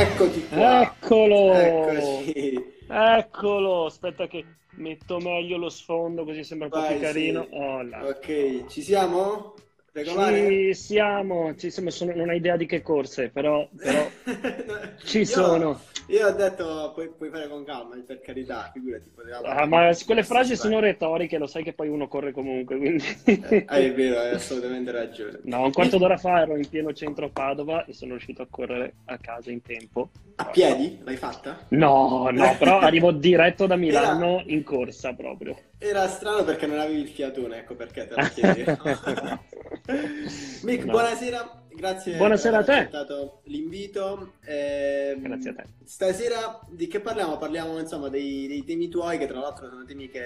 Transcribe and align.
Eccoti 0.00 0.48
qua. 0.48 0.80
Eccolo! 0.80 1.52
Eccoci. 1.52 2.64
Eccolo! 2.88 3.84
Aspetta 3.84 4.26
che 4.26 4.44
metto 4.76 5.18
meglio 5.18 5.58
lo 5.58 5.68
sfondo 5.68 6.24
così 6.24 6.42
sembra 6.42 6.68
un 6.68 6.72
po' 6.72 6.86
più 6.86 6.98
carino. 6.98 7.46
Oh. 7.50 8.08
Ok, 8.08 8.64
ci 8.68 8.80
siamo? 8.80 9.54
Regolare? 9.92 10.48
Ci 10.48 10.74
siamo, 10.74 11.54
ci 11.56 11.70
siamo, 11.70 11.90
sono- 11.90 12.14
non 12.14 12.30
hai 12.30 12.36
idea 12.36 12.56
di 12.56 12.66
che 12.66 12.80
corse, 12.82 13.28
però, 13.28 13.68
però 13.74 14.08
ci 15.04 15.18
Io- 15.18 15.24
sono. 15.24 15.80
Io 16.08 16.26
ho 16.26 16.32
detto 16.32 16.90
puoi, 16.92 17.08
puoi 17.08 17.30
fare 17.30 17.48
con 17.48 17.64
calma, 17.64 17.96
per 18.04 18.20
carità, 18.20 18.70
figurati. 18.72 19.10
Ah, 19.44 19.64
ma 19.66 19.90
quelle 20.04 20.24
frasi 20.24 20.56
sono 20.56 20.74
vai. 20.80 20.90
retoriche, 20.90 21.38
lo 21.38 21.46
sai 21.46 21.62
che 21.62 21.72
poi 21.72 21.88
uno 21.88 22.08
corre 22.08 22.32
comunque, 22.32 22.76
quindi... 22.78 23.04
Eh, 23.24 23.64
è 23.64 23.92
vero, 23.94 24.18
hai 24.18 24.34
assolutamente 24.34 24.90
ragione. 24.90 25.38
No, 25.44 25.62
un 25.64 25.72
quarto 25.72 25.98
d'ora 25.98 26.16
fa 26.16 26.40
ero 26.40 26.56
in 26.56 26.68
pieno 26.68 26.92
centro 26.92 27.26
a 27.26 27.30
Padova 27.30 27.84
e 27.84 27.92
sono 27.92 28.12
riuscito 28.12 28.42
a 28.42 28.46
correre 28.50 28.94
a 29.06 29.18
casa 29.18 29.50
in 29.50 29.62
tempo. 29.62 30.10
A 30.40 30.44
piedi? 30.46 30.98
L'hai 31.04 31.16
fatta? 31.16 31.66
No, 31.68 32.30
no, 32.32 32.56
però 32.58 32.78
arrivo 32.80 33.12
diretto 33.12 33.66
da 33.66 33.76
Milano 33.76 34.42
in 34.46 34.62
corsa 34.64 35.12
proprio. 35.12 35.54
Era 35.76 36.08
strano 36.08 36.44
perché 36.44 36.66
non 36.66 36.78
avevi 36.78 37.00
il 37.00 37.08
fiatone, 37.08 37.58
ecco 37.58 37.74
perché 37.74 38.08
te 38.08 38.14
lo 38.14 38.26
chiedevo. 38.32 38.78
Mick, 40.62 40.84
No. 40.84 40.92
buonasera, 40.92 41.62
grazie 41.74 42.16
Buonasera 42.16 42.62
per 42.62 42.70
aver 42.70 42.82
accettato 42.86 43.40
l'invito. 43.44 44.32
Ehm, 44.46 45.20
Grazie 45.22 45.50
a 45.50 45.54
te. 45.54 45.64
Stasera 45.84 46.60
di 46.70 46.86
che 46.86 47.00
parliamo? 47.00 47.36
Parliamo 47.36 47.78
insomma 47.78 48.08
dei, 48.08 48.46
dei 48.48 48.64
temi 48.64 48.88
tuoi, 48.88 49.18
che 49.18 49.26
tra 49.26 49.40
l'altro 49.40 49.68
sono 49.68 49.84
temi 49.84 50.08
che 50.08 50.22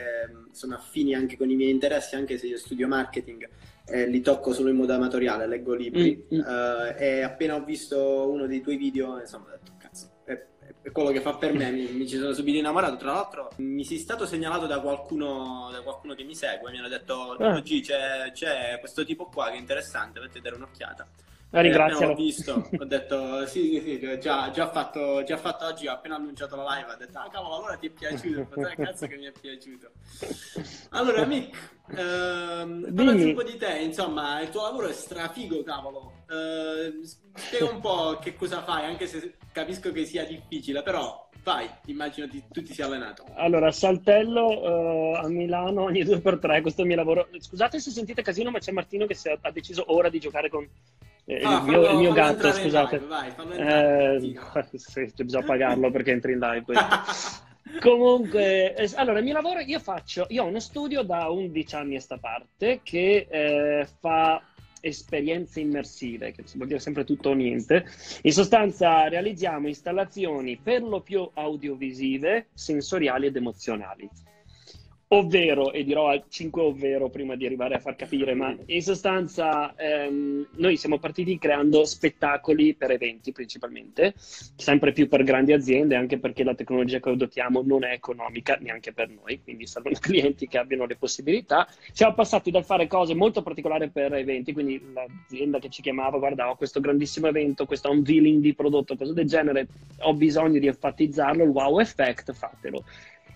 sono 0.52 0.76
affini 0.76 1.15
anche 1.15 1.37
con 1.37 1.51
i 1.51 1.56
miei 1.56 1.70
interessi, 1.70 2.15
anche 2.15 2.38
se 2.38 2.46
io 2.46 2.56
studio 2.56 2.87
marketing 2.87 3.48
e 3.87 4.06
li 4.06 4.23
tocco 4.23 4.54
solo 4.54 4.70
in 4.70 4.76
modo 4.76 4.95
amatoriale, 4.95 5.46
leggo 5.46 5.74
libri. 5.74 6.24
Mm, 6.34 6.38
mm. 6.38 6.40
Eh, 6.40 6.95
e 7.18 7.23
appena 7.23 7.54
ho 7.56 7.65
visto 7.65 8.28
uno 8.30 8.46
dei 8.46 8.60
tuoi 8.62 8.76
video, 8.76 9.21
insomma, 9.21 9.46
quello 10.93 11.10
che 11.10 11.21
fa 11.21 11.35
per 11.35 11.52
me, 11.54 11.71
mi, 11.71 11.87
mi 11.93 12.07
ci 12.09 12.16
sono 12.18 12.32
subito 12.32 12.59
innamorato. 12.59 12.96
Tra 12.96 13.13
l'altro, 13.13 13.51
mi 13.57 13.85
sei 13.85 13.99
stato 13.99 14.27
segnalato 14.27 14.66
da 14.66 14.80
qualcuno, 14.80 15.68
da 15.73 15.80
qualcuno 15.82 16.15
che 16.15 16.24
mi 16.24 16.35
segue, 16.35 16.71
mi 16.71 16.79
hanno 16.79 16.88
detto, 16.88 17.37
Ah. 17.38 17.54
oggi 17.54 17.80
c'è, 17.80 18.30
c'è 18.32 18.79
questo 18.80 19.05
tipo 19.05 19.27
qua 19.27 19.46
che 19.51 19.57
è 19.57 19.59
interessante, 19.59 20.21
vatti 20.21 20.38
a 20.38 20.40
dare 20.40 20.57
un'occhiata. 20.57 21.07
Eh, 21.51 21.59
Eh, 21.59 21.62
ringrazialo. 21.62 22.07
l'ho 22.09 22.15
visto, 22.16 22.68
ho 22.79 22.85
detto 22.85 23.46
sì, 23.46 23.80
sì, 23.85 23.96
sì, 24.01 24.18
già, 24.18 24.51
già 24.51 24.68
fatto, 24.73 25.23
già 25.23 25.37
fatto 25.37 25.66
oggi, 25.66 25.87
ho 25.87 25.93
appena 25.93 26.16
annunciato 26.16 26.57
la 26.57 26.74
live, 26.74 26.90
ho 26.93 26.96
detto 26.96 27.18
ah 27.18 27.29
cavolo, 27.30 27.55
allora 27.59 27.77
ti 27.77 27.87
è 27.87 27.90
piaciuto, 27.90 28.40
ho 28.40 28.45
fatto, 28.46 28.68
"Eh, 28.68 28.74
cazzo 28.74 29.07
che 29.07 29.16
mi 29.16 29.27
è 29.27 29.32
piaciuto. 29.32 29.90
Allora, 30.90 31.24
Mick, 31.27 31.57
ehm, 31.96 32.93
parlaci 32.95 33.23
un 33.24 33.35
po' 33.35 33.43
di 33.45 33.57
te, 33.57 33.79
insomma, 33.79 34.40
il 34.40 34.49
tuo 34.51 34.62
lavoro 34.62 34.88
è 34.88 34.93
strafigo, 34.93 35.62
cavolo. 35.62 36.13
Eh, 36.35 36.93
spiega 37.35 37.71
un 37.71 37.80
po' 37.80 38.18
che 38.21 38.35
cosa 38.35 38.63
fai, 38.63 38.85
anche 38.85 39.07
se 39.07 39.35
capisco 39.52 39.93
che 39.93 40.04
sia 40.04 40.24
difficile, 40.24 40.82
però 40.82 41.29
vai, 41.45 41.68
immagino 41.87 42.27
ti- 42.29 42.43
tu 42.51 42.63
ti 42.63 42.73
sia 42.74 42.87
allenato. 42.87 43.24
Allora, 43.35 43.71
saltello 43.71 45.15
eh, 45.15 45.18
a 45.24 45.29
Milano 45.29 45.82
ogni 45.85 46.02
due 46.02 46.18
per 46.21 46.38
tre, 46.38 46.60
questo 46.60 46.80
è 46.80 46.85
il 46.85 46.88
mio 46.90 46.96
lavoro. 46.99 47.29
Scusate 47.38 47.79
se 47.79 47.90
sentite 47.90 48.23
casino, 48.23 48.51
ma 48.51 48.59
c'è 48.59 48.73
Martino 48.73 49.07
che 49.07 49.15
si 49.15 49.29
è- 49.29 49.38
ha 49.40 49.51
deciso 49.51 49.85
ora 49.95 50.09
di 50.09 50.18
giocare 50.18 50.49
con 50.49 50.66
eh, 51.27 51.40
Ah, 51.43 51.59
il, 51.59 51.62
mio, 51.62 51.82
fallo- 51.82 51.90
il 51.93 51.96
mio 51.99 52.12
gatto, 52.12 52.52
scusate. 52.52 52.96
live, 52.99 53.07
vai, 53.09 53.29
entrare. 53.29 54.15
Eh, 54.16 54.21
Sì. 54.79 55.12
cioè, 55.15 55.24
bisogna 55.24 55.45
pagarlo 55.46 55.90
perché 55.90 56.10
entri 56.10 56.32
in 56.32 56.38
live. 56.38 56.65
Comunque, 57.80 58.74
eh, 58.74 58.90
allora, 58.96 59.18
il 59.18 59.24
mio 59.24 59.32
lavoro, 59.35 59.60
io 59.60 59.79
faccio, 59.80 60.27
io 60.29 60.45
ho 60.45 60.46
uno 60.46 60.60
studio 60.60 61.02
da 61.02 61.30
11 61.30 61.74
anni 61.74 61.96
a 61.96 62.01
sta 62.01 62.18
parte 62.18 62.80
che 62.82 63.27
eh, 63.30 63.87
fa 64.00 64.41
esperienze 64.84 65.60
immersive, 65.60 66.32
che 66.32 66.44
vuol 66.54 66.69
dire 66.69 66.78
sempre 66.78 67.04
tutto 67.04 67.31
o 67.31 67.32
niente. 67.34 67.87
In 68.22 68.32
sostanza 68.32 69.09
realizziamo 69.09 69.69
installazioni 69.69 70.59
per 70.62 70.82
lo 70.82 71.00
più 71.00 71.28
audiovisive, 71.32 72.49
sensoriali 72.53 73.27
ed 73.27 73.37
emozionali. 73.37 74.09
Ovvero, 75.15 75.71
e 75.71 75.85
dirò 75.85 76.09
al 76.09 76.25
5 76.29 76.61
ovvero 76.61 77.09
prima 77.09 77.37
di 77.37 77.47
arrivare 77.47 77.77
a 77.77 77.79
far 77.79 77.95
capire, 77.95 78.35
ma 78.35 78.53
in 78.67 78.83
sostanza 78.83 79.73
ehm, 79.77 80.49
noi 80.57 80.77
siamo 80.77 80.99
partiti 80.99 81.39
creando 81.39 81.85
spettacoli 81.85 82.75
per 82.75 82.91
eventi 82.91 83.31
principalmente, 83.31 84.15
sempre 84.17 84.91
più 84.91 85.07
per 85.07 85.23
grandi 85.23 85.53
aziende, 85.53 85.95
anche 85.95 86.19
perché 86.19 86.43
la 86.43 86.57
tecnologia 86.57 86.99
che 86.99 87.11
adottiamo 87.11 87.63
non 87.65 87.85
è 87.85 87.93
economica 87.93 88.59
neanche 88.61 88.93
per 88.93 89.09
noi, 89.09 89.41
quindi 89.41 89.69
servono 89.69 89.95
clienti 90.03 90.49
che 90.49 90.59
abbiano 90.59 90.85
le 90.85 90.97
possibilità. 90.97 91.69
Siamo 91.93 92.15
passati 92.15 92.51
dal 92.51 92.65
fare 92.65 92.89
cose 92.89 93.15
molto 93.15 93.41
particolari 93.41 93.91
per 93.91 94.15
eventi, 94.15 94.53
quindi 94.53 94.83
l'azienda 94.93 95.61
che 95.61 95.69
ci 95.69 95.81
chiamava, 95.81 96.19
guarda, 96.19 96.51
ho 96.51 96.57
questo 96.57 96.81
grandissimo 96.81 97.29
evento, 97.29 97.67
questo 97.67 97.89
unveiling 97.89 98.43
di 98.43 98.53
prodotto, 98.53 98.97
cose 98.97 99.13
del 99.13 99.29
genere, 99.29 99.69
ho 100.01 100.15
bisogno 100.15 100.59
di 100.59 100.67
enfatizzarlo, 100.67 101.45
il 101.45 101.51
wow 101.51 101.79
effect, 101.79 102.33
fatelo. 102.33 102.83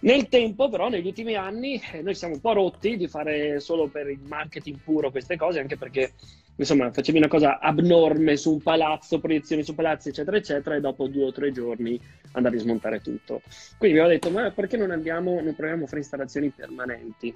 Nel 0.00 0.28
tempo, 0.28 0.68
però, 0.68 0.88
negli 0.88 1.06
ultimi 1.06 1.34
anni, 1.34 1.80
eh, 1.92 2.02
noi 2.02 2.14
siamo 2.14 2.34
un 2.34 2.40
po' 2.40 2.52
rotti 2.52 2.96
di 2.96 3.08
fare 3.08 3.58
solo 3.58 3.88
per 3.88 4.08
il 4.08 4.20
marketing 4.20 4.78
puro 4.84 5.10
queste 5.10 5.36
cose, 5.36 5.58
anche 5.58 5.76
perché, 5.76 6.12
insomma, 6.54 6.92
facevi 6.92 7.18
una 7.18 7.26
cosa 7.26 7.58
abnorme 7.58 8.36
su 8.36 8.52
un 8.52 8.62
palazzo, 8.62 9.18
proiezioni 9.18 9.64
su 9.64 9.74
palazzi, 9.74 10.10
eccetera, 10.10 10.36
eccetera, 10.36 10.76
e 10.76 10.80
dopo 10.80 11.08
due 11.08 11.24
o 11.24 11.32
tre 11.32 11.50
giorni 11.50 12.00
andavi 12.32 12.56
a 12.56 12.60
smontare 12.60 13.00
tutto. 13.00 13.42
Quindi 13.76 13.98
abbiamo 13.98 14.14
detto, 14.14 14.30
ma 14.30 14.50
perché 14.52 14.76
non 14.76 14.92
andiamo, 14.92 15.40
non 15.40 15.56
proviamo 15.56 15.82
a 15.84 15.86
fare 15.88 16.00
installazioni 16.00 16.50
permanenti? 16.50 17.34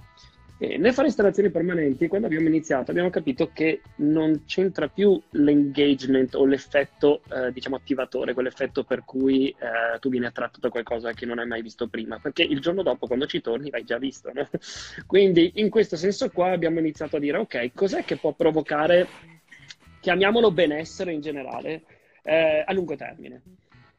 Nel 0.63 0.93
fare 0.93 1.09
installazioni 1.09 1.51
permanenti, 1.51 2.07
quando 2.07 2.29
abbiamo 2.29 2.47
iniziato, 2.47 2.93
abbiamo 2.93 3.11
capito 3.11 3.51
che 3.53 3.81
non 3.97 4.45
c'entra 4.47 4.87
più 4.87 5.21
l'engagement 5.31 6.37
o 6.37 6.47
l'effetto, 6.47 7.23
eh, 7.33 7.51
diciamo, 7.51 7.75
attivatore, 7.75 8.33
quell'effetto 8.33 8.85
per 8.85 9.05
cui 9.05 9.49
eh, 9.49 9.99
tu 9.99 10.09
vieni 10.09 10.27
attratto 10.27 10.61
da 10.61 10.69
qualcosa 10.69 11.13
che 11.15 11.27
non 11.27 11.41
hai 11.41 11.49
mai 11.49 11.63
visto 11.63 11.89
prima, 11.89 12.21
perché 12.21 12.45
il 12.45 12.61
giorno 12.61 12.85
dopo, 12.85 13.09
quando 13.09 13.27
ci 13.27 13.41
torni, 13.41 13.71
l'hai 13.71 13.83
già 13.83 13.99
visto, 13.99 14.31
no? 14.33 14.49
Quindi, 15.05 15.53
in 15.57 15.69
questo 15.69 15.97
senso 15.97 16.31
qua, 16.31 16.53
abbiamo 16.53 16.79
iniziato 16.79 17.17
a 17.17 17.19
dire, 17.19 17.39
ok, 17.39 17.73
cos'è 17.75 18.05
che 18.05 18.17
può 18.17 18.33
provocare, 18.33 19.09
chiamiamolo 20.01 20.53
benessere 20.53 21.13
in 21.13 21.21
generale, 21.21 21.83
eh, 22.23 22.63
a 22.65 22.73
lungo 22.73 22.95
termine? 22.95 23.43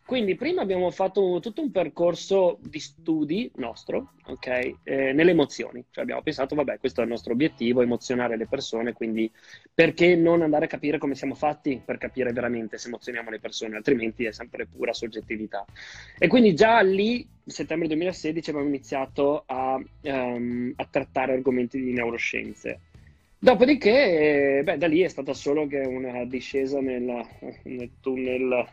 Quindi 0.05 0.35
prima 0.35 0.61
abbiamo 0.61 0.91
fatto 0.91 1.39
tutto 1.41 1.61
un 1.61 1.71
percorso 1.71 2.59
di 2.61 2.79
studi 2.79 3.49
nostro, 3.55 4.15
ok, 4.25 4.47
eh, 4.83 5.13
nelle 5.13 5.31
emozioni. 5.31 5.83
Cioè 5.89 6.03
abbiamo 6.03 6.21
pensato, 6.21 6.55
vabbè, 6.55 6.77
questo 6.77 6.99
è 6.99 7.03
il 7.05 7.09
nostro 7.09 7.31
obiettivo, 7.31 7.81
emozionare 7.81 8.35
le 8.35 8.45
persone, 8.45 8.91
quindi 8.91 9.31
perché 9.73 10.15
non 10.15 10.41
andare 10.41 10.65
a 10.65 10.67
capire 10.67 10.97
come 10.97 11.15
siamo 11.15 11.35
fatti 11.35 11.81
per 11.83 11.97
capire 11.97 12.33
veramente 12.33 12.77
se 12.77 12.89
emozioniamo 12.89 13.29
le 13.29 13.39
persone, 13.39 13.77
altrimenti 13.77 14.25
è 14.25 14.33
sempre 14.33 14.65
pura 14.65 14.91
soggettività. 14.91 15.65
E 16.19 16.27
quindi 16.27 16.53
già 16.53 16.81
lì, 16.81 17.25
settembre 17.45 17.87
2016, 17.87 18.49
abbiamo 18.49 18.67
iniziato 18.67 19.43
a, 19.45 19.81
ehm, 20.01 20.73
a 20.75 20.87
trattare 20.89 21.31
argomenti 21.31 21.81
di 21.81 21.93
neuroscienze. 21.93 22.79
Dopodiché, 23.43 24.59
eh, 24.59 24.63
beh, 24.63 24.77
da 24.77 24.87
lì 24.87 25.01
è 25.01 25.09
stata 25.09 25.33
solo 25.33 25.67
che 25.67 25.79
una 25.79 26.23
discesa 26.23 26.79
nella- 26.79 27.27
nel 27.63 27.91
tunnel 27.99 28.65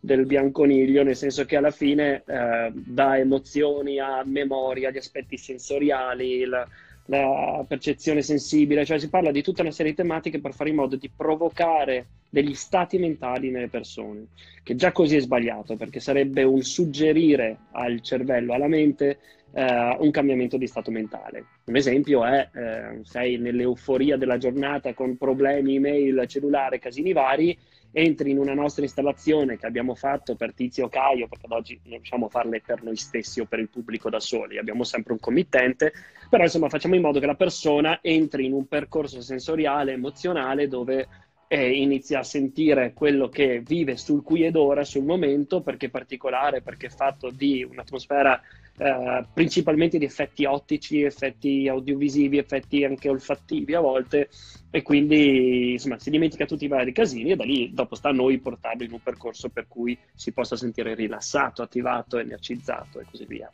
del 0.00 0.24
bianconiglio, 0.24 1.02
nel 1.02 1.14
senso 1.16 1.44
che 1.44 1.56
alla 1.56 1.70
fine 1.70 2.22
eh, 2.26 2.72
da 2.72 3.18
emozioni 3.18 3.98
a 3.98 4.22
memoria, 4.24 4.90
di 4.90 4.96
aspetti 4.96 5.36
sensoriali, 5.36 6.46
la, 6.46 6.66
la 7.06 7.62
percezione 7.68 8.22
sensibile, 8.22 8.86
cioè 8.86 8.98
si 8.98 9.10
parla 9.10 9.30
di 9.30 9.42
tutta 9.42 9.60
una 9.60 9.72
serie 9.72 9.90
di 9.92 9.98
tematiche 9.98 10.40
per 10.40 10.54
fare 10.54 10.70
in 10.70 10.76
modo 10.76 10.96
di 10.96 11.10
provocare 11.14 12.06
degli 12.30 12.54
stati 12.54 12.96
mentali 12.98 13.50
nelle 13.50 13.68
persone, 13.68 14.28
che 14.62 14.74
già 14.74 14.90
così 14.90 15.16
è 15.16 15.20
sbagliato, 15.20 15.76
perché 15.76 16.00
sarebbe 16.00 16.44
un 16.44 16.62
suggerire 16.62 17.58
al 17.72 18.00
cervello, 18.00 18.54
alla 18.54 18.68
mente, 18.68 19.18
eh, 19.52 19.96
un 19.98 20.10
cambiamento 20.10 20.56
di 20.56 20.66
stato 20.66 20.90
mentale. 20.90 21.44
Un 21.64 21.76
esempio 21.76 22.24
è, 22.24 22.48
eh, 22.52 23.00
sei 23.02 23.38
nell'euforia 23.38 24.16
della 24.16 24.38
giornata 24.38 24.94
con 24.94 25.16
problemi, 25.16 25.76
email, 25.76 26.26
cellulare, 26.26 26.78
casini 26.78 27.12
vari, 27.12 27.56
entri 27.90 28.30
in 28.30 28.38
una 28.38 28.54
nostra 28.54 28.82
installazione 28.82 29.56
che 29.56 29.66
abbiamo 29.66 29.94
fatto 29.94 30.36
per 30.36 30.52
Tizio 30.52 30.88
Caio, 30.88 31.26
perché 31.26 31.46
ad 31.46 31.52
oggi 31.52 31.80
non 31.84 31.96
riusciamo 31.96 32.26
a 32.26 32.28
farle 32.28 32.60
per 32.64 32.82
noi 32.82 32.96
stessi 32.96 33.40
o 33.40 33.46
per 33.46 33.58
il 33.58 33.68
pubblico 33.68 34.10
da 34.10 34.20
soli, 34.20 34.58
abbiamo 34.58 34.84
sempre 34.84 35.12
un 35.14 35.20
committente, 35.20 35.92
però 36.28 36.42
insomma 36.42 36.68
facciamo 36.68 36.94
in 36.94 37.02
modo 37.02 37.18
che 37.18 37.26
la 37.26 37.34
persona 37.34 37.98
entri 38.02 38.44
in 38.44 38.52
un 38.52 38.66
percorso 38.66 39.20
sensoriale, 39.20 39.92
emozionale, 39.92 40.68
dove 40.68 41.08
eh, 41.48 41.72
inizia 41.72 42.20
a 42.20 42.24
sentire 42.24 42.92
quello 42.92 43.28
che 43.28 43.60
vive 43.60 43.96
sul 43.96 44.22
qui 44.22 44.44
ed 44.44 44.54
ora, 44.54 44.84
sul 44.84 45.04
momento, 45.04 45.62
perché 45.62 45.86
è 45.86 45.90
particolare, 45.90 46.60
perché 46.60 46.86
è 46.86 46.90
fatto 46.90 47.30
di 47.30 47.66
un'atmosfera 47.68 48.40
eh, 48.76 49.26
principalmente 49.32 49.98
di 49.98 50.04
effetti 50.04 50.44
ottici, 50.44 51.02
effetti 51.02 51.66
audiovisivi, 51.66 52.38
effetti 52.38 52.84
anche 52.84 53.08
olfattivi 53.08 53.74
a 53.74 53.80
volte, 53.80 54.28
e 54.70 54.82
quindi 54.82 55.72
insomma 55.72 55.98
si 55.98 56.10
dimentica 56.10 56.44
tutti 56.44 56.66
i 56.66 56.68
vari 56.68 56.92
casini 56.92 57.32
e 57.32 57.36
da 57.36 57.44
lì 57.44 57.72
dopo 57.72 57.94
sta 57.94 58.10
a 58.10 58.12
noi 58.12 58.38
portarlo 58.38 58.84
in 58.84 58.92
un 58.92 59.02
percorso 59.02 59.48
per 59.48 59.66
cui 59.66 59.98
si 60.14 60.32
possa 60.32 60.56
sentire 60.56 60.94
rilassato, 60.94 61.62
attivato, 61.62 62.18
energizzato 62.18 63.00
e 63.00 63.06
così 63.10 63.24
via. 63.24 63.50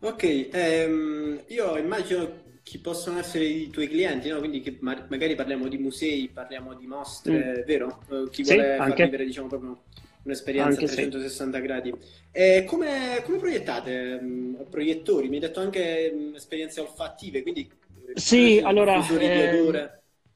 Ok, 0.00 0.48
ehm, 0.52 1.42
io 1.48 1.76
immagino 1.76 2.42
chi 2.64 2.78
possono 2.80 3.18
essere 3.18 3.44
i 3.44 3.70
tuoi 3.70 3.88
clienti, 3.88 4.28
no? 4.30 4.38
Quindi 4.38 4.60
che 4.60 4.78
ma- 4.80 5.06
magari 5.08 5.34
parliamo 5.36 5.68
di 5.68 5.78
musei, 5.78 6.28
parliamo 6.32 6.74
di 6.74 6.86
mostre, 6.86 7.62
vero? 7.66 8.00
Eh, 8.10 8.28
Chi 8.30 8.42
Sì, 8.42 8.54
vuole 8.54 8.76
anche. 8.78 9.04
vivere, 9.04 9.24
diciamo, 9.24 9.48
proprio 9.48 9.82
un'esperienza 10.22 10.80
a 10.80 10.84
360 10.84 11.58
sì. 11.58 11.62
gradi. 11.62 11.94
E 12.32 12.64
come, 12.66 13.22
come 13.24 13.38
proiettate? 13.38 14.18
Mm, 14.20 14.54
proiettori? 14.70 15.28
Mi 15.28 15.34
hai 15.34 15.40
detto 15.42 15.60
anche 15.60 16.10
mm, 16.12 16.34
esperienze 16.34 16.80
olfattive, 16.80 17.42
quindi... 17.42 17.70
Eh, 18.06 18.18
sì, 18.18 18.60
allora... 18.64 18.98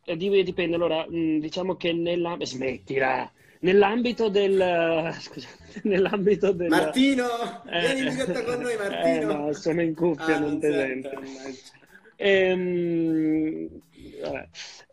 Eh, 0.04 0.16
dipende, 0.44 0.76
allora, 0.76 1.06
diciamo 1.08 1.76
che 1.76 1.92
nella... 1.92 2.36
Smettila! 2.40 3.32
Nell'ambito 3.60 4.28
del... 4.28 5.14
Scusa, 5.18 5.48
nell'ambito 5.84 6.52
del... 6.52 6.70
Martino! 6.70 7.64
Eh, 7.64 7.80
vieni 7.80 8.00
in 8.00 8.08
diretta 8.14 8.42
con 8.44 8.60
noi, 8.60 8.76
Martino! 8.76 9.18
Eh, 9.20 9.24
no, 9.24 9.52
sono 9.52 9.82
in 9.82 9.94
cuffia, 9.94 10.36
ah, 10.36 10.38
non 10.38 10.60
ti 10.60 10.66
sento. 10.66 11.10
Ehm, 12.18 13.82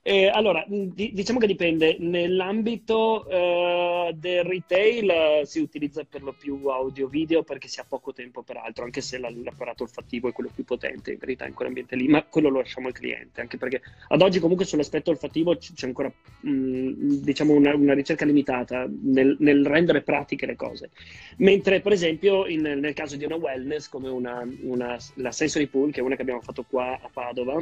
eh, 0.08 0.28
allora, 0.28 0.64
di, 0.68 1.12
diciamo 1.14 1.40
che 1.40 1.48
dipende. 1.48 1.98
Nell'ambito 2.00 3.28
eh, 3.28 4.14
del 4.16 4.44
retail 4.44 5.10
eh, 5.10 5.42
si 5.46 5.60
utilizza 5.60 6.04
per 6.04 6.22
lo 6.22 6.34
più 6.34 6.68
audio-video 6.68 7.42
perché 7.42 7.68
si 7.68 7.80
ha 7.80 7.86
poco 7.88 8.14
tempo 8.14 8.44
per 8.44 8.58
altro, 8.58 8.84
anche 8.84 9.02
se 9.02 9.18
l'apparato 9.18 9.82
olfattivo 9.82 10.30
è 10.30 10.32
quello 10.32 10.52
più 10.54 10.64
potente 10.64 11.12
in 11.12 11.18
verità 11.18 11.48
in 11.48 11.56
quell'ambiente 11.56 11.96
lì, 11.96 12.08
ma 12.08 12.24
quello 12.24 12.50
lo 12.50 12.60
lasciamo 12.60 12.88
al 12.88 12.94
cliente, 12.94 13.42
anche 13.42 13.58
perché 13.58 13.82
ad 14.10 14.22
oggi 14.22 14.40
comunque 14.40 14.66
sull'aspetto 14.66 15.10
olfattivo 15.10 15.58
c'è 15.58 15.88
ancora 15.88 16.12
mh, 16.42 17.22
diciamo 17.24 17.54
una, 17.54 17.74
una, 17.74 17.94
ricerca 17.96 18.26
limitata 18.26 18.88
nel, 18.88 19.38
nel, 19.40 19.66
rendere 19.66 20.02
pratiche 20.04 20.46
le 20.46 20.56
cose. 20.56 20.92
Mentre 21.38 21.82
per 21.82 21.94
esempio 21.94 22.46
in, 22.46 22.62
nel 22.62 22.94
caso 22.94 23.16
di 23.16 23.26
una 23.26 23.38
wellness 23.38 23.90
come 23.90 24.10
una, 24.10 24.48
una, 24.62 24.98
la 25.16 25.32
Sensory 25.32 25.66
Pool, 25.66 25.92
che 25.92 26.02
è 26.02 26.04
una 26.04 26.16
che 26.16 26.22
abbiamo 26.22 26.42
fatto 26.42 26.64
qua 26.70 27.00
a 27.02 27.10
Padova, 27.12 27.60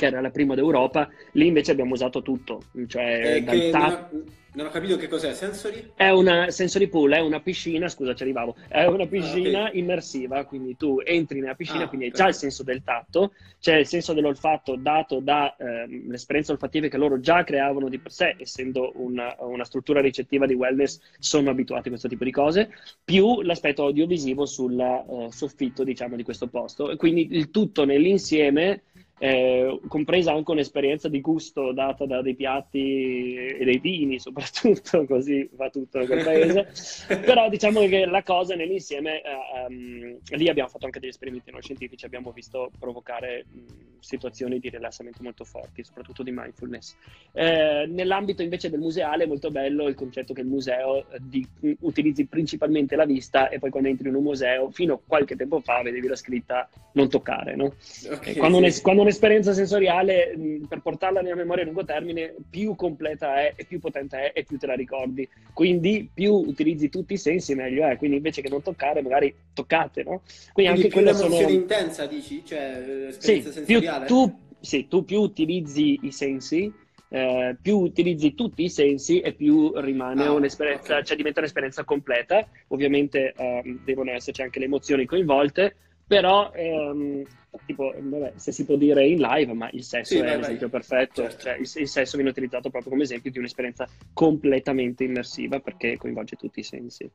che 0.00 0.06
era 0.06 0.22
la 0.22 0.30
prima 0.30 0.54
d'Europa, 0.54 1.10
lì 1.32 1.46
invece 1.46 1.72
abbiamo 1.72 1.92
usato 1.92 2.22
tutto, 2.22 2.62
cioè 2.86 3.44
eh, 3.46 3.70
tap... 3.70 4.10
non, 4.12 4.24
non, 4.54 4.66
ho 4.66 4.70
capito 4.70 4.96
che 4.96 5.08
cos'è, 5.08 5.34
Sensory? 5.34 5.92
È 5.94 6.08
una 6.08 6.50
Sensory 6.50 6.88
Pool, 6.88 7.12
è 7.12 7.20
una 7.20 7.40
piscina, 7.40 7.86
scusa 7.86 8.14
ci 8.14 8.22
arrivavo, 8.22 8.56
è 8.66 8.86
una 8.86 9.06
piscina 9.06 9.64
ah, 9.64 9.68
okay. 9.68 9.78
immersiva, 9.78 10.46
quindi 10.46 10.74
tu 10.78 11.02
entri 11.04 11.40
nella 11.40 11.54
piscina, 11.54 11.84
ah, 11.84 11.88
quindi 11.88 12.06
hai 12.06 12.12
già 12.12 12.28
il 12.28 12.34
senso 12.34 12.62
del 12.62 12.82
tatto, 12.82 13.34
c'è 13.60 13.76
il 13.76 13.86
senso 13.86 14.14
dell'olfatto 14.14 14.76
dato 14.76 15.20
dalle 15.20 15.54
ehm, 15.58 16.14
esperienze 16.14 16.52
olfattive 16.52 16.88
che 16.88 16.96
loro 16.96 17.20
già 17.20 17.44
creavano 17.44 17.90
di 17.90 17.98
per 17.98 18.10
sé, 18.10 18.36
essendo 18.38 18.92
una, 18.94 19.36
una, 19.40 19.64
struttura 19.64 20.00
ricettiva 20.00 20.46
di 20.46 20.54
wellness, 20.54 20.98
sono 21.18 21.50
abituati 21.50 21.88
a 21.88 21.90
questo 21.90 22.08
tipo 22.08 22.24
di 22.24 22.32
cose, 22.32 22.70
più 23.04 23.42
l'aspetto 23.42 23.82
audiovisivo 23.82 24.46
sul 24.46 24.78
uh, 24.78 25.30
soffitto, 25.30 25.84
diciamo, 25.84 26.16
di 26.16 26.22
questo 26.22 26.46
posto, 26.46 26.96
quindi 26.96 27.28
il 27.32 27.50
tutto 27.50 27.84
nell'insieme 27.84 28.84
eh, 29.22 29.78
compresa 29.86 30.32
anche 30.32 30.50
un'esperienza 30.50 31.10
di 31.10 31.20
gusto 31.20 31.72
data 31.72 32.06
da 32.06 32.22
dei 32.22 32.34
piatti 32.34 33.34
e 33.34 33.62
dei 33.64 33.78
vini, 33.78 34.18
soprattutto, 34.18 35.04
così 35.06 35.46
va 35.52 35.68
tutto 35.68 35.98
nel 35.98 36.24
paese. 36.24 36.68
Però 37.20 37.50
diciamo 37.50 37.80
che 37.80 38.06
la 38.06 38.22
cosa 38.22 38.54
nell'insieme, 38.54 39.20
eh, 39.20 39.66
um, 39.68 40.18
lì 40.30 40.48
abbiamo 40.48 40.70
fatto 40.70 40.86
anche 40.86 41.00
degli 41.00 41.10
esperimenti 41.10 41.50
non 41.50 41.60
scientifici, 41.60 42.06
abbiamo 42.06 42.32
visto 42.32 42.70
provocare 42.78 43.44
mh, 43.46 43.98
situazioni 44.00 44.58
di 44.58 44.70
rilassamento 44.70 45.22
molto 45.22 45.44
forti, 45.44 45.84
soprattutto 45.84 46.22
di 46.22 46.30
mindfulness. 46.30 46.96
Eh, 47.32 47.84
nell'ambito 47.88 48.40
invece 48.40 48.70
del 48.70 48.80
museale 48.80 49.24
è 49.24 49.26
molto 49.26 49.50
bello 49.50 49.86
il 49.86 49.96
concetto 49.96 50.32
che 50.32 50.40
il 50.40 50.46
museo 50.46 51.10
eh, 51.10 51.18
di, 51.20 51.46
utilizzi 51.80 52.24
principalmente 52.24 52.96
la 52.96 53.04
vista 53.04 53.50
e 53.50 53.58
poi 53.58 53.68
quando 53.68 53.90
entri 53.90 54.08
in 54.08 54.14
un 54.14 54.22
museo, 54.22 54.70
fino 54.70 54.94
a 54.94 55.00
qualche 55.06 55.36
tempo 55.36 55.60
fa 55.60 55.82
vedevi 55.82 56.08
la 56.08 56.16
scritta 56.16 56.66
non 56.92 57.10
toccare, 57.10 57.54
no? 57.54 57.74
Okay, 58.10 58.34
quando, 58.36 58.66
sì. 58.70 58.80
quando 58.80 59.08
un'esperienza 59.10 59.52
sensoriale, 59.52 60.32
per 60.68 60.80
portarla 60.80 61.20
nella 61.20 61.34
memoria 61.34 61.64
a 61.64 61.66
lungo 61.66 61.84
termine, 61.84 62.34
più 62.48 62.76
completa 62.76 63.40
è 63.40 63.54
e 63.56 63.64
più 63.64 63.80
potente 63.80 64.16
è 64.16 64.38
e 64.38 64.44
più 64.44 64.56
te 64.56 64.66
la 64.66 64.74
ricordi. 64.74 65.28
Quindi 65.52 66.08
più 66.12 66.32
utilizzi 66.32 66.88
tutti 66.88 67.14
i 67.14 67.18
sensi, 67.18 67.54
meglio 67.54 67.86
è. 67.86 67.96
Quindi 67.96 68.16
invece 68.16 68.40
che 68.40 68.48
non 68.48 68.62
toccare, 68.62 69.02
magari 69.02 69.34
toccate, 69.52 70.04
no? 70.04 70.22
Quindi, 70.52 70.80
Quindi 70.80 70.84
anche 70.84 71.00
l'emozione 71.00 71.36
sono... 71.36 71.48
intensa, 71.50 72.06
dici? 72.06 72.42
Cioè, 72.44 72.80
l'esperienza 72.86 73.50
sì, 73.50 73.64
sensoriale? 73.64 74.06
Più 74.06 74.14
tu, 74.14 74.38
sì, 74.60 74.88
tu 74.88 75.04
più 75.04 75.20
utilizzi 75.20 75.98
i 76.02 76.12
sensi, 76.12 76.72
eh, 77.08 77.56
più 77.60 77.78
utilizzi 77.78 78.34
tutti 78.34 78.62
i 78.62 78.70
sensi 78.70 79.20
e 79.20 79.32
più 79.32 79.72
rimane 79.76 80.24
ah, 80.24 80.32
un'esperienza, 80.32 80.92
okay. 80.92 81.04
cioè 81.04 81.16
diventa 81.16 81.40
un'esperienza 81.40 81.84
completa. 81.84 82.46
Ovviamente 82.68 83.34
eh, 83.36 83.78
devono 83.84 84.12
esserci 84.12 84.42
anche 84.42 84.60
le 84.60 84.66
emozioni 84.66 85.04
coinvolte, 85.04 85.74
però 86.10 86.50
ehm, 86.52 87.22
tipo, 87.66 87.94
vabbè, 87.96 88.32
se 88.34 88.50
si 88.50 88.64
può 88.64 88.74
dire 88.74 89.06
in 89.06 89.20
live, 89.20 89.52
ma 89.52 89.70
il 89.70 89.84
sesso 89.84 90.14
sì, 90.14 90.18
è 90.18 90.36
l'esempio 90.36 90.68
perfetto, 90.68 91.22
certo. 91.22 91.42
cioè, 91.42 91.52
il, 91.52 91.70
il, 91.72 91.86
sesso 91.86 92.16
viene 92.16 92.32
utilizzato 92.32 92.68
proprio 92.68 92.90
come 92.90 93.04
esempio 93.04 93.30
di 93.30 93.38
un'esperienza 93.38 93.86
completamente 94.12 95.04
immersiva 95.04 95.60
perché 95.60 95.96
coinvolge 95.98 96.34
tutti 96.34 96.58
i 96.58 96.64
sensi. 96.64 97.08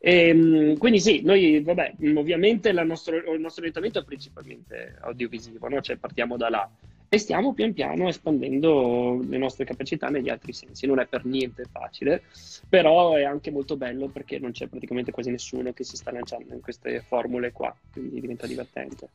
E, 0.00 0.28
ehm, 0.28 0.76
quindi 0.76 0.98
sì, 0.98 1.20
noi, 1.22 1.62
vabbè, 1.62 1.94
ovviamente 2.16 2.72
nostro, 2.72 3.14
il 3.32 3.40
nostro 3.40 3.60
orientamento 3.60 4.00
è 4.00 4.04
principalmente 4.04 4.96
audiovisivo, 5.02 5.68
no? 5.68 5.80
cioè 5.80 5.96
partiamo 5.96 6.36
da 6.36 6.48
là 6.48 6.68
e 7.08 7.18
stiamo 7.18 7.54
pian 7.54 7.72
piano 7.72 8.08
espandendo 8.08 9.20
le 9.26 9.38
nostre 9.38 9.64
capacità 9.64 10.08
negli 10.08 10.28
altri 10.28 10.52
sensi. 10.52 10.86
Non 10.86 10.98
è 10.98 11.06
per 11.06 11.24
niente 11.24 11.64
facile, 11.70 12.22
però 12.68 13.14
è 13.14 13.24
anche 13.24 13.50
molto 13.50 13.76
bello 13.76 14.08
perché 14.08 14.38
non 14.38 14.52
c'è 14.52 14.66
praticamente 14.66 15.12
quasi 15.12 15.30
nessuno 15.30 15.72
che 15.72 15.84
si 15.84 15.96
sta 15.96 16.10
lanciando 16.10 16.54
in 16.54 16.60
queste 16.60 17.00
formule 17.00 17.52
qua, 17.52 17.74
quindi 17.92 18.20
diventa 18.20 18.46
divertente. 18.46 19.08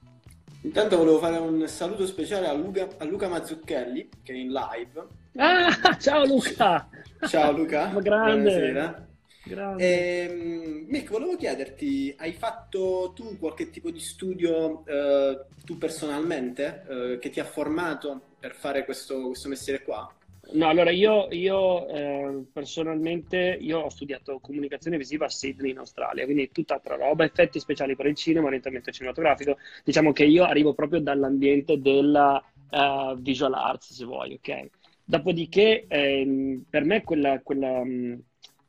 Intanto 0.63 0.97
volevo 0.97 1.17
fare 1.17 1.37
un 1.37 1.67
saluto 1.67 2.05
speciale 2.05 2.47
a 2.47 2.53
Luca, 2.53 2.87
a 2.97 3.03
Luca 3.05 3.27
Mazzucchelli 3.27 4.09
che 4.21 4.33
è 4.33 4.35
in 4.35 4.51
live. 4.51 5.07
Ah, 5.37 5.97
ciao 5.97 6.25
Luca! 6.25 6.87
Ciao 7.27 7.51
Luca! 7.51 7.87
Grande! 7.99 8.41
Buonasera. 8.41 9.09
E, 9.43 10.27
ehm, 10.29 10.85
Mick, 10.87 11.09
volevo 11.09 11.35
chiederti, 11.35 12.13
hai 12.17 12.33
fatto 12.33 13.11
tu 13.15 13.37
qualche 13.37 13.69
tipo 13.69 13.89
di 13.89 13.99
studio 13.99 14.85
eh, 14.85 15.45
tu 15.65 15.77
personalmente 15.77 16.85
eh, 16.87 17.17
che 17.19 17.29
ti 17.29 17.39
ha 17.39 17.45
formato 17.45 18.35
per 18.39 18.53
fare 18.55 18.85
questo, 18.85 19.27
questo 19.27 19.49
mestiere 19.49 19.81
qua? 19.81 20.13
No, 20.53 20.67
allora 20.67 20.89
io, 20.91 21.27
io 21.31 21.87
eh, 21.87 22.43
personalmente 22.51 23.57
io 23.59 23.79
ho 23.79 23.89
studiato 23.89 24.39
comunicazione 24.39 24.97
visiva 24.97 25.25
a 25.25 25.29
Sydney 25.29 25.71
in 25.71 25.77
Australia, 25.77 26.25
quindi 26.25 26.51
tutt'altra 26.51 26.95
roba, 26.95 27.23
effetti 27.23 27.59
speciali 27.59 27.95
per 27.95 28.07
il 28.07 28.15
cinema, 28.15 28.47
orientamento 28.47 28.91
cinematografico. 28.91 29.57
Diciamo 29.83 30.11
che 30.11 30.25
io 30.25 30.43
arrivo 30.43 30.73
proprio 30.73 30.99
dall'ambiente 30.99 31.79
della 31.79 32.43
uh, 32.69 33.15
visual 33.17 33.53
arts, 33.53 33.93
se 33.93 34.03
vuoi, 34.03 34.33
ok? 34.33 34.69
Dopodiché 35.05 35.85
ehm, 35.87 36.65
per 36.69 36.83
me 36.85 37.03
quella, 37.03 37.39
quella 37.41 37.83
mh, 37.83 38.21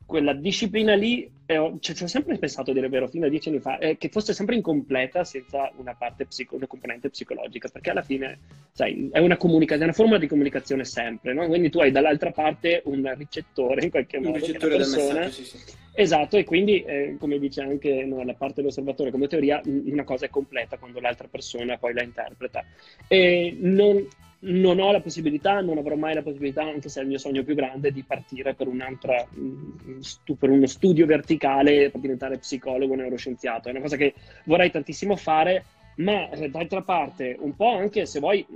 quella 0.07 0.33
disciplina 0.33 0.95
lì, 0.95 1.31
eh, 1.47 1.73
cioè, 1.81 1.95
ci 1.95 2.03
ho 2.03 2.07
sempre 2.07 2.39
pensato, 2.39 2.71
a 2.71 2.75
dire 2.75 2.89
vero, 2.89 3.09
fino 3.09 3.27
a 3.27 3.29
dieci 3.29 3.49
anni 3.49 3.61
fa, 3.61 3.79
eh, 3.79 3.97
che 3.97 4.09
fosse 4.09 4.33
sempre 4.35 4.55
incompleta 4.55 5.25
senza 5.25 5.71
una 5.77 5.95
parte 5.95 6.27
psico- 6.27 6.57
una 6.57 6.67
componente 6.67 7.11
psicologica, 7.11 7.69
perché 7.69 7.91
alla 7.91 8.03
fine, 8.03 8.39
sai, 8.73 9.09
è 9.13 9.19
una 9.19 9.37
comunicazione, 9.37 9.85
una 9.85 9.93
forma 9.93 10.19
di 10.19 10.27
comunicazione 10.27 10.85
sempre, 10.85 11.35
no? 11.35 11.47
Quindi 11.47 11.71
tu 11.71 11.81
hai 11.81 11.91
dall'altra 11.91 12.31
parte 12.31 12.83
un 12.87 13.13
ricettore, 13.17 13.85
in 13.85 13.91
qualche 13.91 14.19
modo, 14.19 14.31
un 14.31 14.41
ricettore 14.41 14.79
del 14.79 14.89
messaggio, 14.89 15.31
sì, 15.31 15.45
sì. 15.45 15.59
Esatto, 15.95 16.39
e 16.39 16.45
quindi, 16.45 16.83
eh, 16.83 17.17
come 17.19 17.39
dice 17.39 17.61
anche 17.61 18.05
no, 18.05 18.25
la 18.25 18.33
parte 18.35 18.61
dell'osservatore 18.61 19.11
come 19.11 19.29
teoria, 19.29 19.61
una 19.65 20.05
cosa 20.05 20.25
è 20.25 20.31
completa 20.31 20.79
quando 20.79 21.01
l'altra 21.01 21.29
persona 21.29 21.77
poi 21.77 21.93
la 21.93 22.03
interpreta. 22.03 22.65
E 23.07 23.55
non, 23.61 24.07
non 24.41 24.81
ho 24.81 24.91
la 24.91 25.03
possibilità, 25.03 25.61
non 25.61 25.77
avrò 25.77 25.95
mai 25.95 26.15
la 26.15 26.23
possibilità, 26.23 26.63
anche 26.63 26.89
se 26.89 27.01
è 27.01 27.03
il 27.03 27.11
mio 27.11 27.19
sogno 27.19 27.45
più 27.45 27.55
grande, 27.55 27.93
di 27.93 28.03
partire 28.05 28.55
per, 28.55 28.69
mm, 28.69 30.01
per 30.39 30.51
uno 30.51 30.67
studio 30.67 31.05
verticale 31.05 31.91
per 31.91 32.01
diventare 32.01 32.39
psicologo 32.39 32.95
neuroscienziato. 32.95 33.69
È 33.69 33.73
una 33.73 33.81
cosa 33.81 33.97
che 33.97 34.15
vorrei 34.45 34.71
tantissimo 34.71 35.15
fare, 35.17 35.65
ma 35.97 36.31
eh, 36.31 36.49
d'altra 36.49 36.81
parte, 36.81 37.37
un 37.39 37.55
po' 37.55 37.71
anche 37.71 38.07
se 38.07 38.19
vuoi, 38.19 38.47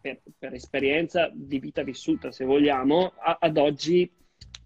per, 0.00 0.18
per 0.36 0.54
esperienza 0.54 1.30
di 1.32 1.60
vita 1.60 1.84
vissuta, 1.84 2.32
se 2.32 2.44
vogliamo, 2.44 3.12
a, 3.16 3.38
ad 3.40 3.56
oggi 3.58 4.10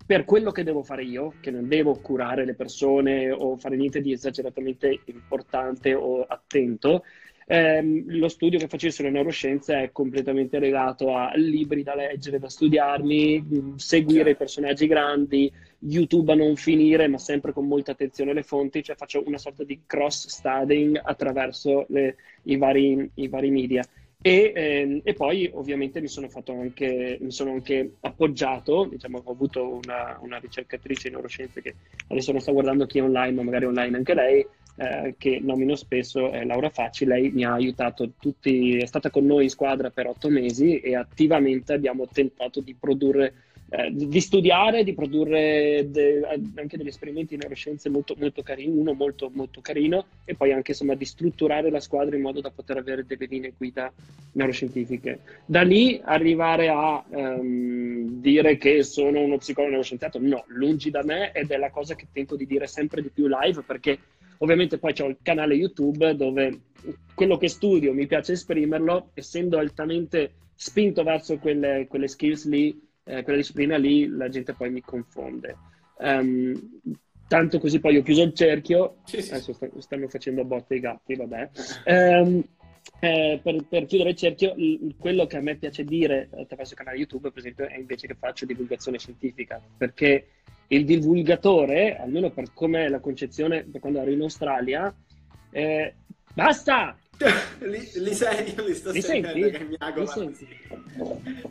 per 0.09 0.25
quello 0.25 0.53
che 0.53 0.65
devo 0.65 0.83
fare 0.83 1.05
io, 1.05 1.35
che 1.39 1.51
non 1.51 1.69
devo 1.69 2.01
curare 2.01 2.47
le 2.47 2.55
persone 2.55 3.31
o 3.31 3.59
fare 3.59 3.77
niente 3.77 4.01
di 4.01 4.11
esageratamente 4.11 5.01
importante 5.05 5.93
o 5.93 6.23
attento, 6.23 7.05
ehm, 7.47 8.05
lo 8.07 8.29
studio 8.29 8.59
che 8.59 8.69
faccio 8.69 8.89
sulle 8.89 9.11
neuroscienze 9.11 9.83
è 9.83 9.93
completamente 9.93 10.59
legato 10.59 11.15
a 11.15 11.33
libri 11.35 11.83
da 11.83 11.95
leggere, 11.95 12.39
da 12.39 12.49
studiarmi, 12.49 13.43
mm, 13.43 13.75
seguire 13.75 14.31
i 14.31 14.37
personaggi 14.37 14.87
grandi, 14.87 15.53
YouTube 15.81 16.33
a 16.33 16.37
non 16.37 16.57
finire, 16.57 17.07
ma 17.07 17.19
sempre 17.19 17.53
con 17.53 17.67
molta 17.67 17.93
attenzione 17.93 18.31
alle 18.31 18.43
fonti, 18.43 18.83
cioè 18.83 18.97
faccio 18.97 19.23
una 19.27 19.37
sorta 19.37 19.63
di 19.63 19.83
cross-studying 19.85 20.99
attraverso 21.05 21.85
le, 21.91 22.17
i, 22.45 22.57
vari, 22.57 23.11
i 23.17 23.29
vari 23.29 23.51
media. 23.51 23.85
E, 24.21 24.53
ehm, 24.55 25.01
e, 25.05 25.13
poi 25.15 25.49
ovviamente 25.55 26.01
mi 26.01 26.09
sono, 26.09 26.29
anche, 26.47 27.19
mi 27.21 27.31
sono 27.31 27.53
anche 27.53 27.93
appoggiato, 28.01 28.87
diciamo, 28.91 29.23
ho 29.23 29.31
avuto 29.31 29.81
una, 29.85 30.19
una, 30.21 30.39
ricercatrice 30.39 31.07
in 31.07 31.15
neuroscienze 31.15 31.63
che 31.63 31.77
adesso 32.09 32.33
non 32.33 32.41
sta 32.41 32.51
guardando 32.51 32.87
chi 32.87 32.99
è 32.99 33.03
online, 33.03 33.37
ma 33.37 33.43
magari 33.45 33.67
online 33.67 33.97
anche 33.97 34.15
lei, 34.15 34.45
eh, 34.77 35.15
che 35.17 35.39
nomino 35.41 35.77
spesso, 35.77 36.33
è 36.33 36.45
Laura 36.45 36.69
Facci, 36.69 37.05
lei 37.05 37.31
mi 37.31 37.45
ha 37.45 37.53
aiutato 37.53 38.15
tutti, 38.19 38.77
è 38.79 38.87
stata 38.87 39.09
con 39.11 39.25
noi 39.25 39.45
in 39.45 39.51
squadra 39.51 39.91
per 39.91 40.09
otto 40.09 40.29
mesi 40.29 40.81
e 40.81 40.97
attivamente 40.97 41.73
abbiamo 41.73 42.09
tentato 42.09 42.61
di 42.61 42.75
produrre 42.75 43.48
eh, 43.71 43.91
di 43.93 44.21
studiare, 44.21 44.83
di 44.83 44.95
produrre 44.95 45.87
de, 45.91 46.23
anche 46.55 46.79
degli 46.79 46.87
esperimenti 46.87 47.35
in 47.35 47.41
neuroscienze 47.41 47.91
molto, 47.91 48.15
molto 48.19 48.43
carini, 48.43 48.75
uno 48.75 48.95
molto, 48.95 49.31
molto 49.33 49.61
carino, 49.61 50.07
e 50.25 50.35
poi 50.35 50.53
anche 50.53 50.71
insomma 50.71 50.95
di 50.95 51.05
strutturare 51.05 51.71
la 51.71 51.81
squadra 51.81 52.17
in 52.17 52.23
modo 52.23 52.41
da 52.41 52.51
poter 52.51 52.79
avere 52.79 53.05
delle 53.05 53.27
linee 53.27 53.53
guida 53.57 53.93
neuroscientifiche. 54.33 55.21
Da 55.45 55.61
lì 55.61 56.01
arrivare 56.03 56.69
a 56.69 57.05
um, 57.09 58.21
dire 58.21 58.57
che 58.57 58.83
sono 58.85 59.21
uno 59.21 59.37
psicologo 59.37 59.73
neuroscienziato, 59.73 60.19
no, 60.19 60.45
lungi 60.47 60.91
da 60.91 61.03
me 61.05 61.33
ed 61.33 61.51
è 61.51 61.59
la 61.59 61.71
cosa 61.71 61.95
che 61.95 62.07
tento 62.11 62.37
di 62.37 62.47
dire 62.47 62.67
sempre 62.67 63.03
di 63.03 63.11
più 63.11 63.27
live 63.27 63.63
perché 63.67 63.99
ovviamente 64.39 64.79
poi 64.79 64.95
ho 65.01 65.07
il 65.09 65.19
canale 65.21 65.55
YouTube 65.55 66.17
dove 66.17 66.61
quello 67.15 67.37
che 67.37 67.49
studio 67.49 67.93
mi 67.93 68.07
piace 68.07 68.33
esprimerlo, 68.33 69.11
essendo 69.13 69.59
altamente 69.59 70.33
spinto 70.55 71.03
verso 71.03 71.37
quelle, 71.37 71.87
quelle 71.87 72.09
skills 72.09 72.47
lì, 72.47 72.88
eh, 73.09 73.23
quella 73.23 73.39
disciplina 73.39 73.79
lì, 73.79 74.07
la 74.07 74.29
gente 74.29 74.53
poi 74.53 74.71
mi 74.71 74.83
confonde. 74.83 75.57
Um, 75.97 76.71
tanto 77.27 77.59
così 77.59 77.81
poi 77.81 77.97
ho 77.97 78.03
chiuso 78.03 78.23
il 78.23 78.35
cerchio, 78.35 78.99
sì, 79.05 79.23
sì. 79.23 79.33
adesso 79.33 79.53
st- 79.55 79.79
stanno 79.79 80.09
facendo 80.09 80.45
botte 80.45 80.75
i 80.75 80.81
gatti, 80.81 81.17
vabbè. 81.17 81.51
Um, 81.87 82.45
eh, 83.01 83.41
per, 83.43 83.67
per, 83.67 83.87
chiudere 83.87 84.11
il 84.11 84.17
cerchio, 84.17 84.55
l- 84.55 84.95
quello 84.99 85.27
che 85.27 85.39
a 85.39 85.41
me 85.41 85.57
piace 85.57 85.85
dire 85.85 86.29
attraverso 86.39 86.75
il 86.75 86.79
canale 86.79 86.99
YouTube, 86.99 87.31
per 87.31 87.39
esempio, 87.39 87.67
è 87.67 87.79
invece 87.79 88.07
che 88.07 88.15
faccio 88.15 88.45
divulgazione 88.45 88.99
scientifica, 88.99 89.61
perché 89.77 90.27
il 90.69 90.85
divulgatore, 90.85 91.97
almeno 91.97 92.31
per 92.31 92.53
come 92.53 92.91
la 92.91 93.01
concezione 93.01 93.65
per 93.65 93.81
quando 93.81 94.01
ero 94.01 94.11
in 94.11 94.21
Australia, 94.21 94.95
eh, 95.51 95.95
basta! 96.35 96.97
li, 97.61 97.91
li, 97.97 98.15
sei, 98.15 98.55
li 98.57 98.75
sto 98.75 98.91
li 98.91 99.03
senti? 99.03 99.51
che 99.51 99.65
mi 99.65 100.07
senti? 100.07 100.49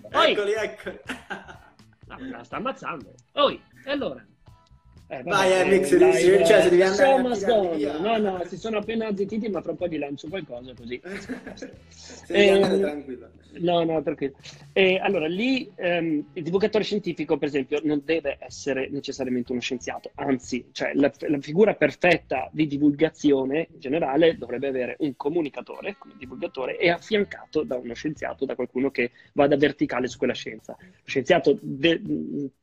Eccoli, 0.10 0.54
eccoli. 0.54 1.00
no, 2.08 2.18
la 2.32 2.44
sta 2.44 2.56
ammazzando. 2.56 3.14
Oi, 3.34 3.62
e 3.84 3.92
allora? 3.92 4.26
Eh, 5.10 5.24
Vai, 5.24 5.54
eh, 5.54 5.64
Mix, 5.66 5.88
cioè, 6.46 6.62
se 6.64 6.70
devi 6.70 6.82
andare 6.82 7.98
No, 8.00 8.18
no, 8.18 8.44
si 8.46 8.58
sono 8.58 8.80
appena 8.80 9.16
zittiti, 9.16 9.48
ma 9.48 9.62
fra 9.62 9.72
un 9.72 9.78
po' 9.78 9.88
gli 9.88 9.98
lancio 9.98 10.28
qualcosa 10.28 10.74
così. 10.74 11.00
eh, 12.28 12.60
tranquillo. 12.60 13.30
No, 13.60 13.84
no, 13.84 14.02
tranquillo. 14.02 14.36
E, 14.74 15.00
allora, 15.00 15.28
lì 15.28 15.72
ehm, 15.76 16.26
il 16.34 16.44
divulgatore 16.44 16.84
scientifico, 16.84 17.38
per 17.38 17.48
esempio, 17.48 17.80
non 17.84 18.02
deve 18.04 18.38
essere 18.40 18.90
necessariamente 18.90 19.54
uno 19.54 19.62
scienziato, 19.62 20.12
anzi, 20.16 20.68
cioè, 20.74 20.92
la, 20.94 21.12
la, 21.20 21.40
figura 21.40 21.74
perfetta 21.74 22.50
di 22.52 22.68
divulgazione 22.68 23.68
in 23.72 23.80
generale 23.80 24.38
dovrebbe 24.38 24.68
avere 24.68 24.96
un 25.00 25.16
comunicatore 25.16 25.96
come 25.98 26.16
divulgatore 26.18 26.78
e 26.78 26.90
affiancato 26.90 27.64
da 27.64 27.78
uno 27.78 27.94
scienziato, 27.94 28.46
da 28.46 28.56
qualcuno 28.56 28.92
che 28.92 29.12
vada 29.34 29.56
verticale 29.56 30.08
su 30.08 30.18
quella 30.18 30.34
scienza. 30.34 30.76
Lo 30.78 30.86
scienziato 31.06 31.58
de- 31.62 32.02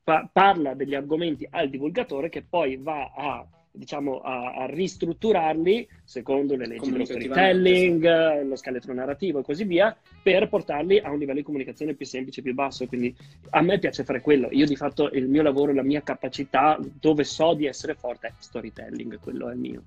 pa- 0.02 0.28
parla 0.30 0.74
degli 0.74 0.94
argomenti 0.94 1.46
al 1.50 1.70
divulgatore 1.70 2.28
che 2.34 2.42
poi 2.42 2.76
va 2.76 3.12
a 3.14 3.46
diciamo, 3.70 4.18
a, 4.18 4.54
a, 4.54 4.66
ristrutturarli 4.66 5.88
secondo 6.02 6.56
le 6.56 6.66
leggi 6.66 6.90
dello 6.90 7.04
storytelling, 7.04 8.40
sì. 8.40 8.48
lo 8.48 8.56
scheletro 8.56 8.92
narrativo 8.92 9.38
e 9.38 9.42
così 9.44 9.64
via, 9.64 9.96
per 10.20 10.48
portarli 10.48 10.98
a 10.98 11.10
un 11.10 11.18
livello 11.18 11.38
di 11.38 11.44
comunicazione 11.44 11.94
più 11.94 12.06
semplice, 12.06 12.42
più 12.42 12.54
basso. 12.54 12.86
Quindi 12.86 13.14
a 13.50 13.60
me 13.62 13.78
piace 13.78 14.02
fare 14.02 14.20
quello. 14.20 14.48
Io 14.50 14.66
di 14.66 14.74
fatto 14.76 15.10
il 15.10 15.28
mio 15.28 15.42
lavoro, 15.42 15.72
la 15.72 15.82
mia 15.82 16.02
capacità, 16.02 16.78
dove 17.00 17.22
so 17.22 17.54
di 17.54 17.66
essere 17.66 17.94
forte 17.94 18.28
è 18.28 18.32
storytelling, 18.38 19.20
quello 19.20 19.48
è 19.48 19.52
il 19.52 19.58
mio. 19.58 19.82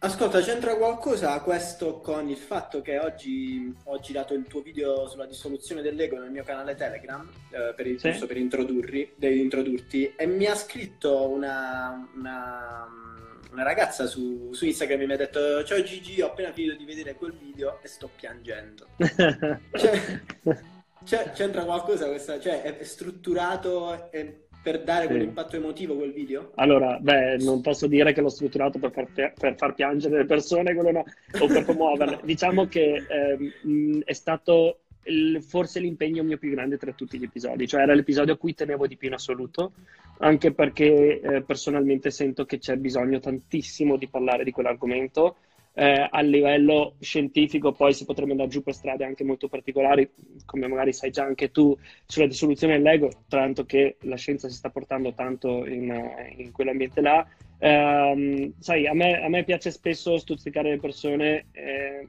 Ascolta, 0.00 0.40
c'entra 0.40 0.76
qualcosa 0.76 1.40
questo 1.40 1.98
con 1.98 2.28
il 2.28 2.36
fatto 2.36 2.80
che 2.82 3.00
oggi 3.00 3.74
ho 3.82 3.98
girato 3.98 4.32
il 4.32 4.46
tuo 4.46 4.60
video 4.60 5.08
sulla 5.08 5.26
dissoluzione 5.26 5.82
dell'ego 5.82 6.20
nel 6.20 6.30
mio 6.30 6.44
canale 6.44 6.76
Telegram, 6.76 7.28
eh, 7.50 7.74
per, 7.74 7.88
il, 7.88 7.98
sì. 7.98 8.24
per 8.24 8.36
introdurti, 8.36 10.14
e 10.14 10.26
mi 10.26 10.46
ha 10.46 10.54
scritto 10.54 11.28
una, 11.28 12.08
una, 12.14 12.86
una 13.50 13.62
ragazza 13.64 14.06
su, 14.06 14.52
su, 14.52 14.66
Instagram 14.66 15.00
e 15.00 15.06
mi 15.06 15.12
ha 15.14 15.16
detto 15.16 15.64
ciao 15.64 15.82
Gigi, 15.82 16.20
ho 16.20 16.26
appena 16.26 16.52
finito 16.52 16.76
di 16.76 16.84
vedere 16.84 17.16
quel 17.16 17.32
video 17.32 17.80
e 17.82 17.88
sto 17.88 18.08
piangendo. 18.14 18.86
cioè, 21.04 21.32
c'entra 21.32 21.64
qualcosa 21.64 22.06
questa, 22.06 22.38
cioè 22.38 22.62
è 22.62 22.84
strutturato... 22.84 24.12
È, 24.12 24.46
per 24.62 24.82
dare 24.82 25.02
sì. 25.02 25.08
quell'impatto 25.08 25.56
emotivo 25.56 25.96
quel 25.96 26.12
video? 26.12 26.52
Allora, 26.56 26.98
beh, 27.00 27.36
non 27.38 27.60
posso 27.60 27.86
dire 27.86 28.12
che 28.12 28.20
l'ho 28.20 28.28
strutturato 28.28 28.78
per 28.78 28.90
far, 28.90 29.32
per 29.32 29.54
far 29.56 29.74
piangere 29.74 30.18
le 30.18 30.24
persone 30.24 30.72
no, 30.72 31.04
o 31.40 31.46
per 31.46 31.64
promuoverle. 31.64 32.20
diciamo 32.24 32.66
che 32.66 33.04
ehm, 33.08 34.02
è 34.04 34.12
stato 34.12 34.80
il, 35.04 35.42
forse 35.42 35.80
l'impegno 35.80 36.22
mio 36.22 36.38
più 36.38 36.50
grande 36.50 36.76
tra 36.76 36.92
tutti 36.92 37.18
gli 37.18 37.24
episodi, 37.24 37.66
cioè 37.66 37.82
era 37.82 37.94
l'episodio 37.94 38.34
a 38.34 38.36
cui 38.36 38.54
tenevo 38.54 38.86
di 38.86 38.96
più 38.96 39.08
in 39.08 39.14
assoluto, 39.14 39.72
anche 40.18 40.52
perché 40.52 41.20
eh, 41.20 41.42
personalmente 41.42 42.10
sento 42.10 42.44
che 42.44 42.58
c'è 42.58 42.76
bisogno 42.76 43.20
tantissimo 43.20 43.96
di 43.96 44.08
parlare 44.08 44.44
di 44.44 44.50
quell'argomento 44.50 45.36
eh, 45.78 46.08
a 46.10 46.20
livello 46.22 46.96
scientifico 46.98 47.70
poi 47.70 47.94
si 47.94 48.04
potrebbe 48.04 48.32
andare 48.32 48.48
giù 48.48 48.64
per 48.64 48.74
strade 48.74 49.04
anche 49.04 49.22
molto 49.22 49.46
particolari, 49.46 50.10
come 50.44 50.66
magari 50.66 50.92
sai 50.92 51.12
già 51.12 51.22
anche 51.22 51.52
tu, 51.52 51.76
sulla 52.04 52.26
dissoluzione 52.26 52.76
dell'ego, 52.78 53.10
tanto 53.28 53.64
che 53.64 53.96
la 54.00 54.16
scienza 54.16 54.48
si 54.48 54.56
sta 54.56 54.70
portando 54.70 55.12
tanto 55.14 55.64
in, 55.66 55.94
in 56.36 56.50
quell'ambiente 56.50 57.00
là. 57.00 57.24
Eh, 57.60 58.52
sai, 58.58 58.88
a 58.88 58.92
me, 58.92 59.22
a 59.22 59.28
me, 59.28 59.44
piace 59.44 59.70
spesso 59.70 60.18
stuzzicare 60.18 60.70
le 60.70 60.80
persone, 60.80 61.46
eh, 61.52 62.08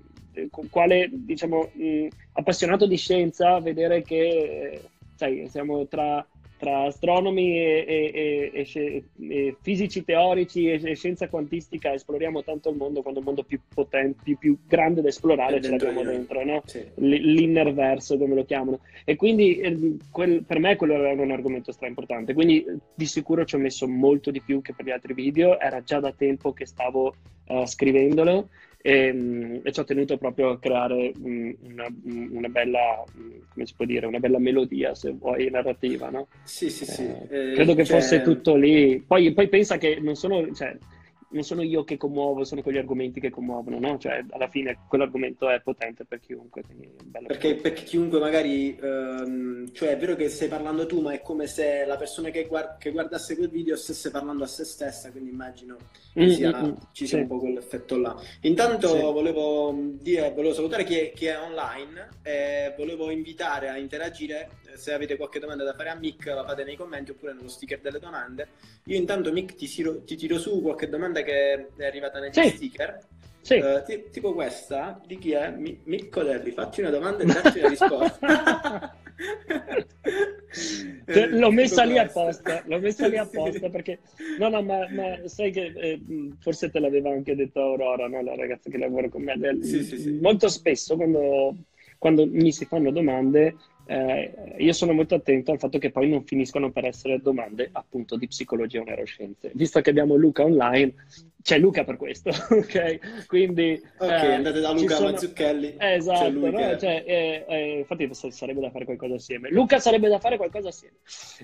quale, 0.72 1.08
diciamo, 1.12 1.70
mh, 1.72 2.08
appassionato 2.34 2.88
di 2.88 2.98
scienza, 2.98 3.60
vedere 3.60 4.02
che, 4.02 4.72
eh, 4.72 4.82
sai, 5.14 5.48
siamo 5.48 5.86
tra 5.86 6.26
tra 6.60 6.84
astronomi 6.84 7.58
e, 7.58 7.86
e, 7.88 8.68
e, 8.74 9.04
e, 9.30 9.56
fisici 9.62 10.04
teorici 10.04 10.70
e, 10.70 10.94
scienza 10.94 11.30
quantistica 11.30 11.94
esploriamo 11.94 12.44
tanto 12.44 12.70
il 12.70 12.76
mondo 12.76 13.02
quando 13.02 13.20
il 13.20 13.26
mondo 13.26 13.44
più 13.44 13.62
potente, 13.74 14.20
più, 14.22 14.38
più 14.38 14.58
grande 14.68 15.02
da 15.02 15.08
esplorare 15.08 15.62
ce 15.62 15.70
l'abbiamo 15.70 16.04
dentro, 16.04 16.44
no? 16.44 16.62
Sì. 16.66 16.86
L'inner 16.96 17.74
verso 17.74 18.18
come 18.18 18.36
lo 18.36 18.44
chiamano. 18.44 18.82
E 19.06 19.16
quindi 19.16 19.58
eh, 19.60 19.98
quel, 20.12 20.44
per 20.44 20.60
me 20.60 20.76
quello 20.76 20.96
era 20.96 21.22
un 21.22 21.32
argomento 21.32 21.72
stra 21.72 21.88
importante. 21.88 22.34
Quindi 22.34 22.66
di 22.94 23.06
sicuro 23.06 23.46
ci 23.46 23.56
ho 23.56 23.60
messo 23.60 23.88
molto 23.88 24.30
di 24.30 24.42
più 24.42 24.62
che 24.62 24.74
per 24.74 24.86
gli 24.86 24.92
altri 24.92 25.14
video, 25.14 25.58
era 25.60 25.82
già 25.82 26.02
da 26.02 26.12
tempo 26.12 26.52
che 26.52 26.66
stavo 26.66 27.16
uh, 27.48 27.66
scrivendolo 27.66 28.50
e, 28.82 29.08
ehm, 29.08 29.60
e, 29.64 29.72
ci 29.72 29.80
ho 29.80 29.84
tenuto 29.84 30.18
proprio 30.18 30.52
a 30.52 30.60
creare 30.60 31.12
una, 31.22 31.88
una, 32.04 32.48
bella, 32.48 33.04
come 33.54 33.66
si 33.66 33.74
può 33.76 33.86
dire, 33.86 34.06
una 34.06 34.20
bella 34.20 34.40
melodia, 34.40 34.96
se 34.96 35.12
vuoi, 35.12 35.50
narrativa, 35.50 36.10
no? 36.10 36.28
Sì, 36.44 36.70
sì, 36.70 36.86
sì. 36.86 37.04
Eh, 37.04 37.52
credo 37.56 37.76
che 37.76 37.84
cioè... 37.84 38.00
fosse 38.00 38.22
tutto 38.22 38.56
lì. 38.56 39.04
Poi, 39.06 39.34
poi 39.34 39.50
pensa 39.50 39.78
che 39.78 40.00
non 40.00 40.16
sono, 40.16 40.54
cioè, 40.54 40.78
non 41.32 41.44
sono 41.44 41.62
io 41.62 41.84
che 41.84 41.98
commuovo, 41.98 42.44
sono 42.44 42.62
quegli 42.62 42.78
argomenti 42.78 43.20
che 43.20 43.30
commuovono, 43.30 43.80
no? 43.80 43.98
Cioè, 43.98 44.26
alla 44.32 44.48
fine 44.48 44.80
quell'argomento 44.88 45.50
è 45.50 45.62
potente 45.62 46.06
per 46.06 46.20
chiunque. 46.20 46.64
Perché, 47.28 47.56
perché 47.56 47.84
chiunque 47.84 48.20
magari, 48.20 48.76
ehm, 48.76 49.72
cioè 49.72 49.90
è 49.90 49.98
vero 49.98 50.16
che 50.16 50.30
stai 50.30 50.48
parlando 50.48 50.86
tu, 50.88 51.02
ma 51.02 51.14
è 51.14 51.22
come 51.22 51.46
se 51.46 51.86
la 51.86 51.98
persona 51.98 52.30
che, 52.30 52.48
guard- 52.48 52.80
che 52.80 52.92
guardasse 52.92 53.36
quel 53.36 53.50
video 53.50 53.76
stesse 53.76 54.10
parlando 54.10 54.44
a 54.44 54.48
se 54.48 54.64
stessa, 54.64 55.12
quindi 55.12 55.30
immagino 55.30 55.78
mm, 56.20 56.30
sia, 56.30 56.64
mm, 56.64 56.74
ci 56.94 57.06
sia 57.06 57.18
sì. 57.18 57.24
un 57.24 57.28
po' 57.28 57.38
quell'effetto 57.38 57.98
là. 57.98 58.20
Intanto 58.42 58.88
sì. 58.88 59.00
volevo, 59.00 59.78
dire, 60.02 60.32
volevo 60.32 60.54
salutare 60.54 60.84
chi 60.84 60.98
è, 60.98 61.12
chi 61.14 61.26
è 61.28 61.40
online 61.40 62.10
e 62.24 62.74
volevo 62.76 63.12
invitare 63.12 63.70
a 63.70 63.78
interagire 63.78 64.50
se 64.76 64.94
avete 64.94 65.18
qualche 65.18 65.40
domanda 65.40 65.64
da 65.64 65.74
fare 65.74 65.90
a 65.90 65.96
Mick 65.96 66.26
la 66.26 66.46
fate 66.46 66.64
nei 66.64 66.76
commenti 66.76 67.12
oppure 67.12 67.34
nello 67.34 67.50
sticker 67.50 67.80
delle 67.80 68.00
domande. 68.00 68.50
Io 68.86 68.98
intanto 68.98 69.32
Mick 69.32 69.56
ti, 69.56 69.68
tiro, 69.68 70.04
ti 70.04 70.16
tiro 70.16 70.38
su 70.40 70.62
qualche 70.62 70.90
domanda 70.90 71.22
che 71.22 71.68
è 71.76 71.86
arrivata 71.86 72.20
negli 72.20 72.34
sì. 72.34 72.50
sticker. 72.50 73.00
Sì. 73.42 73.56
Uh, 73.56 73.82
t- 73.84 74.10
tipo 74.10 74.34
questa, 74.34 75.02
di 75.06 75.18
chi 75.18 75.32
è? 75.32 75.50
Mi- 75.52 75.80
Micco 75.86 76.24
Delli, 76.24 76.52
facci 76.52 76.82
una 76.82 76.90
domanda 76.90 77.24
e 77.24 77.26
dacci 77.26 77.60
una 77.60 77.70
risposta. 77.70 78.96
cioè, 81.06 81.28
l'ho 81.28 81.52
messa 81.52 81.84
lì 81.84 81.98
apposta, 81.98 82.64
l'ho 82.66 82.80
messa 82.80 83.08
lì 83.08 83.18
apposta 83.18 83.70
perché 83.70 84.00
no, 84.38 84.50
no, 84.50 84.62
ma, 84.62 84.88
ma 84.90 85.28
sai 85.28 85.52
che 85.52 85.74
eh, 85.76 86.02
forse 86.40 86.70
te 86.70 86.80
l'aveva 86.80 87.10
anche 87.12 87.36
detto 87.36 87.62
Aurora, 87.62 88.08
no? 88.08 88.22
la 88.22 88.36
ragazza 88.36 88.70
che 88.70 88.78
lavora 88.78 89.10
con 89.10 89.24
me. 89.24 89.58
Sì, 89.62 89.84
sì. 89.84 90.20
Molto 90.22 90.48
spesso 90.50 90.96
quando, 90.96 91.56
quando 91.98 92.28
mi 92.28 92.52
si 92.52 92.66
fanno 92.66 92.92
domande 92.92 93.56
eh, 93.92 94.56
io 94.60 94.72
sono 94.72 94.94
molto 94.94 95.16
attento 95.16 95.52
al 95.52 95.58
fatto 95.58 95.80
che 95.80 95.90
poi 95.90 96.10
non 96.10 96.24
finiscono 96.24 96.72
per 96.72 96.86
essere 96.86 97.20
domande 97.20 97.70
appunto 97.72 98.18
di 98.18 98.28
psicologia 98.28 98.82
o 98.82 98.84
neuroscienze. 98.84 99.50
Visto 99.56 99.82
che 99.82 99.90
abbiamo 99.90 100.14
Luca 100.14 100.44
online, 100.44 100.94
c'è 101.42 101.58
Luca 101.58 101.84
per 101.84 101.96
questo, 101.96 102.30
ok? 102.50 103.26
Quindi... 103.26 103.82
Ok, 103.98 104.10
eh, 104.10 104.34
andate 104.34 104.60
da 104.60 104.72
Luca 104.72 104.96
sono... 104.96 105.12
Mazzucchelli. 105.12 105.76
Esatto, 105.78 106.30
no? 106.30 106.52
che... 106.52 106.78
cioè, 106.80 107.04
eh, 107.06 107.46
eh, 107.48 107.78
infatti 107.80 108.10
sarebbe 108.32 108.60
da 108.60 108.70
fare 108.70 108.86
qualcosa 108.86 109.16
assieme. 109.16 109.50
Luca 109.50 109.80
sarebbe 109.80 110.10
da 110.10 110.20
fare 110.20 110.38
qualcosa 110.38 110.68
assieme. 110.68 110.98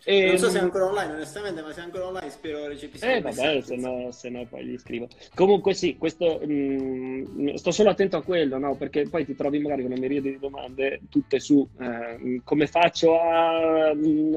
E... 0.03 0.27
Non 0.27 0.37
so 0.37 0.49
se 0.49 0.59
è 0.59 0.61
ancora 0.61 0.85
online, 0.85 1.13
onestamente, 1.13 1.61
ma 1.61 1.71
se 1.71 1.79
è 1.79 1.83
ancora 1.83 2.07
online 2.07 2.29
spero 2.29 2.67
recepisca 2.67 3.13
Eh, 3.13 3.21
vabbè, 3.21 3.61
se 3.61 3.75
no, 3.77 4.11
se 4.11 4.29
no, 4.29 4.45
poi 4.45 4.65
gli 4.65 4.77
scrivo. 4.77 5.07
Comunque 5.33 5.73
sì, 5.73 5.97
questo... 5.97 6.41
Mh, 6.43 6.53
mm, 6.53 7.53
sto 7.55 7.71
solo 7.71 7.89
attento 7.89 8.17
a 8.17 8.23
quello, 8.23 8.57
no? 8.57 8.75
Perché 8.75 9.07
poi 9.07 9.25
ti 9.25 9.35
trovi 9.35 9.59
magari 9.59 9.83
con 9.83 9.91
una 9.91 9.99
miriade 9.99 10.31
di 10.31 10.39
domande 10.39 11.01
tutte 11.09 11.39
su 11.39 11.67
eh, 11.79 12.41
come 12.43 12.67
faccio 12.67 13.19
a... 13.19 13.93
Mh, 13.93 14.07
mm, 14.07 14.35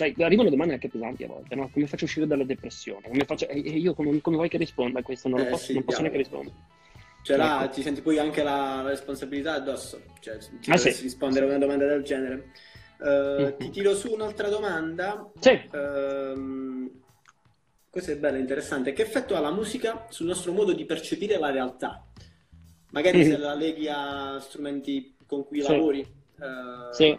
sai, 0.00 0.14
arrivano 0.20 0.48
domande 0.48 0.74
anche 0.74 0.88
pesanti 0.88 1.24
a 1.24 1.26
volte, 1.26 1.54
no? 1.54 1.68
Come 1.70 1.86
faccio 1.86 2.04
a 2.04 2.06
uscire 2.06 2.26
dalla 2.26 2.44
depressione? 2.44 3.08
Come 3.08 3.24
faccio... 3.24 3.46
E 3.48 3.58
io 3.58 3.92
come, 3.92 4.18
come 4.22 4.36
vuoi 4.36 4.48
che 4.48 4.56
risponda 4.56 5.00
a 5.00 5.02
questo? 5.02 5.28
Non, 5.28 5.40
eh, 5.40 5.46
posso, 5.46 5.66
sì, 5.66 5.74
non 5.74 5.84
posso 5.84 6.00
neanche 6.00 6.18
rispondere. 6.18 6.54
Cioè 7.22 7.36
là 7.36 7.64
ecco. 7.64 7.74
ti 7.74 7.82
senti 7.82 8.00
poi 8.00 8.18
anche 8.18 8.42
la, 8.42 8.80
la 8.82 8.88
responsabilità 8.88 9.52
addosso, 9.52 10.00
cioè 10.20 10.38
ti 10.38 10.70
ah, 10.70 10.78
sì. 10.78 11.02
rispondere 11.02 11.44
a 11.44 11.48
una 11.48 11.58
domanda 11.58 11.86
del 11.86 12.02
genere. 12.02 12.50
Uh, 12.98 13.08
mm-hmm. 13.08 13.56
Ti 13.58 13.70
tiro 13.70 13.94
su 13.94 14.10
un'altra 14.10 14.48
domanda. 14.48 15.30
Sì. 15.38 15.60
Uh, 15.70 16.90
questo 17.90 18.12
è 18.12 18.16
bello, 18.16 18.38
interessante. 18.38 18.94
Che 18.94 19.02
effetto 19.02 19.36
ha 19.36 19.40
la 19.40 19.52
musica 19.52 20.06
sul 20.08 20.26
nostro 20.26 20.52
modo 20.52 20.72
di 20.72 20.86
percepire 20.86 21.38
la 21.38 21.50
realtà? 21.50 22.06
Magari 22.92 23.18
mm-hmm. 23.18 23.30
se 23.30 23.36
la 23.36 23.54
leghi 23.54 23.86
a 23.88 24.38
strumenti 24.40 25.14
con 25.26 25.44
cui 25.46 25.60
sì. 25.60 25.70
lavori. 25.70 26.00
Uh, 26.38 26.92
sì. 26.92 27.18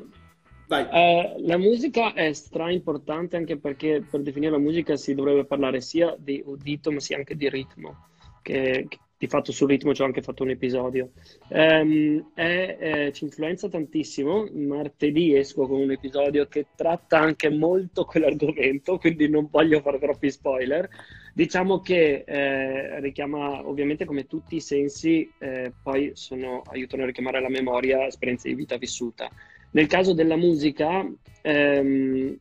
Eh, 0.79 1.35
la 1.39 1.57
musica 1.57 2.13
è 2.13 2.31
stra 2.33 2.71
importante 2.71 3.35
anche 3.35 3.57
perché 3.57 4.03
per 4.09 4.21
definire 4.21 4.51
la 4.51 4.57
musica 4.57 4.95
si 4.95 5.13
dovrebbe 5.13 5.45
parlare 5.45 5.81
sia 5.81 6.15
di 6.17 6.41
udito 6.45 6.91
ma 6.91 6.99
sia 6.99 7.17
anche 7.17 7.35
di 7.35 7.49
ritmo, 7.49 8.07
che, 8.41 8.85
che 8.87 8.97
di 9.21 9.27
fatto 9.27 9.51
sul 9.51 9.67
ritmo 9.67 9.93
ci 9.93 10.01
ho 10.01 10.05
anche 10.05 10.23
fatto 10.23 10.41
un 10.41 10.49
episodio. 10.49 11.11
Um, 11.49 12.31
è, 12.33 12.77
eh, 12.79 13.11
ci 13.11 13.25
influenza 13.25 13.69
tantissimo, 13.69 14.47
martedì 14.51 15.35
esco 15.35 15.67
con 15.67 15.79
un 15.79 15.91
episodio 15.91 16.47
che 16.47 16.65
tratta 16.75 17.19
anche 17.19 17.51
molto 17.51 18.03
quell'argomento, 18.03 18.97
quindi 18.97 19.29
non 19.29 19.47
voglio 19.51 19.79
fare 19.81 19.99
troppi 19.99 20.31
spoiler. 20.31 20.89
Diciamo 21.35 21.81
che 21.81 22.23
eh, 22.25 22.99
richiama 22.99 23.67
ovviamente 23.67 24.05
come 24.05 24.25
tutti 24.25 24.55
i 24.55 24.59
sensi, 24.59 25.31
eh, 25.37 25.71
poi 25.83 26.13
sono, 26.15 26.63
aiutano 26.71 27.03
a 27.03 27.05
richiamare 27.05 27.39
la 27.39 27.49
memoria 27.49 28.07
esperienze 28.07 28.49
di 28.49 28.55
vita 28.55 28.77
vissuta. 28.77 29.29
Nel 29.71 29.87
caso 29.87 30.13
della 30.13 30.35
musica, 30.35 31.09
ehm, 31.41 32.37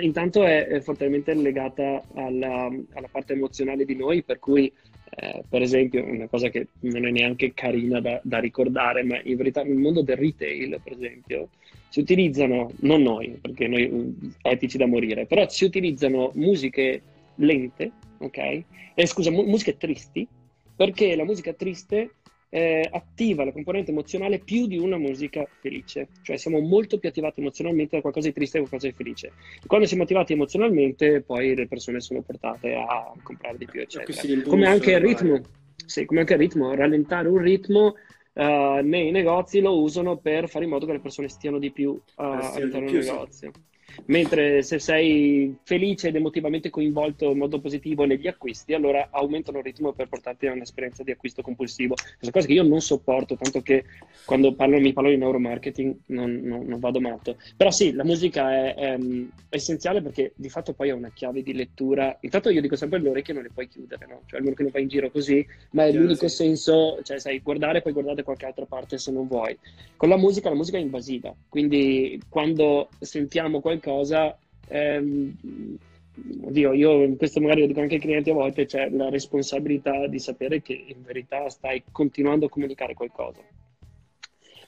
intanto 0.00 0.44
è, 0.44 0.66
è, 0.66 0.80
fortemente 0.80 1.34
legata 1.34 2.04
alla, 2.14 2.70
alla, 2.92 3.08
parte 3.10 3.32
emozionale 3.32 3.84
di 3.84 3.96
noi, 3.96 4.22
per 4.22 4.38
cui, 4.38 4.72
eh, 5.16 5.42
per 5.48 5.62
esempio, 5.62 6.04
una 6.04 6.28
cosa 6.28 6.48
che 6.50 6.68
non 6.80 7.06
è 7.06 7.10
neanche 7.10 7.52
carina 7.52 8.00
da, 8.00 8.20
da, 8.22 8.38
ricordare, 8.38 9.02
ma 9.02 9.20
in 9.24 9.36
verità 9.36 9.62
nel 9.64 9.76
mondo 9.76 10.02
del 10.02 10.16
retail, 10.16 10.80
per 10.82 10.92
esempio, 10.92 11.48
si 11.88 12.00
utilizzano, 12.00 12.70
non 12.80 13.02
noi, 13.02 13.38
perché 13.40 13.66
noi 13.66 13.88
mm, 13.88 14.10
etici 14.42 14.78
da 14.78 14.86
morire, 14.86 15.26
però 15.26 15.48
si 15.48 15.64
utilizzano 15.64 16.30
musiche 16.34 17.02
lente, 17.36 17.90
ok? 18.18 18.62
Eh, 18.94 19.06
scusa, 19.06 19.32
mu- 19.32 19.46
musiche 19.46 19.76
tristi, 19.76 20.26
perché 20.76 21.16
la 21.16 21.24
musica 21.24 21.52
triste 21.52 22.12
eh, 22.54 22.86
attiva 22.92 23.46
la 23.46 23.52
componente 23.52 23.92
emozionale 23.92 24.38
più 24.38 24.66
di 24.66 24.76
una 24.76 24.98
musica 24.98 25.48
felice, 25.60 26.08
cioè 26.20 26.36
siamo 26.36 26.60
molto 26.60 26.98
più 26.98 27.08
attivati 27.08 27.40
emozionalmente 27.40 27.96
da 27.96 28.02
qualcosa 28.02 28.28
di 28.28 28.34
triste 28.34 28.58
che 28.58 28.68
qualcosa 28.68 28.90
di 28.90 28.94
felice. 28.94 29.32
Quando 29.66 29.86
siamo 29.86 30.02
attivati 30.02 30.34
emozionalmente, 30.34 31.22
poi 31.22 31.54
le 31.54 31.66
persone 31.66 32.00
sono 32.00 32.20
portate 32.20 32.74
a 32.74 33.10
comprare 33.22 33.56
di 33.56 33.64
più, 33.64 33.80
eccetera. 33.80 34.42
Come 34.42 34.66
anche 34.66 34.90
il 34.90 35.00
ritmo, 35.00 35.40
sì, 35.86 36.04
come 36.04 36.20
anche 36.20 36.34
il 36.34 36.40
ritmo, 36.40 36.74
rallentare 36.74 37.28
un 37.28 37.38
ritmo 37.38 37.94
uh, 38.34 38.82
nei 38.82 39.10
negozi 39.12 39.60
lo 39.60 39.80
usano 39.80 40.18
per 40.18 40.46
fare 40.50 40.64
in 40.64 40.72
modo 40.72 40.84
che 40.84 40.92
le 40.92 41.00
persone 41.00 41.28
stiano 41.28 41.58
di 41.58 41.70
più 41.70 41.92
uh, 41.92 42.00
all'interno 42.16 42.90
del 42.90 43.02
negozio. 43.02 43.50
Sì. 43.54 43.71
Mentre 44.06 44.62
se 44.62 44.78
sei 44.78 45.56
felice 45.62 46.08
ed 46.08 46.16
emotivamente 46.16 46.70
coinvolto 46.70 47.30
in 47.30 47.38
modo 47.38 47.60
positivo 47.60 48.04
negli 48.04 48.26
acquisti, 48.26 48.74
allora 48.74 49.08
aumentano 49.10 49.58
il 49.58 49.64
ritmo 49.64 49.92
per 49.92 50.08
portarti 50.08 50.46
a 50.46 50.52
un'esperienza 50.52 51.02
di 51.02 51.10
acquisto 51.10 51.42
compulsivo. 51.42 51.94
Questa 51.94 52.30
cosa 52.30 52.46
che 52.46 52.52
io 52.54 52.62
non 52.62 52.80
sopporto, 52.80 53.36
tanto 53.36 53.60
che 53.60 53.84
quando 54.24 54.54
parlo, 54.54 54.78
mi 54.80 54.92
parlo 54.92 55.10
di 55.10 55.16
neuromarketing 55.16 55.96
non, 56.06 56.40
non, 56.42 56.64
non 56.66 56.80
vado 56.80 57.00
matto. 57.00 57.36
Però 57.56 57.70
sì, 57.70 57.92
la 57.92 58.04
musica 58.04 58.52
è, 58.52 58.74
è, 58.74 58.98
è, 58.98 58.98
essenziale 59.50 60.02
perché 60.02 60.32
di 60.36 60.48
fatto 60.48 60.72
poi 60.72 60.88
è 60.88 60.92
una 60.92 61.10
chiave 61.12 61.42
di 61.42 61.52
lettura. 61.52 62.16
Intanto 62.20 62.50
io 62.50 62.60
dico 62.60 62.76
sempre 62.76 63.00
le 63.00 63.10
orecchie 63.10 63.34
non 63.34 63.42
le 63.42 63.50
puoi 63.52 63.68
chiudere, 63.68 64.06
no? 64.06 64.22
Cioè 64.26 64.38
almeno 64.38 64.56
che 64.56 64.62
non 64.62 64.72
vai 64.72 64.82
in 64.82 64.88
giro 64.88 65.10
così, 65.10 65.46
ma 65.72 65.86
è 65.86 65.90
sì, 65.90 65.98
l'unico 65.98 66.28
sì. 66.28 66.36
senso, 66.36 66.98
cioè 67.02 67.18
sai, 67.18 67.40
guardare 67.40 67.82
poi 67.82 67.92
guardare 67.92 68.22
qualche 68.22 68.46
altra 68.46 68.64
parte 68.64 68.98
se 68.98 69.12
non 69.12 69.26
vuoi. 69.26 69.56
Con 69.96 70.08
la 70.08 70.16
musica, 70.16 70.48
la 70.48 70.56
musica 70.56 70.78
è 70.78 70.80
invasiva, 70.80 71.34
quindi 71.48 72.20
quando 72.28 72.88
sentiamo 72.98 73.60
qualcosa 73.60 73.80
qualcosa, 73.82 74.38
ehm, 74.68 75.36
oddio, 76.44 76.72
io 76.72 77.16
questo 77.16 77.40
magari 77.40 77.62
lo 77.62 77.66
dico 77.66 77.80
anche 77.80 77.96
ai 77.96 78.00
clienti 78.00 78.30
a 78.30 78.34
volte, 78.34 78.66
c'è 78.66 78.88
la 78.90 79.10
responsabilità 79.10 80.06
di 80.06 80.18
sapere 80.20 80.62
che 80.62 80.84
in 80.86 81.02
verità 81.02 81.48
stai 81.48 81.82
continuando 81.90 82.46
a 82.46 82.48
comunicare 82.48 82.94
qualcosa. 82.94 83.40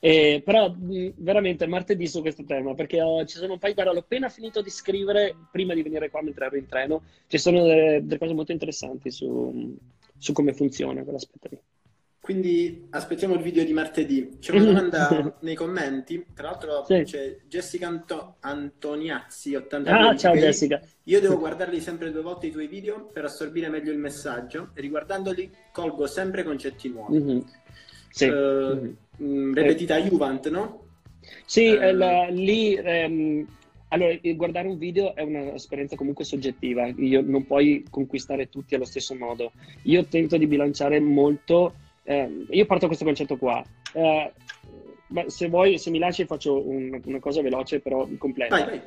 Eh, 0.00 0.42
però 0.44 0.70
veramente 0.76 1.66
martedì 1.66 2.06
su 2.06 2.20
questo 2.20 2.44
tema 2.44 2.74
perché 2.74 3.00
ho, 3.00 3.24
ci 3.24 3.38
sono 3.38 3.54
un 3.54 3.58
paio, 3.58 3.72
guarda, 3.72 3.92
l'ho 3.92 4.00
appena 4.00 4.28
finito 4.28 4.60
di 4.60 4.68
scrivere 4.68 5.34
prima 5.50 5.72
di 5.72 5.82
venire 5.82 6.10
qua 6.10 6.20
mentre 6.20 6.44
ero 6.44 6.56
in 6.56 6.66
treno. 6.66 7.02
Ci 7.26 7.38
sono 7.38 7.64
delle, 7.64 8.00
delle 8.02 8.18
cose 8.18 8.34
molto 8.34 8.52
interessanti 8.52 9.10
su, 9.10 9.74
su 10.18 10.32
come 10.34 10.52
funziona 10.52 11.02
quell'aspetto 11.02 11.48
lì. 11.50 11.58
Quindi 12.24 12.86
aspettiamo 12.88 13.34
il 13.34 13.42
video 13.42 13.62
di 13.64 13.74
martedì. 13.74 14.38
C'è 14.40 14.52
una 14.52 14.64
domanda 14.64 15.36
nei 15.40 15.54
commenti. 15.54 16.24
Tra 16.32 16.48
l'altro 16.48 16.82
sì. 16.86 17.02
c'è 17.02 17.36
Jessica 17.46 17.86
Anto- 17.86 18.36
Antoniazzi, 18.40 19.54
82. 19.54 20.08
Ah, 20.08 20.16
ciao 20.16 20.32
Jessica. 20.34 20.80
Io 21.02 21.20
devo 21.20 21.36
guardarli 21.36 21.82
sempre 21.82 22.10
due 22.10 22.22
volte 22.22 22.46
i 22.46 22.50
tuoi 22.50 22.66
video 22.66 23.10
per 23.12 23.26
assorbire 23.26 23.68
meglio 23.68 23.92
il 23.92 23.98
messaggio 23.98 24.70
riguardandoli 24.72 25.50
colgo 25.70 26.06
sempre 26.06 26.44
concetti 26.44 26.88
nuovi. 26.88 27.18
Mm-hmm. 27.18 27.38
Sì. 28.08 28.24
Uh, 28.26 28.94
mm-hmm. 29.22 29.52
Ripetita 29.52 29.96
eh. 29.98 30.04
Juvent, 30.04 30.48
no? 30.48 30.86
Sì, 31.44 31.72
uh, 31.72 31.94
la, 31.94 32.28
lì... 32.30 32.74
Um, 32.82 33.46
allora, 33.88 34.18
guardare 34.34 34.66
un 34.66 34.78
video 34.78 35.14
è 35.14 35.20
un'esperienza 35.20 35.94
comunque 35.94 36.24
soggettiva, 36.24 36.86
Io, 36.86 37.20
non 37.20 37.44
puoi 37.46 37.84
conquistare 37.90 38.48
tutti 38.48 38.74
allo 38.74 38.86
stesso 38.86 39.14
modo. 39.14 39.52
Io 39.82 40.06
tento 40.06 40.38
di 40.38 40.46
bilanciare 40.46 40.98
molto 41.00 41.74
eh, 42.04 42.46
io 42.50 42.66
parto 42.66 42.82
da 42.82 42.86
questo 42.88 43.04
concetto 43.04 43.36
qua. 43.36 43.64
Eh, 43.92 44.32
se 45.26 45.48
vuoi, 45.48 45.78
se 45.78 45.90
mi 45.90 45.98
lasci, 45.98 46.24
faccio 46.24 46.66
un, 46.66 47.00
una 47.04 47.20
cosa 47.20 47.42
veloce, 47.42 47.80
però 47.80 48.06
completa. 48.18 48.56
Vai, 48.56 48.64
vai. 48.64 48.80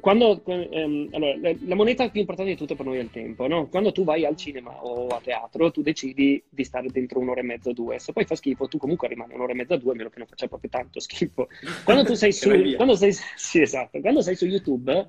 Quando, 0.00 0.42
ehm, 0.44 1.08
allora, 1.12 1.52
la 1.66 1.74
moneta 1.74 2.08
più 2.10 2.20
importante 2.20 2.50
di 2.50 2.56
tutto 2.56 2.74
per 2.74 2.84
noi 2.84 2.98
è 2.98 3.02
il 3.02 3.10
tempo. 3.10 3.46
No? 3.46 3.68
Quando 3.68 3.92
tu 3.92 4.02
vai 4.02 4.24
al 4.24 4.36
cinema 4.36 4.84
o 4.84 5.06
a 5.06 5.20
teatro, 5.22 5.70
tu 5.70 5.82
decidi 5.82 6.42
di 6.48 6.64
stare 6.64 6.88
dentro 6.88 7.20
un'ora 7.20 7.40
e 7.40 7.44
mezza, 7.44 7.72
due. 7.72 7.98
Se 7.98 8.12
poi 8.12 8.24
fa 8.24 8.34
schifo, 8.34 8.66
tu 8.66 8.78
comunque 8.78 9.08
rimani 9.08 9.34
un'ora 9.34 9.52
e 9.52 9.54
mezza, 9.54 9.76
due, 9.76 9.92
a 9.92 9.94
meno 9.94 10.08
che 10.08 10.18
non 10.18 10.26
faccia 10.26 10.48
proprio 10.48 10.70
tanto 10.70 10.98
schifo. 11.00 11.48
Quando 11.84 12.04
tu 12.04 12.14
sei 12.14 12.32
su, 12.32 12.50
quando 12.74 12.96
sei, 12.96 13.12
sì, 13.12 13.60
esatto, 13.60 14.00
quando 14.00 14.20
sei 14.20 14.34
su 14.34 14.46
YouTube 14.46 15.08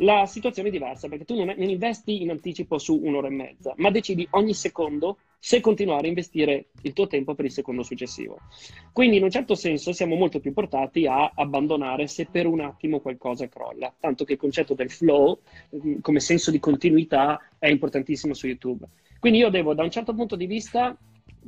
la 0.00 0.26
situazione 0.26 0.68
è 0.68 0.72
diversa 0.72 1.08
perché 1.08 1.24
tu 1.24 1.36
non, 1.36 1.54
non, 1.56 1.68
investi 1.68 2.22
in 2.22 2.30
anticipo 2.30 2.78
su 2.78 3.00
un'ora 3.02 3.28
e 3.28 3.30
mezza, 3.30 3.72
ma 3.76 3.90
decidi 3.90 4.26
ogni 4.30 4.54
secondo 4.54 5.18
se 5.38 5.60
continuare 5.60 6.06
a 6.06 6.08
investire 6.08 6.66
il 6.82 6.92
tuo 6.92 7.06
tempo 7.06 7.34
per 7.34 7.44
il 7.44 7.50
secondo 7.50 7.82
successivo. 7.82 8.38
Quindi 8.92 9.16
in 9.16 9.22
un 9.22 9.30
certo 9.30 9.54
senso 9.54 9.92
siamo 9.92 10.16
molto 10.16 10.40
più 10.40 10.52
portati 10.52 11.06
a 11.06 11.32
abbandonare 11.34 12.08
se 12.08 12.26
per 12.26 12.46
un 12.46 12.60
attimo 12.60 13.00
qualcosa 13.00 13.48
crolla, 13.48 13.94
tanto 13.98 14.24
che 14.24 14.32
il 14.32 14.38
concetto 14.38 14.74
del 14.74 14.90
flow 14.90 15.40
mm, 15.74 16.00
come 16.00 16.20
senso 16.20 16.50
di 16.50 16.58
continuità 16.58 17.40
è 17.58 17.68
importantissimo 17.68 18.34
su 18.34 18.46
YouTube. 18.46 18.86
Quindi 19.18 19.38
io 19.38 19.50
devo 19.50 19.74
da 19.74 19.82
un 19.82 19.90
certo 19.90 20.14
punto 20.14 20.36
di 20.36 20.46
vista 20.46 20.96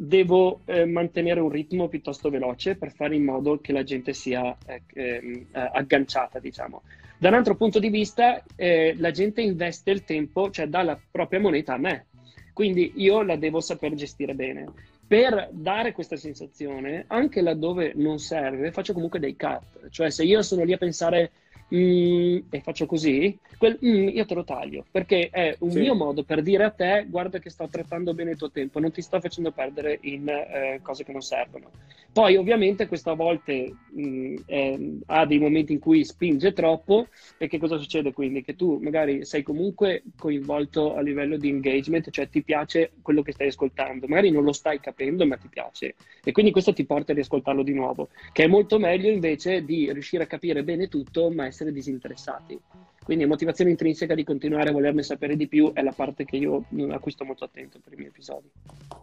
devo 0.00 0.60
eh, 0.64 0.84
mantenere 0.84 1.40
un 1.40 1.50
ritmo 1.50 1.88
piuttosto 1.88 2.30
veloce 2.30 2.76
per 2.76 2.92
fare 2.92 3.16
in 3.16 3.24
modo 3.24 3.60
che 3.60 3.72
la 3.72 3.82
gente 3.82 4.12
sia 4.12 4.56
eh, 4.64 4.82
eh, 4.94 5.46
agganciata, 5.50 6.38
diciamo. 6.38 6.82
Da 7.18 7.28
un 7.28 7.34
altro 7.34 7.56
punto 7.56 7.80
di 7.80 7.88
vista, 7.88 8.40
eh, 8.54 8.94
la 8.96 9.10
gente 9.10 9.42
investe 9.42 9.90
il 9.90 10.04
tempo, 10.04 10.50
cioè 10.50 10.68
dà 10.68 10.82
la 10.82 10.96
propria 11.10 11.40
moneta 11.40 11.74
a 11.74 11.78
me. 11.78 12.06
Quindi 12.52 12.92
io 12.96 13.22
la 13.22 13.34
devo 13.34 13.60
saper 13.60 13.94
gestire 13.94 14.34
bene. 14.34 14.66
Per 15.04 15.48
dare 15.50 15.92
questa 15.92 16.16
sensazione, 16.16 17.04
anche 17.08 17.40
laddove 17.40 17.92
non 17.96 18.20
serve, 18.20 18.70
faccio 18.70 18.92
comunque 18.92 19.18
dei 19.18 19.36
cut. 19.36 19.88
Cioè, 19.90 20.10
se 20.10 20.22
io 20.22 20.42
sono 20.42 20.62
lì 20.62 20.72
a 20.72 20.78
pensare 20.78 21.32
mm, 21.74 22.38
e 22.50 22.60
faccio 22.60 22.86
così, 22.86 23.38
quel 23.56 23.78
mm, 23.84 24.08
io 24.08 24.24
te 24.24 24.34
lo 24.34 24.44
taglio, 24.44 24.84
perché 24.90 25.28
è 25.30 25.56
un 25.60 25.70
sì. 25.70 25.80
mio 25.80 25.94
modo 25.94 26.22
per 26.22 26.42
dire 26.42 26.64
a 26.64 26.70
te, 26.70 27.06
guarda 27.08 27.38
che 27.38 27.50
sto 27.50 27.68
trattando 27.68 28.14
bene 28.14 28.32
il 28.32 28.36
tuo 28.36 28.50
tempo, 28.50 28.80
non 28.80 28.90
ti 28.92 29.02
sto 29.02 29.20
facendo 29.20 29.50
perdere 29.50 29.98
in 30.02 30.28
eh, 30.28 30.80
cose 30.82 31.04
che 31.04 31.12
non 31.12 31.22
servono. 31.22 31.70
Poi 32.12 32.36
ovviamente 32.36 32.86
questa 32.88 33.12
a 33.12 33.14
volte 33.14 33.74
mh, 33.90 34.34
eh, 34.46 34.98
ha 35.06 35.26
dei 35.26 35.38
momenti 35.38 35.72
in 35.72 35.78
cui 35.78 36.04
spinge 36.04 36.52
troppo 36.52 37.08
e 37.36 37.48
che 37.48 37.58
cosa 37.58 37.76
succede 37.76 38.12
quindi? 38.12 38.42
Che 38.42 38.56
tu 38.56 38.78
magari 38.80 39.24
sei 39.24 39.42
comunque 39.42 40.02
coinvolto 40.16 40.94
a 40.94 41.00
livello 41.00 41.36
di 41.36 41.48
engagement, 41.48 42.10
cioè 42.10 42.28
ti 42.28 42.42
piace 42.42 42.92
quello 43.02 43.22
che 43.22 43.32
stai 43.32 43.48
ascoltando, 43.48 44.06
magari 44.08 44.30
non 44.30 44.42
lo 44.42 44.52
stai 44.52 44.80
capendo 44.80 45.26
ma 45.26 45.36
ti 45.36 45.48
piace 45.48 45.94
e 46.24 46.32
quindi 46.32 46.50
questo 46.50 46.72
ti 46.72 46.84
porta 46.84 47.12
a 47.12 47.14
riascoltarlo 47.14 47.62
di 47.62 47.72
nuovo, 47.72 48.08
che 48.32 48.44
è 48.44 48.46
molto 48.46 48.78
meglio 48.78 49.10
invece 49.10 49.64
di 49.64 49.92
riuscire 49.92 50.24
a 50.24 50.26
capire 50.26 50.64
bene 50.64 50.88
tutto 50.88 51.30
ma 51.30 51.46
essere 51.46 51.57
disinteressati. 51.64 52.60
Quindi 53.02 53.24
motivazione 53.24 53.70
intrinseca 53.70 54.14
di 54.14 54.22
continuare 54.22 54.68
a 54.68 54.72
volerne 54.72 55.02
sapere 55.02 55.34
di 55.34 55.48
più 55.48 55.72
è 55.72 55.82
la 55.82 55.92
parte 55.92 56.24
che 56.24 56.36
io 56.36 56.64
a 56.90 56.98
cui 56.98 57.10
sto 57.10 57.24
molto 57.24 57.44
attento 57.44 57.80
per 57.82 57.94
i 57.94 57.96
miei 57.96 58.08
episodi. 58.08 58.50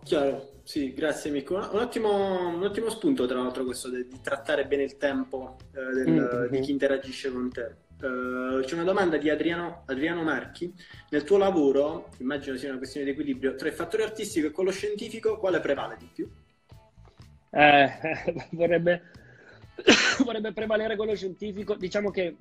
Chiaro, 0.03 0.51
sì, 0.63 0.93
grazie 0.93 1.31
Mico. 1.31 1.55
Un 1.55 1.79
ottimo, 1.79 2.49
un 2.49 2.61
ottimo 2.61 2.89
spunto 2.89 3.25
tra 3.25 3.39
l'altro 3.39 3.63
questo 3.65 3.89
di, 3.89 4.07
di 4.07 4.19
trattare 4.21 4.67
bene 4.67 4.83
il 4.83 4.97
tempo 4.97 5.57
eh, 5.73 5.93
del, 5.93 6.07
mm-hmm. 6.07 6.51
di 6.51 6.59
chi 6.59 6.71
interagisce 6.71 7.31
con 7.31 7.49
te. 7.51 7.83
Uh, 7.97 8.59
c'è 8.59 8.73
una 8.73 8.83
domanda 8.83 9.17
di 9.17 9.29
Adriano, 9.29 9.83
Adriano, 9.85 10.21
Marchi. 10.21 10.71
Nel 11.09 11.23
tuo 11.23 11.37
lavoro, 11.37 12.09
immagino 12.19 12.57
sia 12.57 12.69
una 12.69 12.77
questione 12.77 13.05
di 13.05 13.13
equilibrio, 13.13 13.55
tra 13.55 13.67
il 13.67 13.73
fattore 13.73 14.03
artistico 14.03 14.47
e 14.47 14.51
quello 14.51 14.71
scientifico, 14.71 15.37
quale 15.37 15.59
prevale 15.59 15.95
di 15.97 16.09
più? 16.13 16.29
Eh, 17.49 17.89
vorrebbe, 18.51 19.01
vorrebbe 20.23 20.53
prevalere 20.53 20.95
quello 20.95 21.15
scientifico. 21.15 21.75
Diciamo 21.75 22.11
che 22.11 22.35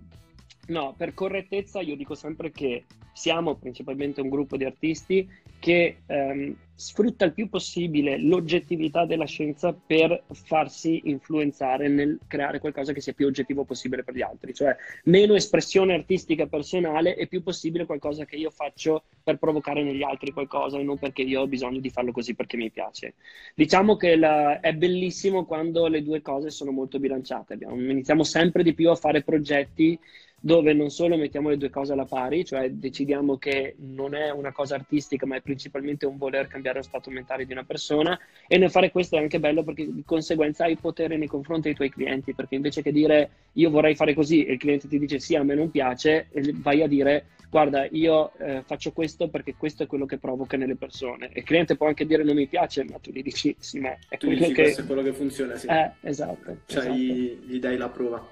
No, 0.67 0.95
per 0.97 1.13
correttezza 1.13 1.81
io 1.81 1.97
dico 1.97 2.15
sempre 2.15 2.51
che 2.51 2.85
siamo 3.13 3.55
principalmente 3.57 4.21
un 4.21 4.31
gruppo 4.31 4.57
di 4.57 4.65
artisti 4.65 5.29
che 5.65 5.97
ehm, 6.05 6.55
sfrutta 6.75 7.25
il 7.25 7.33
più 7.33 7.49
possibile 7.49 8.19
l'oggettività 8.19 9.07
della 9.07 9.25
scienza 9.25 9.73
per 9.73 10.25
farsi 10.31 11.01
influenzare 11.05 11.89
nel 11.89 12.19
creare 12.29 12.59
qualcosa 12.59 12.93
che 12.93 13.01
sia 13.01 13.15
più 13.15 13.27
oggettivo 13.27 13.65
possibile 13.65 14.05
per 14.05 14.15
gli 14.15 14.21
altri, 14.21 14.53
cioè 14.53 14.77
meno 15.05 15.35
espressione 15.35 15.95
artistica 15.95 16.45
personale 16.49 17.17
e 17.17 17.29
più 17.29 17.43
possibile 17.43 17.87
qualcosa 17.87 18.27
che 18.27 18.37
io 18.37 18.51
faccio 18.51 19.05
per 19.23 19.39
provocare 19.39 19.83
negli 19.83 20.03
altri 20.03 20.33
qualcosa 20.33 20.79
e 20.79 20.83
non 20.83 20.99
perché 20.99 21.23
io 21.23 21.41
ho 21.41 21.47
bisogno 21.47 21.81
di 21.81 21.89
farlo 21.89 22.13
così 22.13 22.35
perché 22.35 22.59
mi 22.59 22.71
piace. 22.71 23.15
Diciamo 23.55 23.97
che 23.97 24.17
la, 24.17 24.61
è 24.61 24.75
bellissimo 24.75 25.47
quando 25.47 25.87
le 25.87 26.03
due 26.03 26.21
cose 26.21 26.51
sono 26.51 26.73
molto 26.73 26.99
bilanciate, 26.99 27.55
Abbiamo, 27.55 27.81
iniziamo 27.81 28.23
sempre 28.23 28.63
di 28.63 28.75
più 28.75 28.91
a 28.91 28.97
fare 28.97 29.23
progetti 29.23 29.99
dove 30.45 30.75
non 30.75 30.91
solo 30.91 31.17
mettiamo 31.17 31.49
le 31.49 31.57
due 31.57 31.71
cose 31.71 31.95
alla 31.95 32.05
pari, 32.05 32.45
cioè 32.45 32.71
decidiamo 32.71 33.39
che 33.39 33.77
non 33.79 34.15
è 34.15 34.29
una 34.29 34.53
cosa 34.53 34.75
artistica, 34.75 35.25
ma 35.25 35.37
è 35.37 35.41
principalmente 35.41 36.05
un 36.05 36.19
voler 36.19 36.49
cambiare 36.49 36.77
lo 36.77 36.85
stato 36.85 37.09
mentale 37.09 37.47
di 37.47 37.53
una 37.53 37.65
persona 37.65 38.19
e 38.47 38.59
nel 38.59 38.71
fare 38.71 38.91
questo 38.91 39.17
è 39.17 39.21
anche 39.21 39.41
bello 39.41 39.63
perché 39.63 39.91
di 39.91 40.05
conseguenza 40.05 40.65
hai 40.65 40.77
potere 40.77 41.17
nei 41.17 41.29
confronti 41.29 41.69
dei 41.69 41.75
tuoi 41.75 41.89
clienti, 41.89 42.35
perché 42.35 42.57
invece 42.57 42.83
che 42.83 42.93
dire 42.93 43.31
io 43.53 43.71
vorrei 43.71 43.95
fare 43.95 44.13
così 44.13 44.45
e 44.45 44.53
il 44.53 44.59
cliente 44.59 44.87
ti 44.87 44.99
dice 44.99 45.19
sì, 45.19 45.35
a 45.35 45.43
me 45.43 45.55
non 45.55 45.71
piace, 45.71 46.29
vai 46.57 46.83
a 46.83 46.89
dire 46.89 47.25
guarda, 47.49 47.87
io 47.93 48.33
eh, 48.37 48.63
faccio 48.67 48.93
questo 48.93 49.29
perché 49.29 49.55
questo 49.57 49.85
è 49.85 49.87
quello 49.87 50.05
che 50.05 50.19
provoca 50.19 50.59
nelle 50.59 50.77
persone. 50.77 51.31
E 51.33 51.39
il 51.39 51.45
cliente 51.47 51.77
può 51.77 51.87
anche 51.87 52.05
dire 52.05 52.23
non 52.23 52.35
mi 52.35 52.49
piace, 52.49 52.85
ma 52.85 52.99
tu 52.99 53.13
gli 53.13 53.23
dici 53.23 53.57
sì, 53.59 53.79
ma 53.79 53.97
è 54.11 54.19
tu 54.19 54.27
quello 54.27 54.49
che... 54.49 54.75
è 54.75 54.85
quello 54.85 55.03
che 55.03 55.13
funziona, 55.15 55.57
sì. 55.57 55.69
Eh, 55.69 55.91
esatto. 56.03 56.59
Cioè 56.67 56.81
esatto. 56.81 56.95
Gli, 56.97 57.39
gli 57.47 57.59
dai 57.59 57.79
la 57.79 57.89
prova. 57.89 58.29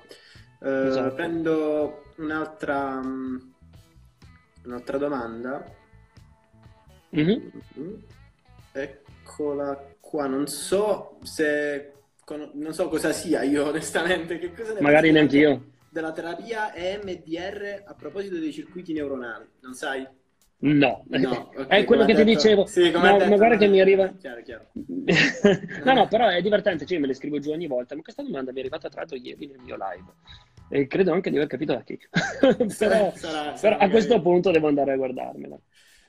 Uh, 0.62 0.87
esatto. 0.87 1.14
Prendo 1.16 2.05
un'altra, 2.18 3.03
mm, 3.03 3.37
un'altra 4.64 4.96
domanda. 4.96 5.64
Mm-hmm. 7.16 7.48
Eccola 8.70 9.85
qua. 9.98 10.27
Non 10.27 10.46
so 10.46 11.18
se 11.22 11.94
non 12.55 12.72
so 12.72 12.88
cosa 12.88 13.12
sia 13.12 13.42
io 13.42 13.66
onestamente. 13.70 14.38
Che 14.38 14.53
cosa 14.53 14.81
Magari 14.81 15.11
neanche 15.11 15.37
io. 15.37 15.70
Della 15.90 16.12
terapia 16.12 16.72
EMDR 16.72 17.83
a 17.85 17.94
proposito 17.94 18.38
dei 18.38 18.53
circuiti 18.53 18.92
neuronali, 18.92 19.44
non 19.61 19.75
sai? 19.75 20.07
No, 20.59 21.05
no 21.09 21.51
okay, 21.59 21.83
è 21.83 21.85
quello 21.85 22.05
che 22.05 22.14
detto... 22.14 22.25
ti 22.25 22.35
dicevo. 22.35 22.66
Sì, 22.66 22.90
no, 22.90 23.01
detto, 23.01 23.29
ma 23.29 23.37
guarda 23.37 23.57
che 23.57 23.66
mi 23.66 23.81
arriva. 23.81 24.09
Chiaro, 24.14 24.42
chiaro. 24.42 24.68
no, 25.85 25.92
no, 25.92 26.07
però 26.07 26.29
è 26.29 26.40
divertente, 26.40 26.87
cioè 26.87 26.98
me 26.98 27.09
le 27.09 27.14
scrivo 27.14 27.40
giù 27.40 27.51
ogni 27.51 27.66
volta. 27.66 27.96
Ma 27.96 28.03
questa 28.03 28.22
domanda 28.22 28.53
mi 28.53 28.59
è 28.59 28.61
arrivata 28.61 28.88
tra 28.88 29.01
l'altro 29.01 29.18
ieri 29.18 29.48
nel 29.48 29.59
mio 29.59 29.75
live 29.77 30.12
e 30.73 30.87
credo 30.87 31.13
anche 31.13 31.29
di 31.29 31.37
aver 31.37 31.49
capito 31.49 31.75
da 31.75 31.83
chi. 31.83 31.99
però, 32.11 32.67
sarà, 32.67 33.13
sarà 33.15 33.55
però 33.61 33.77
a 33.77 33.91
questo 33.91 34.23
punto 34.23 34.51
devo 34.51 34.69
andare 34.69 34.93
a 34.93 34.97
guardarmela. 34.97 35.59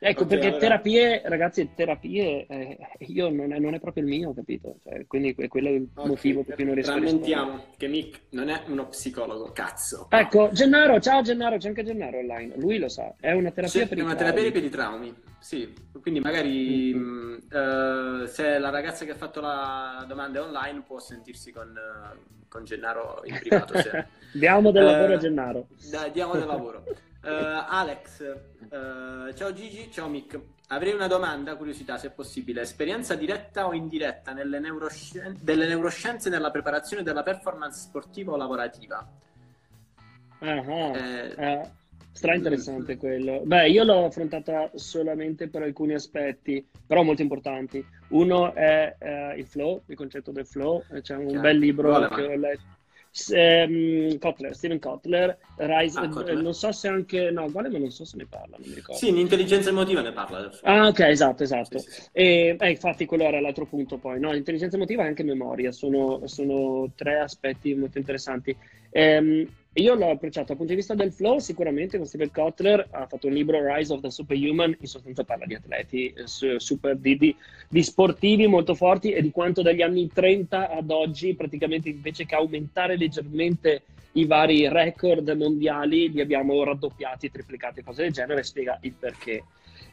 Ecco, 0.06 0.26
perché 0.26 0.58
terapie, 0.58 1.22
ragazzi, 1.24 1.70
terapie, 1.74 2.46
eh, 2.48 2.78
io 3.00 3.30
non 3.30 3.54
è, 3.54 3.60
non 3.60 3.74
è, 3.74 3.80
proprio 3.80 4.04
il 4.04 4.10
mio, 4.10 4.34
capito? 4.34 4.80
Cioè, 4.84 5.08
quindi 5.08 5.34
quello 5.34 5.70
è 5.70 5.72
il 5.72 5.88
okay, 5.94 6.08
motivo 6.08 6.44
per 6.44 6.56
cui 6.56 6.66
non 6.66 6.74
riesco 6.74 6.92
a 6.92 6.96
Rammentiamo 6.96 7.66
che 7.78 7.88
Mick 7.88 8.20
non 8.32 8.50
è 8.50 8.64
uno 8.68 8.88
psicologo, 8.88 9.52
cazzo. 9.54 10.08
Ecco, 10.10 10.50
Gennaro, 10.52 11.00
ciao 11.00 11.22
Gennaro, 11.22 11.58
c'è 11.58 11.70
anche 11.70 11.86
Gennaro 11.86 12.18
online, 12.18 12.54
lui 12.58 12.80
lo 12.80 12.90
sa, 12.90 13.14
è 13.18 13.32
una 13.32 13.52
terapia 13.52 13.82
sì, 13.82 13.88
per 13.88 13.98
i 13.98 14.02
traumi. 14.02 14.02
È 14.02 14.04
una 14.04 14.16
terapia 14.16 14.52
per 14.52 14.64
i 14.64 14.70
traumi, 14.70 15.16
sì. 15.40 15.74
Quindi 16.02 16.20
magari 16.20 16.94
mm-hmm. 16.94 17.32
mh, 17.32 18.24
uh, 18.24 18.26
se 18.26 18.60
la 18.60 18.70
ragazza 18.70 19.06
che 19.06 19.12
ha 19.12 19.16
fatto 19.16 19.40
la 19.40 20.04
domanda 20.06 20.40
è 20.40 20.42
online 20.42 20.82
può 20.82 21.00
sentirsi 21.00 21.54
con, 21.54 21.70
uh, 21.70 22.44
con 22.50 22.66
Gennaro 22.66 23.22
in 23.24 23.40
privato. 23.40 23.78
Se... 23.78 24.06
diamo 24.34 24.72
del 24.72 24.84
lavoro 24.84 25.14
uh, 25.14 25.16
a 25.16 25.20
Gennaro. 25.20 25.68
Dai, 25.90 26.12
diamo 26.12 26.34
del 26.34 26.46
lavoro. 26.46 26.84
Uh, 27.24 27.64
Alex, 27.70 28.20
uh, 28.20 29.34
ciao 29.34 29.54
Gigi, 29.54 29.90
ciao 29.90 30.10
Mick. 30.10 30.38
Avrei 30.68 30.92
una 30.92 31.08
domanda, 31.08 31.56
curiosità 31.56 31.98
se 31.98 32.08
è 32.08 32.12
possibile. 32.12 32.60
Esperienza 32.60 33.16
diretta 33.16 33.66
o 33.66 33.74
indiretta 33.74 34.34
nelle 34.34 34.60
neuroscien- 34.60 35.38
delle 35.42 35.66
neuroscienze 35.66 36.30
nella 36.30 36.52
preparazione 36.52 37.02
della 37.02 37.24
performance 37.24 37.80
sportiva 37.80 38.34
o 38.34 38.36
lavorativa? 38.36 39.10
Uh-huh. 40.40 40.96
Eh, 40.96 41.34
eh, 41.38 41.70
stra 42.12 42.36
interessante 42.36 42.98
quello. 42.98 43.40
Beh, 43.46 43.70
io 43.70 43.86
l'ho 43.86 44.08
affrontata 44.08 44.70
solamente 44.74 45.48
per 45.48 45.62
alcuni 45.62 45.94
aspetti, 45.94 46.68
però 46.86 47.04
molto 47.04 47.22
importanti. 47.22 47.86
Uno 48.10 48.54
è 48.54 48.98
eh, 49.00 49.36
il 49.38 49.48
flow, 49.48 49.82
il 49.86 49.96
concetto 49.96 50.34
del 50.34 50.46
flow. 50.46 50.84
C'è 51.02 51.16
un 51.16 51.28
Chiaro. 51.28 51.42
bel 51.42 51.58
libro 51.58 52.06
che 52.10 52.26
ho 52.26 52.36
letto 52.36 52.82
Um, 53.32 54.18
Kotler, 54.18 54.56
Steven 54.56 54.80
Kotler, 54.80 55.38
Rise, 55.58 56.00
ah, 56.00 56.10
Kotler. 56.10 56.42
non 56.42 56.54
so 56.56 56.72
se 56.72 56.88
anche, 56.88 57.30
no, 57.30 57.50
quale, 57.52 57.70
ma 57.70 57.78
non 57.78 57.92
so 57.92 58.06
se 58.06 58.18
ne 58.18 58.26
parla, 58.26 58.58
non 58.58 58.68
mi 58.68 58.74
ricordo. 58.76 59.00
Sì, 59.00 59.14
l'intelligenza 59.14 59.70
emotiva 59.70 60.02
ne 60.02 60.12
parla. 60.12 60.52
Ah, 60.64 60.88
ok, 60.88 61.00
esatto, 61.02 61.44
esatto. 61.44 61.78
Sì, 61.78 61.92
sì. 61.92 62.02
E, 62.12 62.56
eh, 62.60 62.70
infatti 62.70 63.06
quello 63.06 63.26
era 63.26 63.40
l'altro 63.40 63.66
punto 63.68 63.98
poi, 63.98 64.20
no, 64.20 64.32
l'intelligenza 64.32 64.78
emotiva 64.78 65.04
e 65.04 65.08
anche 65.08 65.24
memoria, 65.24 65.72
sono, 65.72 66.26
sono 66.26 66.92
tre 66.96 67.20
aspetti 67.20 67.76
molto 67.76 68.00
interessanti. 68.00 68.56
Um, 68.90 69.48
io 69.74 69.96
l'ho 69.96 70.12
approcciato 70.12 70.48
dal 70.48 70.58
punto 70.58 70.74
di 70.74 70.78
vista 70.78 70.94
del 70.94 71.12
flow, 71.12 71.40
sicuramente 71.40 71.98
con 71.98 72.06
Steven 72.06 72.32
Kotler 72.32 72.88
ha 72.92 73.08
fatto 73.08 73.26
un 73.26 73.34
libro 73.34 73.60
Rise 73.66 73.92
of 73.92 74.02
the 74.02 74.12
Superhuman, 74.12 74.76
in 74.80 74.88
sostanza 74.88 75.24
parla 75.24 75.46
di 75.46 75.56
atleti 75.56 76.14
eh, 76.14 76.60
super, 76.60 76.96
di, 76.98 77.18
di, 77.18 77.36
di, 77.68 77.84
sportivi 77.84 78.46
molto 78.46 78.76
forti 78.76 79.12
e 79.12 79.22
di 79.22 79.32
quanto 79.32 79.64
dagli 79.64 79.82
anni 79.82 80.08
30 80.08 80.70
ad 80.70 80.92
oggi 80.92 81.34
praticamente 81.34 81.90
invece 81.90 82.26
che 82.26 82.36
aumentare 82.36 82.98
leggermente 82.98 83.82
i 84.14 84.26
vari 84.26 84.68
record 84.70 85.28
mondiali 85.30 86.12
li 86.12 86.22
abbiamo 86.22 86.64
raddoppiati, 86.64 87.32
triplicati, 87.32 87.82
cose 87.82 88.04
del 88.04 88.12
genere, 88.12 88.44
spiega 88.44 88.78
il 88.82 88.94
perché. 88.94 89.44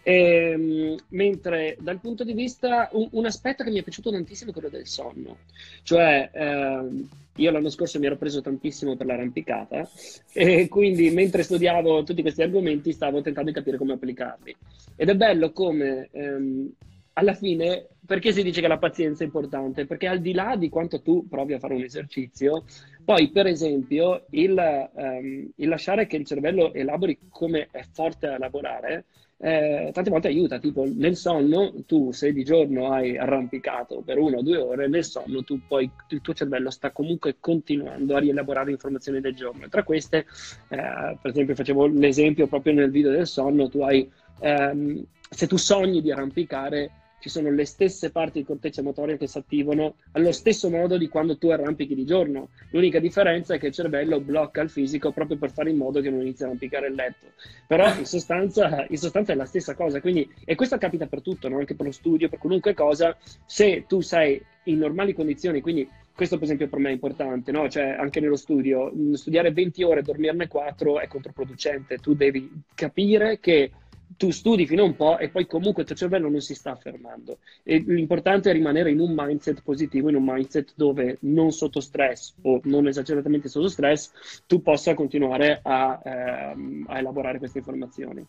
E, 0.03 0.15
ehm, 0.15 0.97
mentre 1.09 1.77
dal 1.81 2.01
punto 2.01 2.25
di 2.25 2.33
vista, 2.33 2.89
un, 2.93 3.09
un, 3.13 3.27
aspetto 3.27 3.65
che 3.65 3.71
mi 3.71 3.79
è 3.79 3.83
piaciuto 3.83 4.11
tantissimo 4.11 4.51
è 4.51 4.53
quello 4.53 4.69
del 4.69 4.87
sonno, 4.87 5.39
cioè 5.83 6.31
eh, 6.33 7.05
io 7.41 7.51
l'anno 7.51 7.71
scorso 7.71 7.99
mi 7.99 8.07
ero 8.07 8.17
preso 8.17 8.41
tantissimo 8.41 8.97
per 8.97 9.07
l'arrampicata 9.07 9.89
e 10.33 10.69
quindi 10.69 11.11
mentre 11.11 11.43
studiavo 11.43 12.03
tutti 12.05 12.23
questi 12.23 12.43
argomenti 12.43 12.93
stavo 12.93 13.23
tentando 13.23 13.51
di 13.51 13.57
capire 13.57 13.77
come 13.77 13.95
applicarli. 13.95 14.55
Ed 14.97 15.09
è 15.09 15.17
bello 15.17 15.53
come 15.53 16.09
ehm, 16.13 16.71
alla 17.15 17.35
fine, 17.35 17.89
perché 18.07 18.33
si 18.33 18.43
dice 18.43 18.61
che 18.61 18.69
la 18.69 18.79
pazienza 18.79 19.23
è 19.23 19.27
importante? 19.27 19.87
Perché 19.87 20.07
al 20.07 20.21
di 20.21 20.33
là 20.33 20.57
di 20.57 20.69
quanto 20.69 21.03
tu 21.03 21.27
provi 21.29 21.55
a 21.55 21.59
fare 21.59 21.75
un 21.75 21.83
esercizio, 21.83 22.65
poi 23.05 23.31
per 23.31 23.47
esempio 23.47 24.27
il, 24.31 24.59
ehm, 24.59 25.51
il 25.57 25.69
lasciare 25.69 26.07
che 26.07 26.17
il 26.17 26.27
cervello 26.27 26.73
elabori 26.73 27.19
come 27.29 27.69
è 27.71 27.85
forte 27.91 28.27
a 28.27 28.39
lavorare, 28.39 29.07
eh, 29.43 29.91
tante 29.95 30.11
volte 30.11 30.29
aiuta, 30.29 30.59
tipo 30.59 30.85
nel 30.87 31.17
sonno 31.17 31.73
tu 31.87 32.13
se 32.13 32.31
di 32.33 32.45
giorno 32.45 32.93
hai 32.93 33.17
arrampicato 33.17 34.03
per 34.05 34.19
una 34.19 34.37
o 34.37 34.43
due 34.43 34.59
ore, 34.59 34.87
nel 34.87 35.05
sonno 35.05 35.43
tu 35.43 35.61
poi 35.67 35.91
il 36.09 36.21
tuo 36.21 36.35
cervello 36.35 36.69
sta 36.69 36.91
comunque 36.91 37.37
continuando 37.41 38.17
a 38.17 38.19
rielaborare 38.19 38.71
informazioni 38.71 39.21
del 39.21 39.35
giorno. 39.35 39.67
Tra 39.69 39.83
queste, 39.83 40.27
eh, 40.69 41.17
per 41.21 41.31
esempio, 41.31 41.55
facevo 41.55 41.87
l'esempio 41.87 42.47
proprio 42.49 42.75
nel 42.75 42.91
video 42.91 43.13
del 43.13 43.27
sonno, 43.27 43.71
tu 43.71 43.81
hai, 43.81 44.11
ehm, 44.41 45.03
se 45.31 45.47
tu 45.47 45.57
sogni 45.57 46.03
di 46.03 46.13
arrampicare, 46.13 46.91
ci 47.21 47.29
sono 47.29 47.51
le 47.51 47.67
stesse 47.67 48.11
parti 48.11 48.41
di 48.41 48.45
corteccia 48.45 48.83
motoria 48.83 49.17
che 49.17 49.27
si 49.27 49.39
attivano 49.39 49.97
allo 50.13 50.33
stesso 50.33 50.71
modo 50.71 50.97
di 50.97 51.09
quando 51.09 51.37
tu 51.37 51.49
arrampichi 51.51 51.95
di 51.95 52.05
giorno. 52.05 52.49
L'unica 52.71 52.99
differenza 52.99 53.55
è 53.55 53.59
che 53.59 53.69
il 53.69 53.73
cervello 53.73 54.21
blocca 54.21 54.63
il 54.63 54.71
fisico 54.71 55.13
proprio 55.13 55.37
per 55.37 55.53
fare 55.53 55.71
in 55.71 55.77
modo 55.77 56.01
che 56.01 56.11
non 56.11 56.23
inizi 56.23 56.43
a 56.43 56.47
arrampicare 56.47 56.89
il 56.89 56.95
letto. 56.95 57.27
Però 57.67 57.95
in 57.97 58.07
sostanza, 58.07 58.87
in 58.89 58.97
sostanza 58.97 59.33
è 59.33 59.37
la 59.37 59.45
stessa 59.45 59.75
cosa. 59.75 60.01
Quindi, 60.01 60.29
e 60.45 60.55
questo 60.55 60.79
capita 60.79 61.07
per 61.07 61.21
tutto, 61.21 61.49
no? 61.49 61.59
anche 61.59 61.75
per 61.75 61.87
lo 61.87 61.93
studio, 61.93 62.29
per 62.29 62.39
qualunque 62.39 62.75
cosa. 62.75 63.17
Se 63.45 63.85
tu 63.87 64.01
sei 64.01 64.43
in 64.65 64.79
normali 64.79 65.13
condizioni, 65.13 65.61
quindi 65.61 65.87
questo 66.15 66.37
per 66.37 66.45
esempio 66.45 66.69
per 66.69 66.79
me 66.79 66.89
è 66.89 66.93
importante, 66.93 67.53
no? 67.53 67.69
cioè 67.69 67.97
anche 67.99 68.21
nello 68.21 68.37
studio, 68.37 68.93
studiare 69.13 69.53
20 69.53 69.83
ore 69.83 70.01
e 70.01 70.03
dormirne 70.03 70.49
4 70.49 71.01
è 71.01 71.07
controproducente, 71.07 71.99
tu 71.99 72.15
devi 72.15 72.51
capire 72.75 73.39
che 73.41 73.71
tu 74.17 74.31
studi 74.31 74.67
fino 74.67 74.83
a 74.83 74.87
un 74.87 74.97
po' 74.97 75.19
e 75.19 75.29
poi 75.29 75.47
comunque 75.47 75.83
il 75.83 75.89
tuo 75.89 75.97
cervello 75.97 76.29
non 76.29 76.41
si 76.41 76.55
sta 76.55 76.75
fermando. 76.77 77.39
E 77.63 77.79
l'importante 77.79 78.51
è 78.51 78.53
rimanere 78.53 78.91
in 78.91 79.01
un 79.01 79.13
mindset 79.17 79.63
positivo, 79.63 80.09
in 80.09 80.17
un 80.17 80.25
mindset 80.25 80.73
dove 80.75 81.19
non 81.21 81.53
sotto 81.53 81.81
stress 81.81 82.35
o 82.43 82.61
non 82.65 82.87
esageratamente 82.87 83.49
sotto 83.49 83.69
stress 83.69 84.43
tu 84.47 84.63
possa 84.63 84.95
continuare 84.95 85.61
a, 85.63 86.01
ehm, 86.03 86.87
a 86.89 86.99
elaborare 86.99 87.39
queste 87.39 87.59
informazioni. 87.59 88.27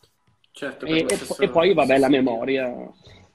Certo, 0.52 0.86
e, 0.86 1.06
e, 1.39 1.50
poi 1.50 1.74
vabbè 1.74 1.98
la 1.98 2.10
memoria. 2.10 2.91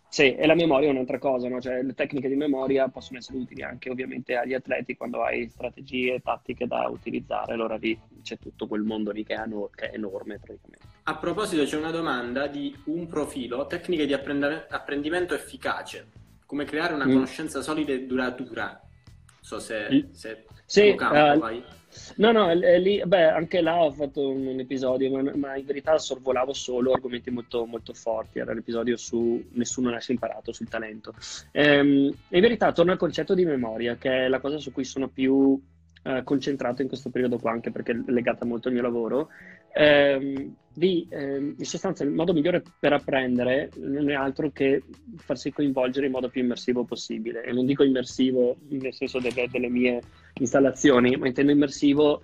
Sì, 0.09 0.35
e 0.35 0.47
la 0.47 0.55
memoria 0.55 0.89
è 0.89 0.93
un'altra 0.93 1.19
cosa, 1.19 1.49
no? 1.49 1.61
cioè, 1.61 1.83
le 1.83 1.93
tecniche 1.93 2.29
di 2.29 2.37
memoria 2.37 2.89
possono 2.89 3.19
essere 3.19 3.39
utili 3.39 3.63
anche 3.63 3.91
ovviamente 3.91 4.37
agli 4.37 4.55
atleti 4.55 4.97
quando 4.97 5.23
hai 5.23 5.49
strategie 5.49 6.21
tattiche 6.21 6.67
da 6.67 6.89
utilizzare, 6.89 7.53
allora 7.53 7.77
lì 7.77 7.99
c'è 8.23 8.39
tutto 8.39 8.67
quel 8.67 8.83
mondo 8.83 9.11
lì 9.11 9.25
che 9.25 9.35
è, 9.35 9.47
no- 9.47 9.69
che 9.75 9.91
è 9.91 9.95
enorme 9.95 10.39
praticamente. 10.39 10.96
A 11.09 11.17
proposito 11.19 11.63
c'è 11.63 11.77
una 11.77 11.93
domanda 11.93 12.49
di 12.49 12.77
un 12.87 13.07
profilo, 13.07 13.69
tecniche 13.69 14.07
di 14.07 14.13
apprendimento 14.13 15.35
efficace, 15.35 16.09
come 16.47 16.65
creare 16.65 16.95
una 16.95 17.07
mm. 17.07 17.13
conoscenza 17.13 17.63
solida 17.63 17.93
e 17.93 18.07
duratura. 18.07 18.65
Non 18.65 19.41
so 19.41 19.61
se, 19.61 20.09
se 20.11 20.47
sì, 20.65 20.97
campo, 20.97 21.47
uh, 21.47 21.63
No, 22.17 22.33
no, 22.33 22.53
lì, 22.53 23.01
beh, 23.07 23.23
anche 23.23 23.61
là 23.61 23.85
ho 23.85 23.93
fatto 23.93 24.31
un, 24.31 24.47
un 24.47 24.59
episodio, 24.59 25.11
ma, 25.13 25.33
ma, 25.37 25.57
in 25.57 25.65
verità 25.65 25.97
sorvolavo 25.97 26.53
solo 26.53 26.93
argomenti 26.93 27.31
molto, 27.31 27.65
molto 27.67 27.93
forti. 27.95 28.41
Era 28.41 28.53
l'episodio 28.53 28.97
su 28.97 29.47
Nessuno 29.53 29.91
nasce 29.91 30.11
imparato, 30.11 30.53
sul 30.53 30.69
talento. 30.69 31.15
Ehm, 31.53 32.13
in 32.31 32.41
verità 32.41 32.73
torno 32.73 32.91
al 32.91 32.99
concetto 32.99 33.33
di 33.35 33.45
memoria, 33.45 33.95
che 33.95 34.25
è 34.25 34.29
la 34.29 34.41
cosa 34.41 34.59
su 34.59 34.73
cui 34.73 34.85
sono 34.85 35.07
più 35.07 35.57
eh, 36.03 36.23
concentrato 36.23 36.83
in 36.83 36.89
questo 36.89 37.11
periodo 37.11 37.39
qua, 37.39 37.51
anche 37.51 37.71
perché 37.71 37.93
è 37.93 38.11
legata 38.11 38.45
molto 38.45 38.69
al 38.69 38.75
mio 38.75 38.83
lavoro. 38.83 39.29
Ehm, 39.79 40.55
di, 40.73 41.07
ehm, 41.11 41.55
in 41.59 41.65
sostanza, 41.67 42.03
il 42.03 42.11
modo 42.11 42.33
migliore 42.33 42.63
per 42.79 42.95
apprendere 42.95 43.71
non 43.77 44.09
è 44.11 44.15
altro 44.15 44.51
che 44.51 44.83
farsi 45.17 45.53
coinvolgere 45.53 46.07
in 46.07 46.13
modo 46.13 46.31
più 46.31 46.43
immersivo 46.43 46.85
possibile. 46.85 47.43
E 47.45 47.53
non 47.53 47.67
dico 47.67 47.83
immersivo 47.83 48.57
nel 48.71 48.95
senso 48.95 49.21
delle, 49.21 49.49
delle 49.51 49.69
mie 49.69 50.01
installazioni, 50.41 51.17
ma 51.17 51.27
intendo 51.27 51.53
immersivo 51.53 52.23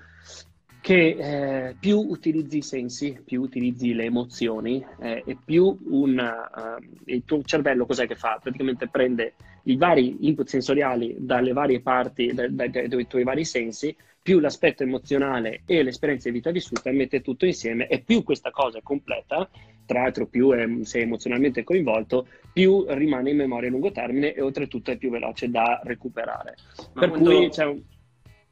che 0.82 1.16
eh, 1.16 1.76
più 1.78 1.98
utilizzi 1.98 2.58
i 2.58 2.62
sensi, 2.62 3.16
più 3.24 3.40
utilizzi 3.40 3.94
le 3.94 4.04
emozioni 4.04 4.84
eh, 5.00 5.22
e 5.24 5.36
più 5.42 5.78
una, 5.84 6.50
uh, 6.76 6.84
il 7.04 7.22
tuo 7.24 7.40
cervello 7.44 7.86
cos'è 7.86 8.08
che 8.08 8.16
fa? 8.16 8.40
Praticamente 8.42 8.88
prende 8.88 9.34
i 9.64 9.76
vari 9.76 10.26
input 10.26 10.48
sensoriali 10.48 11.14
dalle 11.18 11.52
varie 11.52 11.80
parti, 11.80 12.34
da, 12.34 12.48
da, 12.48 12.66
dai 12.66 13.06
tuoi 13.06 13.22
vari 13.22 13.44
sensi, 13.44 13.94
più 14.20 14.40
l'aspetto 14.40 14.82
emozionale 14.82 15.62
e 15.66 15.84
l'esperienza 15.84 16.28
di 16.28 16.34
vita 16.34 16.50
vissuta, 16.50 16.90
mette 16.90 17.20
tutto 17.20 17.46
insieme 17.46 17.86
e 17.86 18.00
più 18.00 18.24
questa 18.24 18.50
cosa 18.50 18.78
è 18.78 18.82
completa, 18.82 19.48
tra 19.86 20.02
l'altro 20.02 20.26
più 20.26 20.50
è, 20.50 20.66
sei 20.82 21.02
emozionalmente 21.02 21.62
coinvolto, 21.62 22.26
più 22.52 22.86
rimane 22.88 23.30
in 23.30 23.36
memoria 23.36 23.68
a 23.68 23.70
lungo 23.70 23.92
termine 23.92 24.34
e 24.34 24.40
oltretutto 24.40 24.90
è 24.90 24.96
più 24.96 25.10
veloce 25.10 25.48
da 25.48 25.80
recuperare. 25.84 26.56
Ma 26.94 27.00
per 27.02 27.10
quando... 27.10 27.30
cui 27.36 27.48
c'è 27.50 27.66
un 27.66 27.80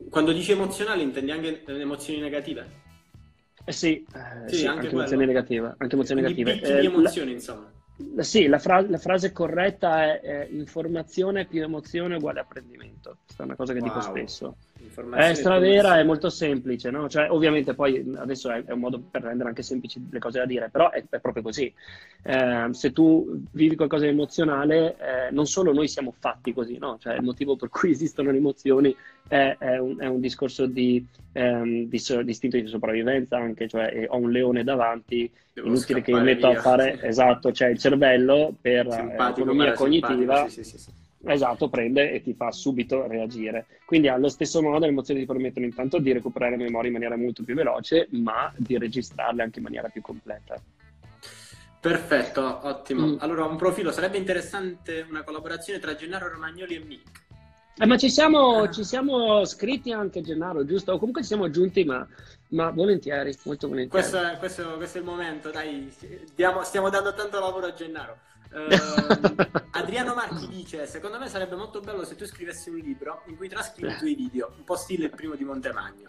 quando 0.09 0.33
dici 0.33 0.53
emozionale 0.53 1.03
intendi 1.03 1.31
anche 1.31 1.63
le 1.65 1.81
emozioni 1.81 2.21
negative? 2.21 2.89
Eh 3.65 3.73
sì, 3.73 4.05
eh, 4.15 4.49
sì, 4.49 4.57
sì, 4.57 4.67
anche, 4.67 4.87
anche 4.87 4.95
emozioni 4.95 5.27
negative. 5.27 5.75
Anche 5.77 5.95
emozioni 5.95 6.23
negative. 6.23 6.61
Eh, 6.61 6.85
emozioni, 6.85 7.31
la, 7.31 7.37
insomma. 7.37 7.73
Sì, 8.19 8.47
la, 8.47 8.59
fra- 8.59 8.81
la, 8.89 8.99
frase 8.99 9.33
corretta 9.33 10.05
è, 10.05 10.21
è, 10.21 10.49
informazione 10.51 11.45
più 11.45 11.63
emozione 11.63 12.17
uguale 12.17 12.41
apprendimento. 12.41 13.19
Questa 13.25 13.43
è 13.43 13.47
una 13.47 13.57
cosa 13.57 13.73
che 13.75 13.81
wow. 13.81 13.89
dico 13.89 14.01
spesso. 14.01 14.57
È 15.15 15.35
stravera, 15.35 15.99
è 15.99 16.03
molto 16.03 16.29
semplice, 16.31 16.91
no? 16.91 17.09
Cioè, 17.09 17.31
ovviamente 17.31 17.75
poi 17.75 18.13
adesso 18.17 18.51
è, 18.51 18.65
è, 18.65 18.73
un 18.73 18.81
modo 18.81 18.99
per 19.01 19.23
rendere 19.23 19.49
anche 19.49 19.63
semplici 19.63 20.05
le 20.11 20.19
cose 20.19 20.39
da 20.39 20.47
dire, 20.47 20.69
però 20.69 20.91
è, 20.91 21.05
è 21.09 21.19
proprio 21.21 21.43
così. 21.43 21.73
Eh, 22.23 22.69
se 22.73 22.93
tu 22.93 23.43
vivi 23.53 23.77
qualcosa 23.77 24.05
di 24.05 24.11
emozionale, 24.11 24.97
eh, 24.99 25.31
non 25.31 25.47
solo 25.47 25.73
noi 25.73 25.89
siamo 25.89 26.13
fatti 26.19 26.53
così, 26.53 26.79
no? 26.79 26.99
Cioè, 26.99 27.15
il 27.15 27.23
motivo 27.23 27.57
per 27.57 27.69
cui 27.69 27.91
esistono 27.93 28.31
le 28.31 28.39
emozioni 28.39 28.95
è, 29.29 29.57
un, 29.79 29.97
un, 30.01 30.21
discorso 30.21 30.67
di, 30.67 31.07
ehm, 31.33 31.85
di, 31.85 32.03
di, 32.25 32.31
istinto 32.31 32.57
di 32.59 32.67
sopravvivenza 32.67 33.37
anche, 33.37 33.69
cioè 33.69 34.07
ho 34.09 34.17
un 34.17 34.31
leone 34.31 34.65
davanti, 34.65 35.31
Devo 35.53 35.69
inutile 35.69 36.03
che 36.03 36.13
mi 36.13 36.23
metto 36.23 36.49
via. 36.49 36.59
a 36.59 36.63
fare, 36.63 37.01
esatto, 37.07 37.53
cioè 37.53 37.69
il 37.69 37.79
cervello 37.79 38.55
per 38.61 38.87
l'economia 38.87 39.73
cognitiva. 39.73 40.49
Sì, 40.49 40.65
sì, 40.65 40.79
sì, 40.79 40.91
Esatto, 41.25 41.69
prende 41.69 42.13
e 42.13 42.23
ti 42.23 42.35
fa 42.35 42.51
subito 42.51 43.07
reagire. 43.07 43.67
Quindi 43.85 44.09
allo 44.09 44.29
stesso 44.29 44.63
modo 44.63 44.87
le 44.87 44.91
emozioni 44.91 45.21
ti 45.21 45.27
permettono 45.27 45.67
intanto 45.67 45.99
di 45.99 46.13
recuperare 46.13 46.57
memoria 46.57 46.89
in 46.89 46.95
maniera 46.95 47.17
molto 47.17 47.43
più 47.43 47.55
veloce, 47.55 48.09
ma 48.13 48.53
di 48.57 48.79
registrarle 48.79 49.43
anche 49.43 49.59
in 49.59 49.65
maniera 49.65 49.89
più 49.89 50.01
completa. 50.01 50.61
Perfetto, 51.81 52.61
ottimo. 52.63 53.07
Mm. 53.07 53.17
Allora, 53.21 53.45
un 53.45 53.57
profilo, 53.57 53.91
sarebbe 53.91 54.19
interessante 54.19 55.07
una 55.09 55.23
collaborazione 55.23 55.79
tra 55.79 55.95
Gennaro 55.95 56.29
Romagnoli 56.29 56.75
e 56.75 56.85
Mick. 56.85 57.29
Eh, 57.77 57.87
ma 57.87 57.97
ci 57.97 58.11
siamo, 58.11 58.63
ah. 58.63 58.71
ci 58.71 58.85
siamo, 58.85 59.45
scritti 59.47 59.91
anche 59.91 60.21
Gennaro, 60.21 60.67
giusto? 60.67 60.93
O 60.93 60.99
comunque 60.99 61.23
ci 61.23 61.29
siamo 61.29 61.45
aggiunti, 61.45 61.85
ma, 61.85 62.07
ma 62.51 62.71
volentieri, 62.71 63.37
molto 63.45 63.69
volentieri. 63.69 64.03
Questo 64.03 64.23
è, 64.23 64.39
questo, 64.39 64.77
questo 64.77 64.99
è 64.99 65.01
il 65.01 65.07
momento, 65.07 65.51
dai, 65.51 65.93
diamo, 66.35 66.63
stiamo 66.63 66.89
dando 66.89 67.15
tanto 67.15 67.39
lavoro 67.41 67.67
a 67.67 67.73
Gennaro. 67.73 68.19
Uh, 68.53 69.47
Adriano 69.73 70.15
Marchi 70.15 70.49
dice: 70.49 70.87
Secondo 70.87 71.19
me 71.19 71.29
sarebbe 71.29 71.55
molto 71.55 71.81
bello 71.81 72.05
se 72.05 72.17
tu 72.17 72.27
scrivessi 72.27 72.69
un 72.69 72.79
libro 72.79 73.23
in 73.27 73.37
cui 73.37 73.49
trascrivi 73.49 73.93
i 73.93 73.97
tuoi 73.97 74.15
video, 74.15 74.53
un 74.57 74.65
po' 74.65 74.77
stile 74.77 75.05
il 75.05 75.11
primo 75.11 75.35
di 75.35 75.45
Montemagno. 75.45 76.09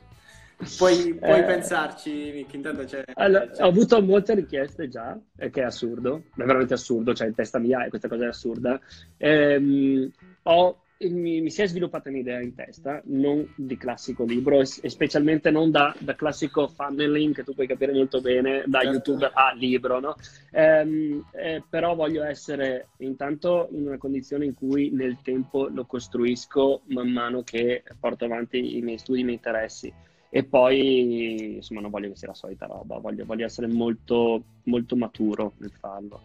Puoi, 0.77 1.15
puoi 1.15 1.39
eh, 1.39 1.43
pensarci, 1.43 2.31
Mick, 2.33 2.53
intanto 2.53 2.83
c'è, 2.83 3.03
allora, 3.15 3.47
c'è, 3.49 3.63
Ho 3.63 3.67
avuto 3.67 3.99
molte 4.01 4.35
richieste 4.35 4.87
già, 4.89 5.19
che 5.35 5.49
è 5.61 5.63
assurdo, 5.63 6.23
è 6.35 6.43
veramente 6.43 6.75
assurdo, 6.75 7.15
cioè 7.15 7.27
in 7.27 7.33
testa 7.33 7.57
mia 7.57 7.87
questa 7.89 8.07
cosa 8.07 8.25
è 8.25 8.27
assurda. 8.27 8.79
Ehm, 9.17 10.11
ho 10.43 10.81
mi, 11.09 11.41
mi, 11.41 11.49
si 11.49 11.61
è 11.61 11.67
sviluppata 11.67 12.09
un'idea 12.09 12.41
in 12.41 12.53
testa, 12.53 13.01
non 13.05 13.51
di 13.55 13.77
classico 13.77 14.23
libro, 14.23 14.59
e, 14.59 14.65
specialmente 14.65 15.49
non 15.49 15.71
da, 15.71 15.95
da, 15.99 16.15
classico 16.15 16.67
funneling 16.67 17.33
che 17.33 17.43
tu 17.43 17.53
puoi 17.53 17.67
capire 17.67 17.93
molto 17.93 18.21
bene 18.21 18.63
da 18.65 18.81
certo. 18.81 18.93
YouTube 18.93 19.31
a 19.33 19.53
libro, 19.53 19.99
no? 19.99 20.15
ehm, 20.51 21.25
eh, 21.33 21.63
però 21.67 21.95
voglio 21.95 22.23
essere 22.23 22.89
intanto 22.97 23.69
in 23.71 23.87
una 23.87 23.97
condizione 23.97 24.45
in 24.45 24.53
cui 24.53 24.89
nel 24.91 25.17
tempo 25.21 25.67
lo 25.67 25.85
costruisco 25.85 26.81
man 26.85 27.09
mano 27.09 27.43
che 27.43 27.83
porto 27.99 28.25
avanti 28.25 28.77
i 28.77 28.81
miei 28.81 28.97
studi, 28.97 29.21
i 29.21 29.23
miei 29.23 29.35
interessi. 29.35 29.91
E 30.33 30.45
poi, 30.45 31.55
insomma, 31.55 31.81
non 31.81 31.91
voglio 31.91 32.07
che 32.07 32.15
sia 32.15 32.29
la 32.29 32.33
solita 32.33 32.65
roba, 32.65 32.99
voglio, 32.99 33.25
voglio 33.25 33.45
essere 33.45 33.67
molto, 33.67 34.43
molto 34.63 34.95
maturo 34.95 35.53
nel 35.57 35.73
farlo. 35.77 36.21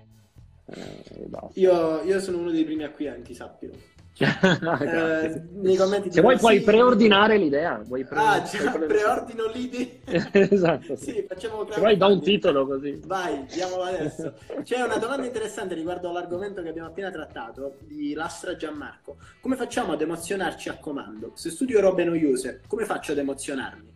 Eh, 0.67 1.29
io, 1.55 2.03
io 2.03 2.21
sono 2.21 2.39
uno 2.39 2.51
dei 2.53 2.65
primi 2.65 2.85
acquirenti, 2.85 3.35
sappilo 3.35 3.95
eh, 4.25 5.43
nei 5.53 5.77
commenti 5.77 6.11
se 6.11 6.23
vuoi 6.23 6.39
puoi 6.39 6.63
preordinare 6.63 7.37
l'idea 7.37 7.83
vuoi 7.85 8.03
pre- 8.05 8.19
ah 8.19 8.43
già, 8.43 8.71
preordino 8.87 9.47
l'idea 9.53 10.31
esatto 10.33 10.97
sì, 10.97 11.25
facciamo 11.29 11.67
se 11.71 11.81
vuoi 11.81 11.97
da 11.97 12.07
un 12.07 12.21
titolo 12.23 12.67
così. 12.67 13.01
Vai 13.05 13.45
diamolo 13.47 13.83
adesso. 13.83 14.35
C'è 14.63 14.81
una 14.81 14.97
domanda 14.97 15.27
interessante 15.27 15.75
riguardo 15.75 16.09
all'argomento 16.09 16.63
che 16.63 16.69
abbiamo 16.69 16.89
appena 16.89 17.11
trattato 17.11 17.77
di 17.81 18.15
Lastra 18.15 18.57
Gianmarco. 18.57 19.17
Come 19.41 19.57
facciamo 19.57 19.93
ad 19.93 20.01
emozionarci 20.01 20.69
a 20.69 20.77
comando? 20.79 21.33
Se 21.35 21.51
studio 21.51 21.81
robe 21.81 22.05
noiose 22.05 22.63
come 22.67 22.85
faccio 22.85 23.13
ad 23.13 23.19
emozionarmi? 23.19 23.95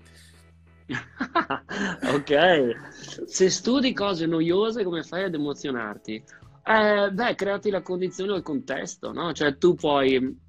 Ok. 2.13 2.77
Se 3.27 3.49
studi 3.49 3.93
cose 3.93 4.27
noiose 4.27 4.85
come 4.85 5.03
fai 5.03 5.25
ad 5.25 5.35
emozionarti 5.35 6.23
eh, 6.71 7.11
beh, 7.11 7.35
creati 7.35 7.71
la 7.71 7.83
condizione 7.83 8.33
o 8.33 8.37
il 8.37 8.43
contesto, 8.43 9.13
no? 9.13 9.33
Cioè 9.33 9.57
tu 9.59 9.75
puoi... 9.75 10.49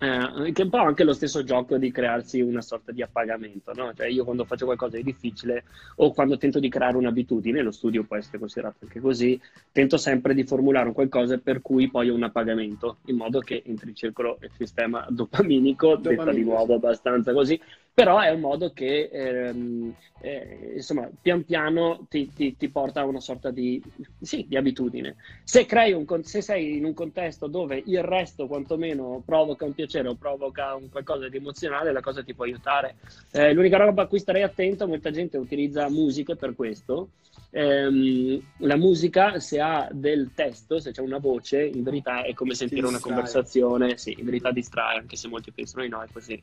Eh, 0.00 0.52
che 0.52 0.62
è 0.62 0.64
un 0.64 0.70
po' 0.70 0.78
anche 0.78 1.02
lo 1.02 1.12
stesso 1.12 1.42
gioco 1.42 1.76
di 1.76 1.90
crearsi 1.90 2.40
una 2.40 2.60
sorta 2.60 2.92
di 2.92 3.02
appagamento, 3.02 3.72
no? 3.74 3.92
Cioè 3.92 4.06
io 4.06 4.22
quando 4.22 4.44
faccio 4.44 4.64
qualcosa 4.64 4.96
di 4.96 5.02
difficile 5.02 5.64
o 5.96 6.12
quando 6.12 6.38
tento 6.38 6.60
di 6.60 6.68
creare 6.68 6.96
un'abitudine, 6.96 7.62
lo 7.62 7.72
studio 7.72 8.04
può 8.04 8.14
essere 8.16 8.38
considerato 8.38 8.76
anche 8.82 9.00
così, 9.00 9.40
tento 9.72 9.96
sempre 9.96 10.34
di 10.34 10.44
formulare 10.44 10.86
un 10.86 10.94
qualcosa 10.94 11.38
per 11.38 11.60
cui 11.62 11.90
poi 11.90 12.10
ho 12.10 12.14
un 12.14 12.22
appagamento, 12.22 12.98
in 13.06 13.16
modo 13.16 13.40
che 13.40 13.64
entri 13.66 13.88
in 13.88 13.96
circolo 13.96 14.38
il 14.40 14.52
sistema 14.56 15.04
dopaminico, 15.08 15.96
detta 15.96 16.30
di 16.30 16.44
nuovo 16.44 16.74
abbastanza 16.74 17.32
così, 17.32 17.60
però 17.98 18.20
è 18.20 18.30
un 18.30 18.38
modo 18.38 18.72
che 18.72 19.10
ehm, 19.12 19.92
eh, 20.20 20.74
insomma 20.76 21.10
pian 21.20 21.44
piano 21.44 22.06
ti, 22.08 22.32
ti, 22.32 22.56
ti, 22.56 22.68
porta 22.68 23.00
a 23.00 23.04
una 23.04 23.18
sorta 23.18 23.50
di, 23.50 23.82
sì, 24.20 24.46
di 24.48 24.56
abitudine. 24.56 25.16
Se, 25.42 25.66
crei 25.66 25.94
un, 25.94 26.06
se 26.22 26.40
sei 26.40 26.76
in 26.76 26.84
un 26.84 26.94
contesto 26.94 27.48
dove 27.48 27.82
il 27.84 28.00
resto 28.04 28.46
quantomeno 28.46 29.20
provoca 29.26 29.64
un 29.64 29.74
piacere 29.74 30.06
o 30.06 30.14
provoca 30.14 30.76
un 30.76 30.88
qualcosa 30.88 31.28
di 31.28 31.38
emozionale, 31.38 31.90
la 31.90 32.00
cosa 32.00 32.22
ti 32.22 32.34
può 32.34 32.44
aiutare. 32.44 32.98
Eh, 33.32 33.52
l'unica 33.52 33.78
roba 33.78 34.02
a 34.02 34.06
cui 34.06 34.20
starei 34.20 34.42
attento, 34.44 34.86
molta 34.86 35.10
gente 35.10 35.36
utilizza 35.36 35.90
musiche 35.90 36.36
per 36.36 36.54
questo. 36.54 37.08
Eh, 37.50 38.40
la 38.58 38.76
musica, 38.76 39.40
se 39.40 39.58
ha 39.60 39.88
del 39.90 40.30
testo, 40.36 40.78
se 40.78 40.92
c'è 40.92 41.00
una 41.00 41.18
voce, 41.18 41.64
in 41.64 41.82
verità 41.82 42.22
è 42.22 42.32
come 42.32 42.54
sentire 42.54 42.86
una 42.86 43.00
conversazione, 43.00 43.96
sì, 43.96 44.14
in 44.16 44.24
verità 44.24 44.52
distrae, 44.52 44.98
anche 44.98 45.16
se 45.16 45.26
molti 45.26 45.50
pensano 45.50 45.82
di 45.82 45.88
no, 45.88 46.00
è 46.00 46.06
così. 46.12 46.40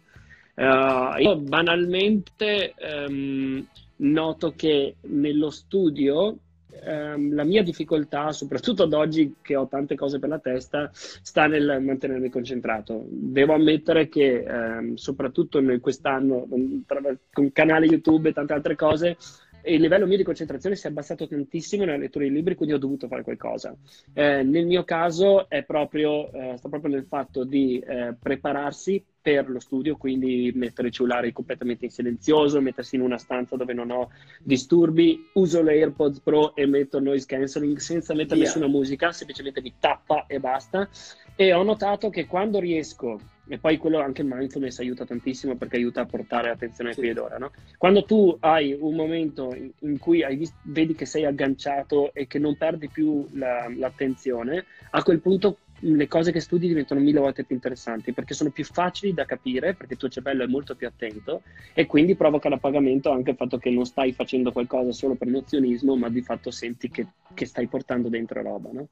Uh, 0.56 1.20
io 1.20 1.36
banalmente 1.38 2.74
um, 3.08 3.66
noto 3.98 4.54
che 4.56 4.96
nello 5.02 5.50
studio 5.50 6.38
um, 6.86 7.34
la 7.34 7.44
mia 7.44 7.62
difficoltà, 7.62 8.32
soprattutto 8.32 8.84
ad 8.84 8.94
oggi 8.94 9.36
che 9.42 9.58
ho 9.58 9.68
tante 9.68 9.96
cose 9.96 10.18
per 10.18 10.30
la 10.30 10.40
testa, 10.40 10.90
sta 10.94 11.48
nel 11.48 11.82
mantenermi 11.82 12.30
concentrato. 12.30 13.04
Devo 13.10 13.54
ammettere 13.54 14.08
che 14.08 14.46
um, 14.48 14.96
soprattutto 14.96 15.60
in 15.60 15.80
quest'anno, 15.82 16.48
tra, 16.86 17.02
con 17.34 17.52
canale 17.52 17.88
YouTube 17.88 18.30
e 18.30 18.34
tante 18.34 18.54
altre 18.54 18.76
cose, 18.76 19.18
il 19.66 19.82
livello 19.82 20.06
mio 20.06 20.16
di 20.16 20.24
concentrazione 20.24 20.76
si 20.76 20.86
è 20.88 20.90
abbassato 20.90 21.28
tantissimo 21.28 21.84
nella 21.84 21.98
lettura 21.98 22.24
di 22.24 22.32
libri, 22.32 22.56
quindi 22.56 22.76
ho 22.76 22.80
dovuto 22.80 23.08
fare 23.08 23.24
qualcosa. 23.24 23.76
Eh, 24.14 24.44
nel 24.44 24.66
mio 24.66 24.86
caso 24.86 25.48
proprio, 25.66 26.32
eh, 26.32 26.56
sta 26.56 26.70
proprio 26.70 26.94
nel 26.94 27.06
fatto 27.06 27.44
di 27.44 27.80
eh, 27.80 28.16
prepararsi 28.18 29.04
per 29.26 29.50
lo 29.50 29.60
studio, 29.60 29.98
quindi 29.98 30.52
mettere 30.54 30.90
i 30.90 30.92
cellulari 30.92 31.32
completamente 31.32 31.86
in 31.86 31.90
silenzioso, 31.90 32.62
mettersi 32.62 32.94
in 32.94 33.02
una 33.02 33.18
stanza 33.18 33.56
dove 33.56 33.74
non 33.74 33.90
ho 33.90 34.12
disturbi, 34.44 35.30
uso 35.34 35.64
le 35.64 35.72
AirPods 35.72 36.20
Pro 36.20 36.56
e 36.56 36.68
metto 36.68 37.00
noise 37.00 37.26
cancelling 37.26 37.78
senza 37.78 38.14
mettere 38.14 38.36
yeah. 38.36 38.46
nessuna 38.46 38.68
musica, 38.68 39.12
semplicemente 39.12 39.64
mi 39.64 39.74
tappa 39.80 40.28
e 40.28 40.40
basta. 40.40 40.88
E 41.36 41.54
ho 41.54 41.64
notato 41.64 42.12
che 42.12 42.28
quando 42.28 42.60
riesco, 42.60 43.20
e 43.48 43.58
poi 43.58 43.78
quello 43.78 44.00
anche 44.00 44.22
il 44.22 44.28
mindfulness 44.28 44.78
aiuta 44.78 45.06
tantissimo 45.06 45.56
perché 45.56 45.78
aiuta 45.78 46.02
a 46.02 46.06
portare 46.06 46.52
attenzione 46.52 46.94
qui 46.94 47.10
ed 47.10 47.18
ora, 47.18 47.40
no? 47.40 47.52
Quando 47.80 48.06
tu 48.06 48.38
hai 48.42 48.78
un 48.80 48.94
momento 48.94 49.56
in, 49.80 49.98
cui 49.98 50.24
visto, 50.38 50.58
vedi 50.66 50.94
che 50.94 51.08
sei 51.08 51.26
agganciato 51.26 52.14
e 52.14 52.28
che 52.28 52.38
non 52.38 52.56
perdi 52.58 52.90
più 52.90 53.28
la, 53.32 53.74
l'attenzione, 53.76 54.66
a 54.92 55.02
quel 55.02 55.20
punto 55.20 55.58
le 55.80 56.08
cose 56.08 56.32
che 56.32 56.40
studi 56.40 56.68
diventano 56.68 57.02
mille 57.02 57.20
volte 57.20 57.44
più 57.44 57.56
interessanti 57.56 58.14
perché 58.14 58.34
sono 58.34 58.50
più 58.50 58.64
facili 58.64 59.14
da 59.14 59.26
capire, 59.26 59.74
perché 59.74 59.94
il 59.94 60.00
tuo 60.00 60.10
cervello 60.10 60.44
è 60.44 60.48
molto 60.48 60.76
più 60.76 60.88
attento 60.88 61.42
e 61.74 61.86
quindi 61.86 62.16
provoca 62.16 62.50
l'appagamento 62.50 63.12
anche 63.12 63.32
il 63.32 63.36
fatto 63.36 63.58
che 63.58 63.70
non 63.70 63.86
stai 63.86 64.14
facendo 64.14 64.52
qualcosa 64.52 64.92
solo 64.92 65.16
per 65.16 65.28
nozionismo, 65.28 65.96
ma 65.96 66.10
di 66.10 66.22
fatto 66.22 66.52
senti 66.52 66.90
che, 66.90 67.08
che 67.34 67.46
stai 67.46 67.68
portando 67.68 68.10
dentro 68.10 68.42
roba, 68.42 68.70
no? 68.72 68.88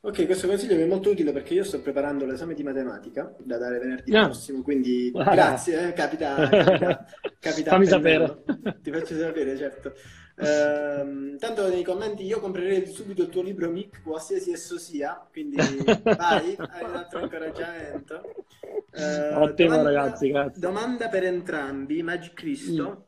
Ok, 0.00 0.26
questo 0.26 0.46
consiglio 0.46 0.76
mi 0.76 0.82
è 0.82 0.86
molto 0.86 1.10
utile 1.10 1.32
perché 1.32 1.54
io 1.54 1.64
sto 1.64 1.80
preparando 1.80 2.24
l'esame 2.24 2.54
di 2.54 2.62
matematica 2.62 3.34
da 3.38 3.58
dare 3.58 3.78
venerdì 3.78 4.12
no. 4.12 4.26
prossimo, 4.26 4.62
quindi 4.62 5.10
wow. 5.12 5.24
grazie, 5.24 5.88
eh, 5.88 5.92
capita, 5.92 6.48
capita, 6.48 7.04
capita 7.40 7.70
Fammi 7.70 7.86
sapere. 7.86 8.42
Ti 8.80 8.90
faccio 8.92 9.16
sapere, 9.16 9.56
certo. 9.56 9.92
Uh, 10.38 11.36
tanto 11.36 11.68
nei 11.68 11.82
commenti 11.82 12.24
io 12.24 12.38
comprerei 12.38 12.86
subito 12.86 13.22
il 13.22 13.28
tuo 13.28 13.42
libro 13.42 13.68
Mick, 13.70 14.02
qualsiasi 14.02 14.52
esso 14.52 14.78
sia, 14.78 15.26
quindi 15.32 15.56
vai, 16.04 16.54
hai 16.56 16.84
un 16.84 16.94
altro 16.94 17.20
incoraggiamento. 17.20 18.22
Uh, 18.92 19.40
Ottimo 19.40 19.70
domanda, 19.70 19.90
ragazzi, 19.90 20.28
grazie. 20.28 20.60
Domanda 20.60 21.08
per 21.08 21.24
entrambi, 21.24 22.02
Magic 22.02 22.34
Cristo. 22.34 23.06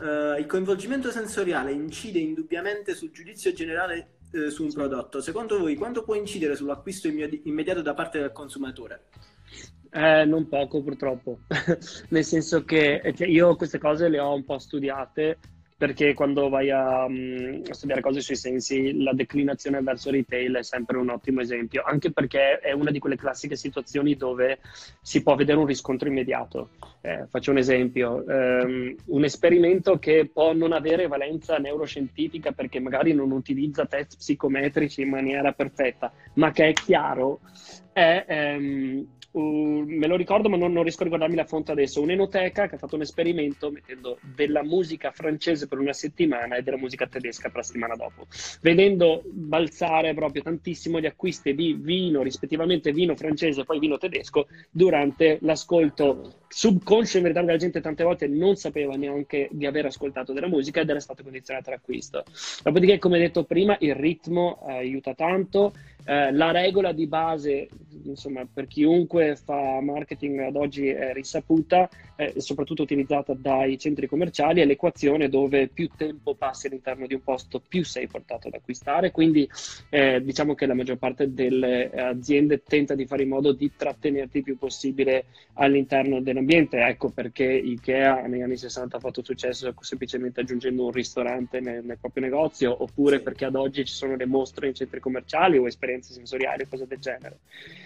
Mm. 0.00 0.04
Uh, 0.04 0.38
il 0.38 0.46
coinvolgimento 0.46 1.12
sensoriale 1.12 1.70
incide 1.70 2.18
indubbiamente 2.18 2.94
sul 2.94 3.12
giudizio 3.12 3.52
generale 3.52 4.14
eh, 4.34 4.50
su 4.50 4.64
un 4.64 4.72
prodotto. 4.72 5.20
Secondo 5.20 5.60
voi 5.60 5.76
quanto 5.76 6.02
può 6.02 6.14
incidere 6.14 6.56
sull'acquisto 6.56 7.06
immediato 7.06 7.82
da 7.82 7.94
parte 7.94 8.18
del 8.18 8.32
consumatore? 8.32 9.04
Eh, 9.90 10.24
non 10.24 10.48
poco 10.48 10.82
purtroppo, 10.82 11.38
nel 12.10 12.24
senso 12.24 12.64
che 12.64 13.12
cioè, 13.14 13.28
io 13.28 13.54
queste 13.54 13.78
cose 13.78 14.08
le 14.08 14.18
ho 14.18 14.34
un 14.34 14.44
po' 14.44 14.58
studiate 14.58 15.38
perché 15.76 16.14
quando 16.14 16.48
vai 16.48 16.70
a, 16.70 17.04
um, 17.04 17.60
a, 17.68 17.74
studiare 17.74 18.00
cose 18.00 18.20
sui 18.20 18.36
sensi, 18.36 19.02
la 19.02 19.12
declinazione 19.12 19.80
verso 19.82 20.10
retail 20.10 20.56
è 20.56 20.62
sempre 20.62 20.98
un 20.98 21.10
ottimo 21.10 21.40
esempio, 21.40 21.82
anche 21.84 22.12
perché 22.12 22.58
è 22.58 22.72
una 22.72 22.90
di 22.90 23.00
quelle 23.00 23.16
classiche 23.16 23.56
situazioni 23.56 24.14
dove 24.14 24.60
si 25.02 25.22
può 25.22 25.34
vedere 25.34 25.58
un 25.58 25.66
riscontro 25.66 26.08
immediato. 26.08 26.70
Eh, 27.00 27.26
faccio 27.28 27.50
un 27.50 27.58
esempio, 27.58 28.22
um, 28.26 28.94
un 29.06 29.24
esperimento 29.24 29.98
che 29.98 30.30
può 30.32 30.52
non 30.52 30.72
avere 30.72 31.08
valenza 31.08 31.58
neuroscientifica 31.58 32.52
perché 32.52 32.78
magari 32.78 33.12
non 33.12 33.32
utilizza 33.32 33.84
test 33.86 34.16
psicometrici 34.16 35.02
in 35.02 35.08
maniera 35.08 35.52
perfetta, 35.52 36.12
ma 36.34 36.52
che 36.52 36.68
è 36.68 36.72
chiaro, 36.72 37.40
è 37.92 38.56
um, 38.56 39.06
Me 39.36 40.06
lo 40.06 40.14
ricordo, 40.14 40.48
ma 40.48 40.56
non, 40.56 40.72
non, 40.72 40.82
riesco 40.82 41.00
a 41.02 41.04
ricordarmi 41.04 41.34
la 41.34 41.44
fonte 41.44 41.72
adesso. 41.72 42.00
Un'enoteca 42.00 42.68
che 42.68 42.76
ha 42.76 42.78
fatto 42.78 42.94
un 42.94 43.00
esperimento 43.00 43.68
mettendo 43.68 44.18
della 44.34 44.62
musica 44.62 45.10
francese 45.10 45.66
per 45.66 45.78
una 45.78 45.92
settimana 45.92 46.54
e 46.54 46.62
della 46.62 46.76
musica 46.76 47.08
tedesca 47.08 47.48
per 47.48 47.56
la 47.56 47.62
settimana 47.64 47.96
dopo, 47.96 48.28
vedendo 48.60 49.22
balzare 49.24 50.14
proprio 50.14 50.42
tantissimo 50.42 51.00
gli 51.00 51.06
acquisti 51.06 51.52
di 51.52 51.76
vino, 51.76 52.22
rispettivamente 52.22 52.92
vino 52.92 53.16
francese 53.16 53.62
e 53.62 53.64
poi 53.64 53.80
vino 53.80 53.98
tedesco, 53.98 54.46
durante 54.70 55.38
l'ascolto 55.40 56.42
subconscio. 56.54 57.16
In 57.16 57.24
verità, 57.24 57.42
la 57.42 57.56
gente 57.56 57.80
tante 57.80 58.04
volte 58.04 58.28
non 58.28 58.54
sapeva 58.54 58.94
neanche 58.94 59.48
di 59.50 59.66
aver 59.66 59.86
ascoltato 59.86 60.32
della 60.32 60.46
musica 60.46 60.80
ed 60.80 60.88
era 60.88 61.00
stato 61.00 61.24
condizionato 61.24 61.70
all'acquisto. 61.70 62.22
Dopodiché, 62.62 62.98
come 62.98 63.18
detto 63.18 63.42
prima, 63.42 63.76
il 63.80 63.96
ritmo 63.96 64.64
eh, 64.68 64.74
aiuta 64.74 65.14
tanto. 65.14 65.72
Eh, 66.06 66.32
la 66.32 66.50
regola 66.50 66.92
di 66.92 67.06
base, 67.06 67.68
insomma, 68.02 68.46
per 68.52 68.66
chiunque 68.66 69.36
fa 69.36 69.80
marketing 69.80 70.40
ad 70.40 70.56
oggi 70.56 70.88
è 70.88 71.14
risaputa, 71.14 71.88
eh, 72.16 72.34
soprattutto 72.36 72.82
utilizzata 72.82 73.32
dai 73.32 73.78
centri 73.78 74.06
commerciali, 74.06 74.60
è 74.60 74.66
l'equazione 74.66 75.30
dove 75.30 75.68
più 75.68 75.88
tempo 75.96 76.34
passi 76.34 76.66
all'interno 76.66 77.06
di 77.06 77.14
un 77.14 77.22
posto, 77.22 77.58
più 77.66 77.84
sei 77.84 78.06
portato 78.06 78.48
ad 78.48 78.54
acquistare. 78.54 79.12
Quindi 79.12 79.48
eh, 79.88 80.22
diciamo 80.22 80.54
che 80.54 80.66
la 80.66 80.74
maggior 80.74 80.98
parte 80.98 81.32
delle 81.32 81.90
aziende 81.90 82.62
tenta 82.62 82.94
di 82.94 83.06
fare 83.06 83.22
in 83.22 83.30
modo 83.30 83.52
di 83.52 83.72
trattenerti 83.74 84.38
il 84.38 84.44
più 84.44 84.58
possibile 84.58 85.24
all'interno 85.54 86.20
dell'ambiente. 86.20 86.84
Ecco 86.84 87.08
perché 87.08 87.44
IKEA 87.44 88.26
negli 88.26 88.42
anni 88.42 88.58
60 88.58 88.98
ha 88.98 89.00
fatto 89.00 89.24
successo 89.24 89.72
semplicemente 89.80 90.40
aggiungendo 90.40 90.84
un 90.84 90.90
ristorante 90.90 91.60
nel, 91.60 91.82
nel 91.82 91.98
proprio 91.98 92.24
negozio, 92.24 92.82
oppure 92.82 93.20
perché 93.20 93.46
ad 93.46 93.54
oggi 93.54 93.86
ci 93.86 93.94
sono 93.94 94.16
le 94.16 94.26
mostre 94.26 94.68
in 94.68 94.74
centri 94.74 95.00
commerciali 95.00 95.56
o 95.56 95.66
esperienze 95.66 95.92
esperienze 95.94 96.12
sensoriali, 96.12 96.66
cose 96.68 96.86
del 96.86 96.98
genere. 96.98 97.38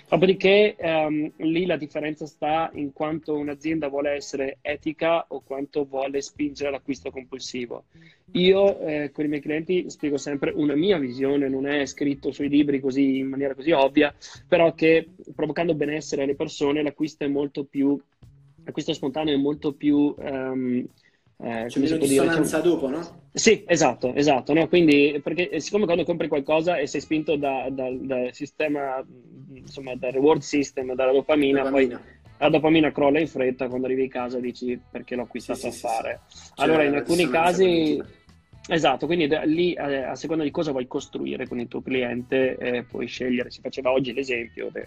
Dopodiché 0.09 0.75
ehm, 0.77 1.33
lì 1.39 1.67
la 1.67 1.77
differenza 1.77 2.27
sta 2.27 2.71
in 2.75 2.93
quanto 2.93 3.35
un'azienda 3.35 3.89
vuole 3.89 4.11
essere 4.13 4.59
etica 4.63 5.27
o 5.29 5.41
quanto 5.41 5.85
vuole 5.85 6.21
spingere 6.21 6.69
all'acquisto 6.69 7.11
compulsivo. 7.11 7.85
Io 8.33 8.79
eh, 8.81 9.11
con 9.13 9.25
i 9.25 9.29
miei 9.29 9.41
clienti 9.41 9.91
spiego 9.91 10.17
sempre 10.17 10.53
una 10.55 10.75
mia 10.75 10.99
visione, 10.99 11.49
non 11.49 11.67
è 11.67 11.85
scritto 11.87 12.33
sui 12.33 12.49
libri 12.49 12.81
così 12.81 13.19
in 13.19 13.29
maniera 13.29 13.55
così 13.55 13.71
ovvia, 13.73 14.15
però 14.47 14.75
che 14.75 15.09
provocando 15.35 15.75
benessere 15.75 16.23
alle 16.23 16.35
persone 16.35 16.83
l'acquisto 16.83 17.25
è 17.25 17.29
molto 17.29 17.65
più, 17.65 17.99
l'acquisto 18.65 18.93
spontaneo 18.93 19.35
è 19.35 19.39
molto 19.39 19.73
più... 19.73 20.15
Um, 20.19 20.87
eh, 21.41 21.67
C'è 21.69 21.79
meno 21.79 21.97
dissonanza 21.99 22.61
diciamo... 22.61 22.75
dopo, 22.75 22.89
no? 22.89 23.23
Sì, 23.33 23.63
esatto, 23.67 24.13
esatto. 24.15 24.53
No? 24.53 24.67
Quindi, 24.67 25.21
perché 25.23 25.49
eh, 25.49 25.61
siccome 25.61 25.85
quando 25.85 26.05
compri 26.05 26.27
qualcosa 26.27 26.77
e 26.79 26.89
sei 26.89 27.01
spinto 27.01 27.37
dal 27.37 27.73
da, 27.73 27.89
da 27.93 28.33
sistema, 28.33 29.05
insomma, 29.55 29.95
dal 29.95 30.11
reward 30.11 30.41
system, 30.41 30.95
dalla 30.95 31.13
dopamina, 31.13 31.63
dopamina, 31.63 31.97
poi 31.97 32.17
la 32.39 32.49
dopamina 32.49 32.91
crolla 32.91 33.21
in 33.21 33.29
fretta, 33.29 33.69
quando 33.69 33.87
arrivi 33.87 34.05
a 34.05 34.09
casa 34.09 34.41
dici 34.41 34.81
perché 34.91 35.15
l'ho 35.15 35.23
acquistato 35.23 35.61
sì, 35.61 35.67
a 35.69 35.71
sì, 35.71 35.79
fare. 35.79 36.21
Sì, 36.27 36.53
allora, 36.57 36.83
in 36.83 36.95
alcuni 36.95 37.29
casi... 37.29 38.17
Esatto, 38.71 39.07
quindi 39.07 39.27
da, 39.29 39.45
lì 39.45 39.73
eh, 39.73 40.03
a 40.03 40.15
seconda 40.15 40.43
di 40.43 40.51
cosa 40.51 40.73
vuoi 40.73 40.87
costruire 40.87 41.49
con 41.49 41.59
il 41.59 41.69
tuo 41.69 41.81
cliente 41.81 42.55
eh, 42.59 42.83
puoi 42.83 43.07
scegliere, 43.07 43.51
si 43.51 43.63
faceva 43.63 43.93
oggi 43.93 44.13
l'esempio, 44.13 44.69
de, 44.71 44.87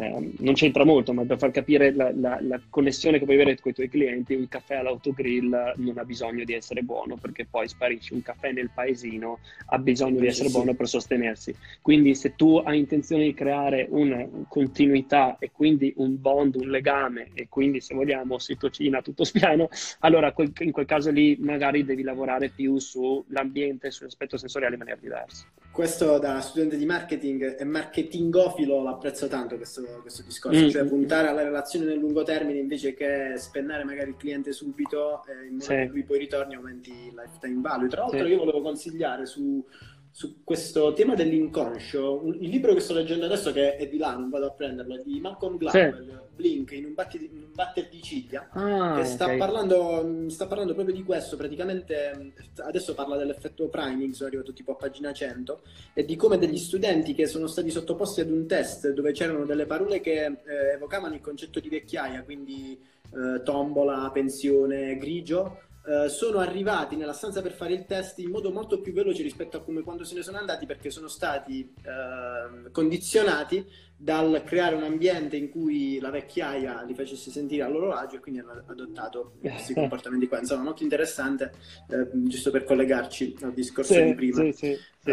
eh, 0.00 0.32
non 0.38 0.54
c'entra 0.54 0.84
molto, 0.84 1.12
ma 1.12 1.24
per 1.24 1.38
far 1.38 1.50
capire 1.50 1.92
la, 1.92 2.12
la, 2.14 2.38
la, 2.40 2.60
connessione 2.70 3.18
che 3.18 3.24
puoi 3.24 3.34
avere 3.34 3.58
con 3.58 3.72
i 3.72 3.74
tuoi 3.74 3.88
clienti, 3.88 4.34
un 4.34 4.46
caffè 4.46 4.76
all'autogrill 4.76 5.72
non 5.76 5.98
ha 5.98 6.04
bisogno 6.04 6.44
di 6.44 6.52
essere 6.52 6.82
buono 6.82 7.16
perché 7.16 7.46
poi 7.46 7.66
sparisce, 7.66 8.14
un 8.14 8.22
caffè 8.22 8.52
nel 8.52 8.70
paesino 8.72 9.40
ha 9.66 9.78
bisogno 9.78 10.20
di 10.20 10.28
essere 10.28 10.50
sì. 10.50 10.54
buono 10.54 10.74
per 10.74 10.86
sostenersi. 10.86 11.52
Quindi 11.82 12.14
se 12.14 12.36
tu 12.36 12.62
hai 12.64 12.78
intenzione 12.78 13.24
di 13.24 13.34
creare 13.34 13.88
una 13.90 14.24
continuità 14.46 15.36
e 15.40 15.50
quindi 15.50 15.92
un 15.96 16.20
bond, 16.20 16.54
un 16.54 16.68
legame 16.68 17.30
e 17.34 17.48
quindi 17.48 17.80
se 17.80 17.94
vogliamo 17.94 18.34
ossitocina 18.34 19.02
tutto 19.02 19.24
spiano, 19.24 19.68
allora 20.00 20.32
in 20.60 20.70
quel 20.70 20.86
caso 20.86 21.10
lì 21.10 21.36
magari 21.40 21.84
devi 21.84 22.04
lavorare 22.04 22.50
più 22.50 22.78
sull'ambiente, 22.78 23.90
sull'aspetto 23.90 24.36
sensoriale 24.36 24.74
in 24.74 24.78
maniera 24.78 25.00
diversa. 25.00 25.44
Questo 25.72 26.18
da 26.18 26.40
studente 26.40 26.76
di 26.76 26.86
marketing 26.86 27.56
e 27.58 27.64
marketingofilo 27.64 28.80
l'apprezzo 28.82 29.26
tanto 29.26 29.56
questo 29.56 29.86
questo, 30.00 30.22
questo 30.22 30.22
discorso, 30.22 30.64
mm. 30.64 30.68
cioè 30.68 30.84
puntare 30.84 31.28
alla 31.28 31.42
relazione 31.42 31.86
nel 31.86 31.98
lungo 31.98 32.22
termine 32.22 32.58
invece 32.58 32.94
che 32.94 33.34
spennare 33.36 33.84
magari 33.84 34.10
il 34.10 34.16
cliente 34.16 34.52
subito 34.52 35.22
eh, 35.24 35.46
in 35.46 35.52
modo 35.52 35.64
sì. 35.64 35.74
che 35.74 35.84
lui 35.86 36.04
poi 36.04 36.18
ritorni 36.18 36.54
e 36.54 36.56
aumenti 36.56 36.90
il 36.90 37.14
lifetime 37.14 37.60
value. 37.60 37.88
Tra 37.88 38.02
l'altro 38.02 38.24
sì. 38.24 38.30
io 38.30 38.38
volevo 38.38 38.60
consigliare 38.60 39.26
su 39.26 39.64
su 40.10 40.42
questo 40.42 40.92
tema 40.94 41.14
dell'inconscio, 41.14 42.24
un, 42.24 42.34
il 42.40 42.48
libro 42.48 42.74
che 42.74 42.80
sto 42.80 42.92
leggendo 42.92 43.26
adesso, 43.26 43.52
che 43.52 43.76
è 43.76 43.86
di 43.86 43.98
là, 43.98 44.16
non 44.16 44.30
vado 44.30 44.46
a 44.46 44.50
prenderlo, 44.50 44.96
è 44.96 45.02
di 45.04 45.20
Malcolm 45.20 45.56
Gladwell. 45.58 46.27
Blink, 46.38 46.70
in 46.70 46.84
un, 46.84 46.94
batter, 46.94 47.20
in 47.20 47.42
un 47.42 47.52
batter 47.52 47.88
di 47.88 48.00
ciglia, 48.00 48.48
ah, 48.52 48.94
che 48.96 49.04
sta, 49.04 49.24
okay. 49.24 49.36
parlando, 49.36 50.28
sta, 50.28 50.46
parlando, 50.46 50.72
proprio 50.72 50.94
di 50.94 51.02
questo, 51.02 51.36
praticamente 51.36 52.32
adesso 52.58 52.94
parla 52.94 53.16
dell'effetto 53.16 53.66
priming, 53.66 54.12
sono 54.12 54.28
arrivato 54.28 54.52
tipo 54.52 54.70
a 54.70 54.76
pagina 54.76 55.12
100, 55.12 55.60
e 55.94 56.04
di 56.04 56.14
come 56.14 56.38
degli 56.38 56.58
studenti 56.58 57.12
che 57.12 57.26
sono 57.26 57.48
stati 57.48 57.70
sottoposti 57.70 58.20
ad 58.20 58.30
un 58.30 58.46
test 58.46 58.92
dove 58.92 59.10
c'erano 59.10 59.44
delle 59.44 59.66
parole 59.66 60.00
che 60.00 60.24
eh, 60.24 60.72
evocavano 60.74 61.14
il 61.14 61.20
concetto 61.20 61.58
di 61.58 61.68
vecchiaia, 61.68 62.22
quindi 62.22 62.78
eh, 63.10 63.42
tombola, 63.42 64.08
pensione, 64.12 64.96
grigio, 64.96 65.66
eh, 65.88 66.10
sono 66.10 66.38
arrivati 66.38 66.96
nella 66.96 67.14
stanza 67.14 67.40
per 67.40 67.52
fare 67.52 67.72
il 67.72 67.86
test 67.86 68.18
in 68.18 68.28
modo 68.28 68.50
molto 68.50 68.78
più 68.82 68.92
veloce 68.92 69.22
rispetto 69.22 69.56
a 69.56 69.60
come 69.62 69.80
quando 69.80 70.04
se 70.04 70.14
ne 70.14 70.22
sono 70.22 70.36
andati 70.36 70.66
perché 70.66 70.90
sono 70.90 71.08
stati 71.08 71.72
uh, 71.82 72.70
condizionati 72.70 73.66
dal 74.00 74.44
creare 74.46 74.76
un 74.76 74.84
ambiente 74.84 75.36
in 75.36 75.50
cui 75.50 75.98
la 75.98 76.10
vecchiaia 76.10 76.82
li 76.82 76.94
facesse 76.94 77.32
sentire 77.32 77.64
a 77.64 77.68
loro 77.68 77.92
agio 77.92 78.16
e 78.16 78.20
quindi 78.20 78.40
hanno 78.40 78.62
adottato 78.68 79.34
questi 79.42 79.74
comportamenti 79.74 80.28
qua. 80.28 80.38
Insomma, 80.38 80.62
molto 80.62 80.84
interessante, 80.84 81.52
eh, 81.90 82.08
giusto 82.12 82.52
per 82.52 82.62
collegarci 82.62 83.38
al 83.42 83.52
discorso 83.52 83.94
sì, 83.94 84.04
di 84.04 84.14
prima. 84.14 84.36
Sì, 84.36 84.52
sì, 84.52 84.78
sì. 85.00 85.10
Uh, 85.10 85.12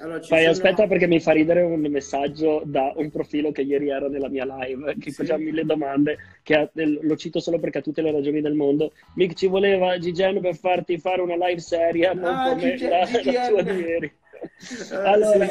allora, 0.00 0.18
Poi 0.18 0.26
sono... 0.28 0.50
aspetta 0.50 0.86
perché 0.86 1.06
mi 1.06 1.18
fa 1.18 1.32
ridere 1.32 1.62
un 1.62 1.80
messaggio 1.80 2.62
da 2.66 2.92
un 2.94 3.10
profilo 3.10 3.52
che 3.52 3.62
ieri 3.62 3.88
era 3.88 4.08
nella 4.08 4.28
mia 4.28 4.44
live, 4.44 4.96
che 4.98 5.10
faceva 5.10 5.38
mille 5.38 5.64
domande, 5.64 6.18
che 6.42 6.56
ha, 6.56 6.70
lo 6.74 7.16
cito 7.16 7.40
solo 7.40 7.58
perché 7.58 7.78
ha 7.78 7.82
tutte 7.82 8.02
le 8.02 8.12
ragioni 8.12 8.42
del 8.42 8.54
mondo. 8.54 8.92
Mick 9.14 9.32
ci 9.32 9.46
voleva 9.46 9.96
Gigen 9.98 10.42
per 10.42 10.56
farti 10.56 10.98
fare 10.98 11.22
una 11.22 11.36
live 11.36 11.60
seria, 11.60 12.12
non 12.12 12.34
ah, 12.34 12.50
come 12.50 12.74
G- 12.74 12.82
la, 12.82 12.98
la 12.98 13.44
sua 13.46 13.62
di 13.62 13.70
ieri. 13.70 14.12
Uh, 14.90 14.94
allora 15.06 15.46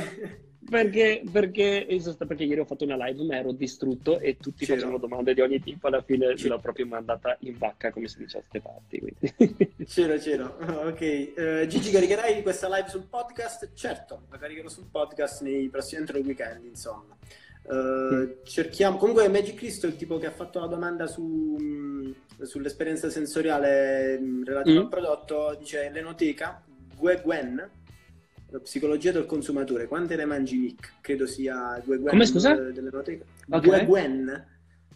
perché, 0.70 1.24
perché, 1.32 1.86
perché, 2.18 2.44
ieri 2.44 2.60
ho 2.60 2.66
fatto 2.66 2.84
una 2.84 2.96
live, 3.06 3.24
ma 3.24 3.38
ero 3.38 3.52
distrutto 3.52 4.20
e 4.20 4.38
tutti 4.38 4.66
C'era. 4.66 4.76
facevano 4.78 5.00
domande 5.00 5.34
di 5.34 5.42
ogni 5.42 5.60
tipo. 5.60 5.88
Alla 5.88 6.02
fine 6.02 6.34
C'era. 6.36 6.56
l'ho 6.56 6.62
proprio 6.62 6.86
mandata 6.86 7.36
in 7.42 7.58
vacca, 7.58 7.92
come 7.92 8.08
si 8.08 8.20
dice 8.20 8.38
a 8.38 8.44
ste 8.48 8.62
parti. 8.62 9.00
Quindi. 9.00 9.74
C'era, 9.86 10.18
c'era. 10.18 10.56
Ok. 10.84 11.34
Uh, 11.36 11.66
Gigi, 11.68 11.92
caricherai 11.92 12.42
questa 12.42 12.68
live 12.68 12.90
sul 12.90 13.06
podcast? 13.10 13.72
Certo, 13.74 14.24
la 14.30 14.38
caricherò 14.38 14.68
sul 14.68 14.86
podcast 14.90 15.42
nei 15.42 15.70
prossimi 15.70 16.02
entro 16.02 16.18
il 16.18 16.26
weekend, 16.26 16.66
insomma. 16.66 17.16
Uh, 17.64 17.74
mm. 17.74 18.32
cerchiamo 18.44 18.98
comunque 18.98 19.28
Magic 19.30 19.56
Cristo 19.56 19.88
il 19.88 19.96
tipo 19.96 20.18
che 20.18 20.26
ha 20.26 20.32
fatto 20.32 20.60
la 20.60 20.68
domanda 20.68 21.08
su, 21.08 22.14
sull'esperienza 22.42 23.10
sensoriale 23.10 24.20
relativa 24.44 24.82
mm. 24.82 24.84
al 24.84 24.90
prodotto 24.90 25.56
dice 25.58 25.90
l'enoteca 25.90 26.62
Gwen 26.98 27.70
Psicologia 28.62 29.12
del 29.12 29.26
consumatore, 29.26 29.88
quante 29.88 30.16
ne 30.16 30.26
mangi 30.26 30.58
Nick? 30.58 30.94
Credo 31.02 31.26
sia 31.26 31.82
due 31.84 31.98
Gwen 31.98 32.10
Come 32.10 32.26
scusa? 32.26 32.54
dell'enoteca. 32.54 33.24
Okay. 33.48 33.60
Due 33.62 33.86
Gwen? 33.86 34.48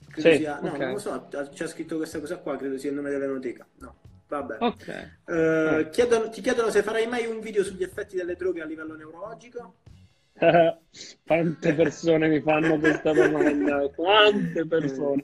Credo 0.09 0.29
sì, 0.29 0.37
sia... 0.37 0.59
No, 0.59 0.67
okay. 0.69 0.79
non 0.79 0.91
lo 0.91 0.99
so, 0.99 1.27
c'è 1.53 1.67
scritto 1.67 1.97
questa 1.97 2.19
cosa 2.19 2.37
qua, 2.37 2.55
credo 2.55 2.77
sia 2.77 2.89
il 2.89 2.95
nome 2.95 3.09
dell'enoteca. 3.09 3.67
No, 3.79 3.95
vabbè. 4.27 4.57
Okay. 4.59 5.09
Uh, 5.25 5.89
chiedono, 5.89 6.29
ti 6.29 6.41
chiedono 6.41 6.69
se 6.69 6.83
farai 6.83 7.07
mai 7.07 7.25
un 7.25 7.39
video 7.39 7.63
sugli 7.63 7.83
effetti 7.83 8.15
delle 8.15 8.35
droghe 8.35 8.61
a 8.61 8.65
livello 8.65 8.95
neurologico? 8.95 9.75
Quante 11.25 11.73
persone 11.73 12.27
mi 12.27 12.41
fanno 12.41 12.77
questa 12.77 13.11
domanda? 13.11 13.89
Quante 13.95 14.65
persone? 14.67 15.23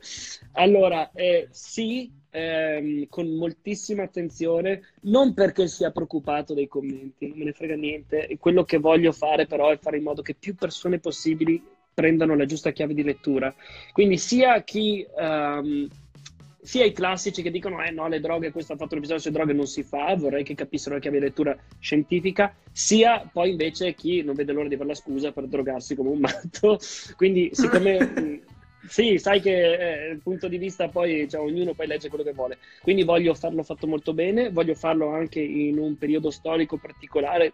Allora, 0.53 1.11
eh, 1.11 1.47
sì, 1.51 2.11
ehm, 2.33 3.05
con 3.09 3.29
moltissima 3.35 4.03
attenzione, 4.03 4.81
non 5.01 5.33
perché 5.33 5.67
sia 5.67 5.91
preoccupato 5.91 6.53
dei 6.53 6.67
commenti, 6.67 7.27
non 7.27 7.37
me 7.37 7.45
ne 7.45 7.53
frega 7.53 7.75
niente. 7.75 8.35
Quello 8.39 8.63
che 8.63 8.79
voglio 8.79 9.11
fare 9.11 9.45
però 9.45 9.69
è 9.69 9.77
fare 9.77 9.97
in 9.97 10.03
modo 10.03 10.21
che 10.23 10.33
più 10.33 10.55
persone 10.55 10.99
possibili 10.99 11.63
prendano 11.93 12.35
la 12.35 12.45
giusta 12.45 12.71
chiave 12.71 12.93
di 12.93 13.03
lettura. 13.03 13.53
Quindi 13.91 14.17
sia 14.17 14.63
chi... 14.63 15.05
Um, 15.15 15.87
sia 16.63 16.85
i 16.85 16.93
classici 16.93 17.41
che 17.41 17.51
dicono 17.51 17.83
eh 17.83 17.91
no 17.91 18.07
le 18.07 18.21
droghe, 18.21 18.51
questo 18.51 18.71
ha 18.71 18.77
fatto 18.77 18.93
un 18.93 18.99
episodio 18.99 19.21
sulle 19.21 19.33
droghe, 19.33 19.51
non 19.51 19.67
si 19.67 19.83
fa, 19.83 20.15
vorrei 20.15 20.45
che 20.45 20.55
capissero 20.55 20.95
la 20.95 21.01
chiave 21.01 21.19
di 21.19 21.25
lettura 21.25 21.57
scientifica, 21.77 22.55
sia 22.71 23.29
poi 23.29 23.49
invece 23.49 23.93
chi 23.93 24.23
non 24.23 24.33
vede 24.33 24.53
l'ora 24.53 24.69
di 24.69 24.75
avere 24.75 24.91
la 24.91 24.95
scusa 24.95 25.33
per 25.33 25.47
drogarsi 25.47 25.93
come 25.93 26.11
un 26.11 26.19
matto, 26.19 26.79
quindi 27.17 27.49
siccome 27.51 28.43
Sì, 28.87 29.17
sai 29.17 29.39
che 29.39 30.07
eh, 30.07 30.11
il 30.11 30.19
punto 30.21 30.47
di 30.47 30.57
vista 30.57 30.89
poi, 30.89 31.27
cioè, 31.29 31.41
ognuno 31.41 31.73
poi 31.73 31.87
legge 31.87 32.09
quello 32.09 32.23
che 32.23 32.33
vuole. 32.33 32.57
Quindi 32.81 33.03
voglio 33.03 33.33
farlo 33.33 33.63
fatto 33.63 33.87
molto 33.87 34.13
bene, 34.13 34.49
voglio 34.49 34.75
farlo 34.75 35.09
anche 35.09 35.39
in 35.39 35.77
un 35.77 35.97
periodo 35.97 36.29
storico 36.29 36.77
particolare, 36.77 37.53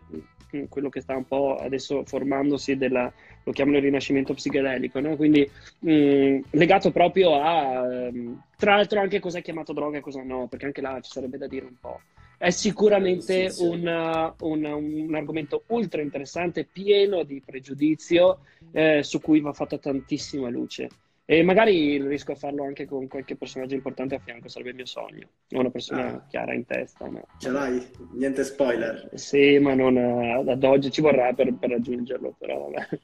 mm, 0.56 0.64
quello 0.70 0.90
che 0.90 1.02
sta 1.02 1.16
un 1.16 1.26
po' 1.26 1.58
adesso 1.58 2.04
formandosi 2.04 2.76
della, 2.78 3.12
lo 3.44 3.52
chiamano 3.52 3.78
il 3.78 3.84
rinascimento 3.84 4.34
psichedelico, 4.34 5.00
no? 5.00 5.16
Quindi 5.16 5.50
mh, 5.80 5.92
mm, 5.92 6.40
legato 6.52 6.92
proprio 6.92 7.40
a, 7.40 7.82
um, 7.82 8.42
tra 8.58 8.76
l'altro 8.76 9.00
anche 9.00 9.20
cosa 9.20 9.38
è 9.38 9.42
chiamato 9.42 9.72
droga 9.74 10.00
e 10.00 10.02
cosa 10.02 10.24
no, 10.24 10.48
perché 10.48 10.66
anche 10.66 10.82
là 10.82 11.00
ci 11.02 11.12
sarebbe 11.12 11.38
da 11.38 11.48
dire 11.48 11.66
un 11.66 11.76
po'. 11.80 12.02
È 12.38 12.50
sicuramente 12.52 13.50
sì, 13.50 13.58
sì. 13.58 13.66
Un, 13.66 14.34
un, 14.40 14.64
un, 14.64 15.14
argomento 15.14 15.64
ultra 15.68 16.02
interessante, 16.02 16.64
pieno 16.64 17.24
di 17.24 17.42
pregiudizio, 17.46 18.40
eh, 18.72 19.04
su 19.04 19.20
cui 19.20 19.42
va 19.42 19.52
fatta 19.52 19.78
tantissima 19.78 20.48
luce. 20.48 20.88
E 21.32 21.44
magari 21.44 22.02
riesco 22.02 22.32
a 22.32 22.36
farlo 22.36 22.64
anche 22.64 22.88
con 22.88 23.08
qualche 23.08 23.36
personaggio 23.36 23.76
importante 23.76 24.16
a 24.16 24.20
fianco, 24.20 24.48
sarebbe 24.48 24.72
il 24.72 24.78
mio 24.78 24.88
sogno. 24.88 25.30
Ho 25.52 25.60
una 25.60 25.70
persona 25.70 26.08
ah. 26.08 26.26
chiara 26.28 26.56
in 26.56 26.66
testa. 26.66 27.08
Ma... 27.08 27.22
Ce 27.38 27.52
l'hai? 27.52 27.88
Niente 28.14 28.44
spoiler? 28.44 29.12
Sì, 29.14 29.60
ma 29.60 29.76
non 29.76 29.96
ad 29.96 30.64
oggi 30.64 30.90
ci 30.90 31.02
vorrà 31.02 31.32
per, 31.34 31.54
per 31.54 31.70
raggiungerlo, 31.70 32.36
però 32.36 32.72
vabbè. 32.72 33.00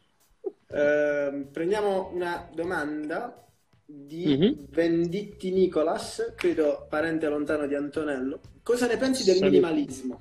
Uh, 0.65 1.51
prendiamo 1.51 2.09
una 2.13 2.49
domanda 2.51 3.47
di 3.85 4.25
mm-hmm. 4.25 4.53
Venditti 4.71 5.51
Nicolas, 5.51 6.33
credo 6.35 6.87
parente 6.89 7.29
lontano 7.29 7.67
di 7.67 7.75
Antonello. 7.75 8.39
Cosa 8.63 8.87
ne 8.87 8.97
pensi 8.97 9.23
del 9.23 9.35
Salut. 9.35 9.51
minimalismo? 9.51 10.19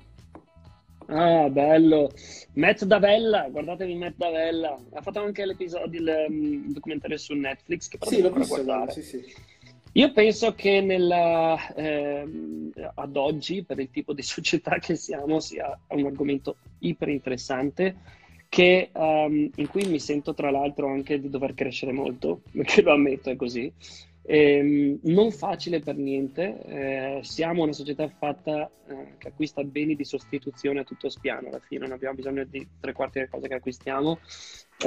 Ah, 1.07 1.49
bello. 1.49 2.11
Matt 2.53 2.83
Davella, 2.83 3.47
guardatevi 3.49 3.95
Matt 3.95 4.15
Davella. 4.17 4.77
Ha 4.93 5.01
fatto 5.01 5.19
anche 5.19 5.45
l'episodio, 5.45 5.99
il 5.99 6.25
um, 6.29 6.73
documentario 6.73 7.17
su 7.17 7.33
Netflix 7.33 7.87
che 7.87 7.97
sì, 8.01 8.21
l'ho 8.21 8.31
visto, 8.31 8.55
guardare. 8.55 8.91
Sì, 8.91 9.01
sì. 9.03 9.23
Io 9.93 10.11
penso 10.11 10.53
che 10.55 10.81
nella, 10.81 11.73
eh, 11.73 12.27
ad 12.95 13.15
oggi, 13.15 13.63
per 13.63 13.79
il 13.79 13.89
tipo 13.91 14.13
di 14.13 14.21
società 14.23 14.77
che 14.79 14.95
siamo, 14.95 15.39
sia 15.39 15.77
un 15.89 16.05
argomento 16.05 16.57
iper 16.79 17.09
interessante 17.09 17.95
che, 18.49 18.89
um, 18.93 19.49
in 19.55 19.67
cui 19.67 19.85
mi 19.85 19.99
sento 19.99 20.33
tra 20.33 20.49
l'altro 20.49 20.87
anche 20.87 21.19
di 21.19 21.29
dover 21.29 21.53
crescere 21.53 21.91
molto, 21.91 22.41
perché 22.51 22.81
lo 22.81 22.93
ammetto, 22.93 23.29
è 23.29 23.35
così. 23.35 23.71
Eh, 24.27 24.97
non 25.03 25.31
facile 25.31 25.81
per 25.81 25.97
niente, 25.97 26.59
eh, 26.65 27.19
siamo 27.21 27.61
una 27.61 27.73
società 27.73 28.09
fatta 28.09 28.67
eh, 28.87 29.17
che 29.19 29.27
acquista 29.27 29.63
beni 29.63 29.95
di 29.95 30.03
sostituzione 30.03 30.79
a 30.79 30.83
tutto 30.83 31.09
spiano, 31.09 31.49
alla 31.49 31.59
fine 31.59 31.81
non 31.81 31.91
abbiamo 31.91 32.15
bisogno 32.15 32.43
di 32.43 32.67
tre 32.79 32.91
quarti 32.91 33.19
delle 33.19 33.29
cose 33.29 33.47
che 33.47 33.53
acquistiamo. 33.53 34.19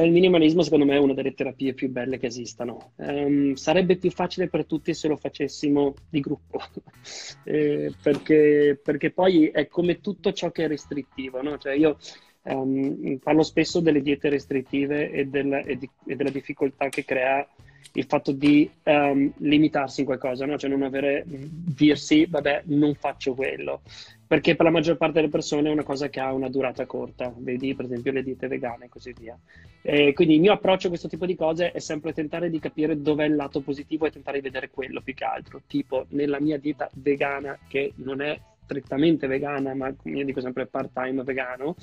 il 0.03 0.11
minimalismo 0.11 0.63
secondo 0.63 0.85
me 0.85 0.97
è 0.97 0.99
una 0.99 1.15
delle 1.15 1.35
terapie 1.35 1.73
più 1.73 1.89
belle 1.89 2.19
che 2.19 2.27
esistano. 2.27 2.95
Um, 2.97 3.55
sarebbe 3.55 3.97
più 3.97 4.11
facile 4.11 4.49
per 4.49 4.67
tutti 4.67 4.93
se 4.93 5.07
lo 5.07 5.17
facessimo 5.17 5.95
di 6.11 6.19
gruppo, 6.19 6.61
eh, 7.45 7.93
perché, 8.03 8.81
perché, 8.83 9.13
poi 9.13 9.51
è 9.51 9.69
come 9.69 10.01
tutto 10.01 10.33
ciò 10.33 10.51
che 10.51 10.65
è 10.65 10.69
restrittivo. 10.69 11.41
No? 11.43 11.59
Cioè 11.59 11.75
io 11.75 11.97
um, 12.43 13.19
parlo 13.19 13.45
spesso 13.45 13.79
delle 13.79 14.03
diete 14.03 14.29
restrittive 14.29 15.13
e, 15.13 15.27
del, 15.27 15.63
e, 15.65 15.77
di, 15.77 15.89
e 16.07 16.17
della 16.17 16.31
difficoltà 16.31 16.89
che 16.89 17.05
crea 17.05 17.49
il 17.93 18.05
fatto 18.05 18.33
di 18.33 18.71
um, 18.85 19.33
limitarsi 19.39 20.01
in 20.01 20.07
qualcosa, 20.07 20.47
no? 20.47 20.59
cioè 20.59 20.71
non 20.71 20.83
avere, 20.83 21.25
dirsi, 21.27 22.27
vabbè, 22.27 22.63
non 22.67 22.95
faccio 22.95 23.35
quello, 23.35 23.81
perché 24.27 24.55
per 24.55 24.67
la 24.67 24.71
maggior 24.71 24.97
parte 24.97 25.15
delle 25.15 25.29
persone 25.29 25.69
è 25.69 25.73
una 25.73 25.83
cosa 25.83 26.09
che 26.09 26.21
ha 26.21 26.33
una 26.33 26.49
durata 26.49 26.87
corta, 26.87 27.33
vedi 27.37 27.75
per 27.75 27.87
esempio 27.87 28.13
le 28.13 28.23
diete 28.23 28.47
vegane 28.47 28.85
e 28.85 28.89
così 28.89 29.13
via. 29.19 29.37
E 29.83 30.13
quindi 30.13 30.35
il 30.35 30.41
mio 30.41 30.53
approccio 30.53 30.87
a 30.87 30.91
questo 30.91 31.09
tipo 31.09 31.27
di 31.27 31.35
cose 31.35 31.73
è 31.73 31.79
sempre 31.79 32.13
tentare 32.13 32.51
di 32.51 32.59
capire 32.61 33.01
dov'è 33.01 33.25
il 33.25 33.37
lato 33.37 33.61
positivo 33.61 34.07
e 34.07 34.11
tentare 34.11 34.39
di 34.39 34.45
vedere 34.45 34.71
quello 34.71 35.01
più 35.01 35.15
che 35.15 35.25
altro, 35.25 35.63
tipo 35.67 36.07
nella 36.11 36.41
mia 36.41 36.59
dieta 36.59 36.91
vegana, 36.95 37.59
che 37.67 37.93
non 37.97 38.21
è 38.21 38.39
strettamente 38.65 39.27
vegana, 39.27 39.75
ma 39.75 39.93
io 40.03 40.25
dico 40.25 40.43
sempre 40.43 40.67
part-time 40.67 41.23
vegano, 41.23 41.75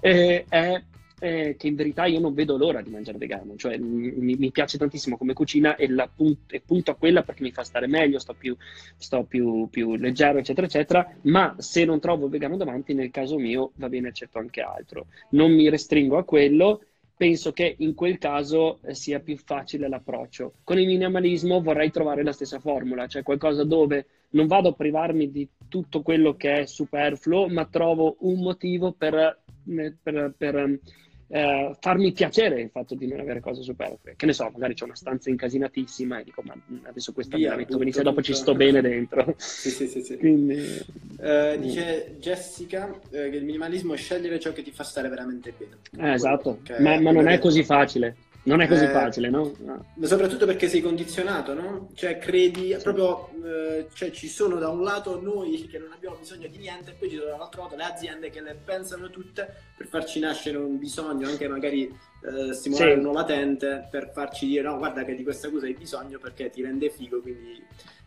eh, 0.00 0.46
è 0.48 0.82
eh, 1.20 1.54
che 1.56 1.68
in 1.68 1.76
verità 1.76 2.06
io 2.06 2.18
non 2.18 2.34
vedo 2.34 2.56
l'ora 2.56 2.80
di 2.80 2.90
mangiare 2.90 3.18
vegano, 3.18 3.54
cioè 3.56 3.76
mi, 3.78 4.34
mi 4.36 4.50
piace 4.50 4.78
tantissimo 4.78 5.16
come 5.16 5.34
cucina 5.34 5.76
e, 5.76 5.88
la 5.88 6.08
punt- 6.08 6.52
e, 6.52 6.60
punto 6.60 6.90
a 6.90 6.94
quella 6.96 7.22
perché 7.22 7.42
mi 7.42 7.52
fa 7.52 7.62
stare 7.62 7.86
meglio, 7.86 8.18
sto, 8.18 8.34
più, 8.34 8.56
sto 8.96 9.24
più, 9.24 9.68
più, 9.70 9.94
leggero, 9.96 10.38
eccetera, 10.38 10.66
eccetera, 10.66 11.14
ma 11.22 11.54
se 11.58 11.84
non 11.84 12.00
trovo 12.00 12.24
il 12.24 12.30
vegano 12.30 12.56
davanti, 12.56 12.94
nel 12.94 13.10
caso 13.10 13.38
mio 13.38 13.72
va 13.76 13.88
bene, 13.88 14.08
accetto 14.08 14.38
anche 14.38 14.62
altro. 14.62 15.06
Non 15.30 15.52
mi 15.52 15.68
restringo 15.68 16.16
a 16.16 16.24
quello 16.24 16.80
penso 17.20 17.52
che 17.52 17.74
in 17.80 17.94
quel 17.94 18.16
caso 18.16 18.78
eh, 18.80 18.94
sia 18.94 19.20
più 19.20 19.36
facile 19.36 19.88
l'approccio. 19.88 20.54
Con 20.64 20.78
il 20.78 20.86
minimalismo 20.86 21.60
vorrei 21.60 21.90
trovare 21.90 22.22
la 22.22 22.32
stessa 22.32 22.58
formula, 22.60 23.06
cioè 23.08 23.22
qualcosa 23.22 23.62
dove 23.62 24.06
non 24.30 24.46
vado 24.46 24.70
a 24.70 24.72
privarmi 24.72 25.30
di 25.30 25.46
tutto 25.68 26.00
quello 26.00 26.34
che 26.34 26.60
è 26.60 26.66
superfluo, 26.66 27.46
ma 27.48 27.66
trovo 27.66 28.16
un 28.20 28.40
motivo 28.40 28.92
per, 28.92 29.14
eh, 29.14 29.94
per, 30.02 30.32
per 30.34 30.80
eh, 31.32 31.76
farmi 31.78 32.12
piacere 32.12 32.60
il 32.60 32.70
fatto 32.70 32.96
di 32.96 33.06
non 33.06 33.20
avere 33.20 33.40
cose 33.40 33.62
superflue. 33.62 34.14
Che 34.16 34.26
ne 34.26 34.32
so, 34.32 34.50
magari 34.52 34.74
c'è 34.74 34.84
una 34.84 34.96
stanza 34.96 35.30
incasinatissima 35.30 36.18
e 36.18 36.24
dico, 36.24 36.42
ma 36.44 36.54
adesso 36.82 37.12
questa 37.12 37.36
Via, 37.36 37.50
me 37.50 37.54
la 37.54 37.60
metto 37.60 37.78
benissimo, 37.78 38.04
dopo 38.04 38.20
ci 38.20 38.34
sto 38.34 38.54
bene 38.54 38.80
dentro. 38.80 39.34
Sì, 39.36 39.70
sì, 39.70 39.86
sì. 39.86 40.02
sì. 40.02 40.16
Quindi... 40.16 40.54
Uh, 41.20 41.58
dice 41.58 42.16
Jessica 42.18 42.98
eh, 43.10 43.30
che 43.30 43.36
il 43.36 43.44
minimalismo 43.44 43.94
è 43.94 43.96
scegliere 43.96 44.40
ciò 44.40 44.52
che 44.52 44.62
ti 44.62 44.72
fa 44.72 44.82
stare 44.82 45.08
veramente 45.08 45.52
bene. 45.56 46.08
Eh, 46.10 46.14
esatto, 46.14 46.60
ma, 46.78 47.00
ma 47.00 47.12
non 47.12 47.28
è 47.28 47.38
così 47.38 47.62
facile. 47.62 48.16
Non 48.42 48.62
è 48.62 48.68
così 48.68 48.84
eh, 48.84 48.88
facile, 48.88 49.28
no? 49.28 49.52
Ma 49.62 50.06
soprattutto 50.06 50.46
perché 50.46 50.68
sei 50.68 50.80
condizionato, 50.80 51.52
no? 51.52 51.90
Cioè, 51.94 52.18
credi 52.18 52.74
sì. 52.74 52.82
proprio, 52.82 53.30
eh, 53.44 53.88
cioè, 53.92 54.10
ci 54.10 54.28
sono 54.28 54.56
da 54.56 54.70
un 54.70 54.82
lato 54.82 55.20
noi 55.20 55.68
che 55.70 55.78
non 55.78 55.92
abbiamo 55.92 56.16
bisogno 56.16 56.48
di 56.48 56.56
niente, 56.56 56.92
e 56.92 56.94
poi 56.94 57.10
ci 57.10 57.16
sono 57.16 57.30
dall'altro 57.30 57.62
lato 57.62 57.76
le 57.76 57.84
aziende 57.84 58.30
che 58.30 58.40
le 58.40 58.58
pensano 58.64 59.10
tutte 59.10 59.54
per 59.76 59.86
farci 59.86 60.20
nascere 60.20 60.56
un 60.56 60.78
bisogno, 60.78 61.28
anche 61.28 61.48
magari 61.48 61.84
eh, 61.84 62.52
stimolare 62.54 62.94
sì. 62.94 62.98
uno 62.98 63.12
latente, 63.12 63.88
per 63.90 64.10
farci 64.12 64.46
dire 64.46 64.62
no, 64.62 64.78
guarda 64.78 65.04
che 65.04 65.14
di 65.14 65.22
questa 65.22 65.50
cosa 65.50 65.66
hai 65.66 65.74
bisogno 65.74 66.18
perché 66.18 66.48
ti 66.48 66.62
rende 66.62 66.88
figo, 66.88 67.20
quindi 67.20 67.62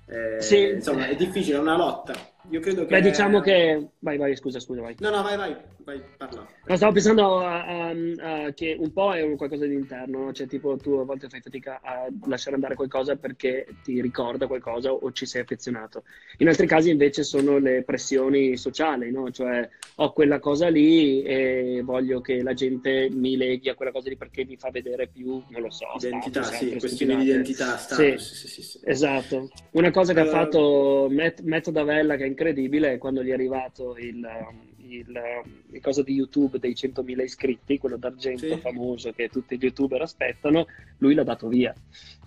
eh, 0.08 0.42
sì. 0.42 0.70
Insomma, 0.70 1.08
è 1.08 1.16
difficile, 1.16 1.58
è 1.58 1.60
una 1.60 1.78
lotta. 1.78 2.14
Io 2.50 2.60
credo 2.60 2.86
che. 2.86 2.96
Beh, 2.96 3.02
diciamo 3.02 3.40
che. 3.40 3.88
Vai, 4.00 4.18
vai, 4.18 4.36
scusa, 4.36 4.60
scusa, 4.60 4.82
vai. 4.82 4.96
No, 5.00 5.10
no, 5.10 5.22
vai, 5.22 5.38
vai, 5.38 5.56
vai, 5.78 6.02
parla. 6.18 6.46
No, 6.66 6.76
stavo 6.76 6.92
pensando 6.92 7.40
a, 7.40 7.66
a, 7.66 7.90
a, 7.90 8.54
che 8.54 8.76
un 8.78 8.92
po' 8.92 9.14
è 9.14 9.22
un 9.22 9.38
qualcosa 9.38 9.66
di 9.66 9.74
interno, 9.74 10.34
cioè 10.34 10.46
tipo 10.46 10.76
tu 10.76 10.92
a 10.92 11.06
volte 11.06 11.30
fai 11.30 11.40
fatica 11.40 11.80
a 11.82 12.08
lasciare 12.26 12.56
andare 12.56 12.76
qualcosa 12.76 13.16
perché 13.16 13.66
ti 13.82 14.02
ricorda 14.02 14.48
qualcosa 14.48 14.92
o 14.92 15.10
ci 15.14 15.26
sei 15.26 15.44
affezionato. 15.44 16.04
In 16.40 16.50
altri 16.50 16.68
casi 16.68 16.90
invece 16.90 17.24
sono 17.24 17.60
le 17.60 17.84
pressioni 17.84 18.58
sociali, 18.58 19.10
no? 19.10 19.32
Cioè 19.32 19.70
ho 19.96 20.12
quella 20.12 20.40
cosa 20.40 20.68
lì 20.68 21.22
e 21.22 21.82
voglio 21.82 22.20
che 22.20 22.44
la 22.44 22.54
gente 22.54 23.08
mi 23.10 23.38
leghi 23.38 23.70
a 23.70 23.76
quella 23.76 23.92
cosa 23.92 24.10
lì 24.10 24.18
perché 24.18 24.44
mi 24.44 24.58
fa 24.58 24.70
vedere 24.70 25.08
più, 25.08 25.42
non 25.48 25.62
lo 25.62 25.70
so. 25.70 25.86
Identità, 25.96 26.44
status, 26.44 26.70
sì, 26.70 26.78
questioni 26.78 27.16
di 27.16 27.24
identità, 27.24 27.78
status, 27.78 28.34
sì, 28.34 28.36
sì, 28.36 28.48
sì, 28.48 28.62
sì. 28.64 28.80
Esatto. 28.84 29.50
Una 29.72 29.92
cosa 29.94 30.14
che 30.14 30.20
ha 30.20 30.26
fatto 30.26 31.08
Matt, 31.10 31.42
Matt 31.42 31.70
Davella 31.70 32.18
che 32.18 32.26
è 32.26 32.28
incredibile 32.28 32.94
è 32.94 32.98
quando 32.98 33.24
gli 33.24 33.30
è 33.30 33.34
arrivato 33.34 33.96
il, 33.98 34.28
il, 34.88 35.22
il 35.72 35.82
cosa 35.82 36.04
di 36.04 36.14
YouTube 36.14 36.60
dei 36.60 36.74
100.000 36.74 37.22
iscritti, 37.22 37.78
quello 37.78 37.98
d'argento 37.98 38.48
sì. 38.48 38.58
famoso 38.58 39.12
che 39.12 39.30
tutti 39.30 39.58
gli 39.58 39.64
youtuber 39.64 40.02
aspettano, 40.02 40.68
lui 40.98 41.14
l'ha 41.14 41.24
dato 41.24 41.48
via. 41.48 41.74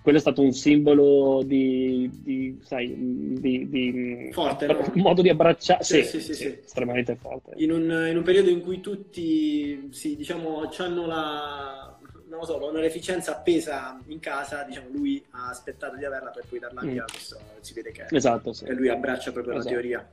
Quello 0.00 0.18
è 0.18 0.20
stato 0.20 0.40
un 0.40 0.52
simbolo 0.52 1.42
di, 1.44 2.08
di 2.22 2.58
sai, 2.62 2.94
di, 2.96 3.68
di 3.68 4.28
forte, 4.30 4.66
no? 4.66 4.90
modo 4.94 5.20
di 5.20 5.28
abbracciare, 5.28 5.82
sì, 5.82 6.04
sì, 6.04 6.20
sì, 6.20 6.34
sì, 6.34 6.58
estremamente 6.64 7.16
forte. 7.16 7.54
In 7.56 7.72
un, 7.72 8.06
in 8.08 8.16
un, 8.16 8.22
periodo 8.22 8.48
in 8.48 8.60
cui 8.60 8.80
tutti, 8.80 9.88
sì, 9.90 10.14
diciamo, 10.14 10.62
hanno 10.78 11.06
la 11.06 11.95
non 12.36 12.44
lo 12.44 12.52
so, 12.52 12.58
l'onorificenza 12.58 13.32
appesa 13.32 13.98
in 14.06 14.20
casa, 14.20 14.62
diciamo, 14.62 14.88
lui 14.90 15.24
ha 15.30 15.48
aspettato 15.48 15.96
di 15.96 16.04
averla 16.04 16.30
per 16.30 16.44
poi 16.46 16.58
darla 16.58 16.82
via, 16.82 17.02
mm. 17.02 17.10
questo 17.10 17.38
si 17.60 17.72
vede 17.72 17.92
che 17.92 18.06
esatto, 18.10 18.52
sì. 18.52 18.72
lui 18.74 18.88
abbraccia 18.88 19.32
proprio 19.32 19.54
esatto. 19.54 19.74
la 19.74 19.80
teoria. 19.80 20.08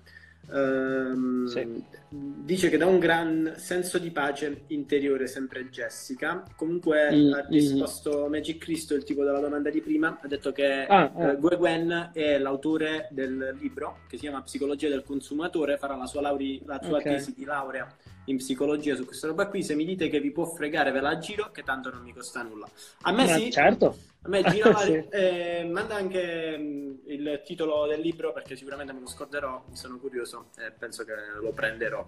Um, 0.46 1.46
sì. 1.46 1.84
Dice 2.10 2.70
che 2.70 2.76
da 2.76 2.86
un 2.86 3.00
gran 3.00 3.54
senso 3.56 3.98
di 3.98 4.12
pace 4.12 4.64
interiore 4.68 5.26
sempre 5.28 5.70
Jessica. 5.70 6.44
Comunque 6.58 7.10
mm, 7.16 7.34
ha 7.34 7.44
mm. 7.44 7.50
risposto 7.50 8.28
mm. 8.28 8.30
Magic 8.30 8.58
Cristo, 8.58 8.94
il 8.94 9.06
tipo 9.06 9.24
della 9.24 9.40
domanda 9.40 9.70
di 9.70 9.80
prima, 9.80 10.20
ha 10.22 10.28
detto 10.28 10.52
che 10.52 10.86
ah, 10.86 11.12
ah. 11.16 11.32
Uh, 11.32 11.38
Gue 11.38 11.56
Gwen 11.56 12.10
è 12.14 12.38
l'autore 12.38 13.08
del 13.12 13.56
libro 13.58 14.00
che 14.08 14.18
si 14.18 14.24
chiama 14.24 14.42
Psicologia 14.42 14.90
del 14.90 15.04
consumatore, 15.04 15.78
farà 15.78 15.96
la 15.96 16.08
sua, 16.08 16.20
lauri- 16.20 16.62
la 16.66 16.80
sua 16.84 16.98
okay. 16.98 17.14
tesi 17.14 17.34
di 17.34 17.46
laurea 17.46 17.88
in 18.26 18.38
psicologia 18.38 18.96
su 18.96 19.06
questa 19.06 19.28
roba 19.28 19.48
qui. 19.48 19.64
Se 19.64 19.76
mi 19.76 19.86
dite 19.86 20.10
che 20.10 20.20
vi 20.20 20.32
può 20.32 20.46
fregare, 20.46 20.92
ve 20.92 21.02
la 21.02 21.18
giro, 21.18 21.52
che 21.52 21.64
tanto 21.64 21.92
non 21.92 22.02
mi 22.02 22.14
costa 22.14 22.42
nulla. 22.44 22.68
A 23.02 23.12
me 23.12 23.26
Ma 23.26 23.38
sì. 23.38 23.52
Certo. 23.52 23.98
A 24.22 24.30
me 24.30 24.44
gira, 24.44 24.76
sì. 24.80 24.94
eh, 25.10 25.68
manda 25.70 25.96
anche 25.96 26.58
mm, 26.58 26.94
il 27.08 27.42
titolo 27.44 27.86
del 27.88 28.00
libro 28.00 28.32
perché 28.32 28.56
sicuramente 28.56 28.94
me 28.94 29.02
lo 29.02 29.08
scorderò, 29.08 29.66
sono 29.74 29.98
curioso 29.98 30.50
e 30.58 30.72
penso 30.72 31.04
che 31.04 31.14
lo 31.42 31.52
prenderò. 31.52 32.06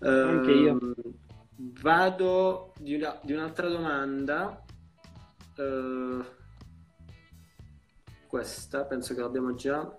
Anche 0.00 0.50
io. 0.50 0.70
Ehm, 0.70 0.94
vado 1.80 2.72
di, 2.78 2.94
una, 2.94 3.18
di, 3.22 3.32
un'altra 3.32 3.68
domanda. 3.68 4.64
Uh, 5.56 6.24
questa 8.26 8.84
penso 8.84 9.14
che 9.14 9.20
l'abbiamo 9.20 9.54
già. 9.54 9.92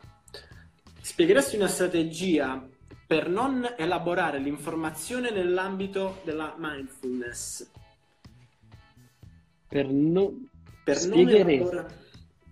Spiegheresti 1.02 1.58
una 1.58 1.68
strategia 1.68 2.66
per 3.12 3.28
non 3.28 3.74
elaborare 3.76 4.40
l'informazione 4.40 5.32
nell'ambito 5.32 6.22
della 6.24 6.56
mindfulness. 6.58 7.70
Per, 9.68 9.90
no... 9.90 10.48
per 10.82 11.06
non 11.08 11.28
elaborare 11.28 12.01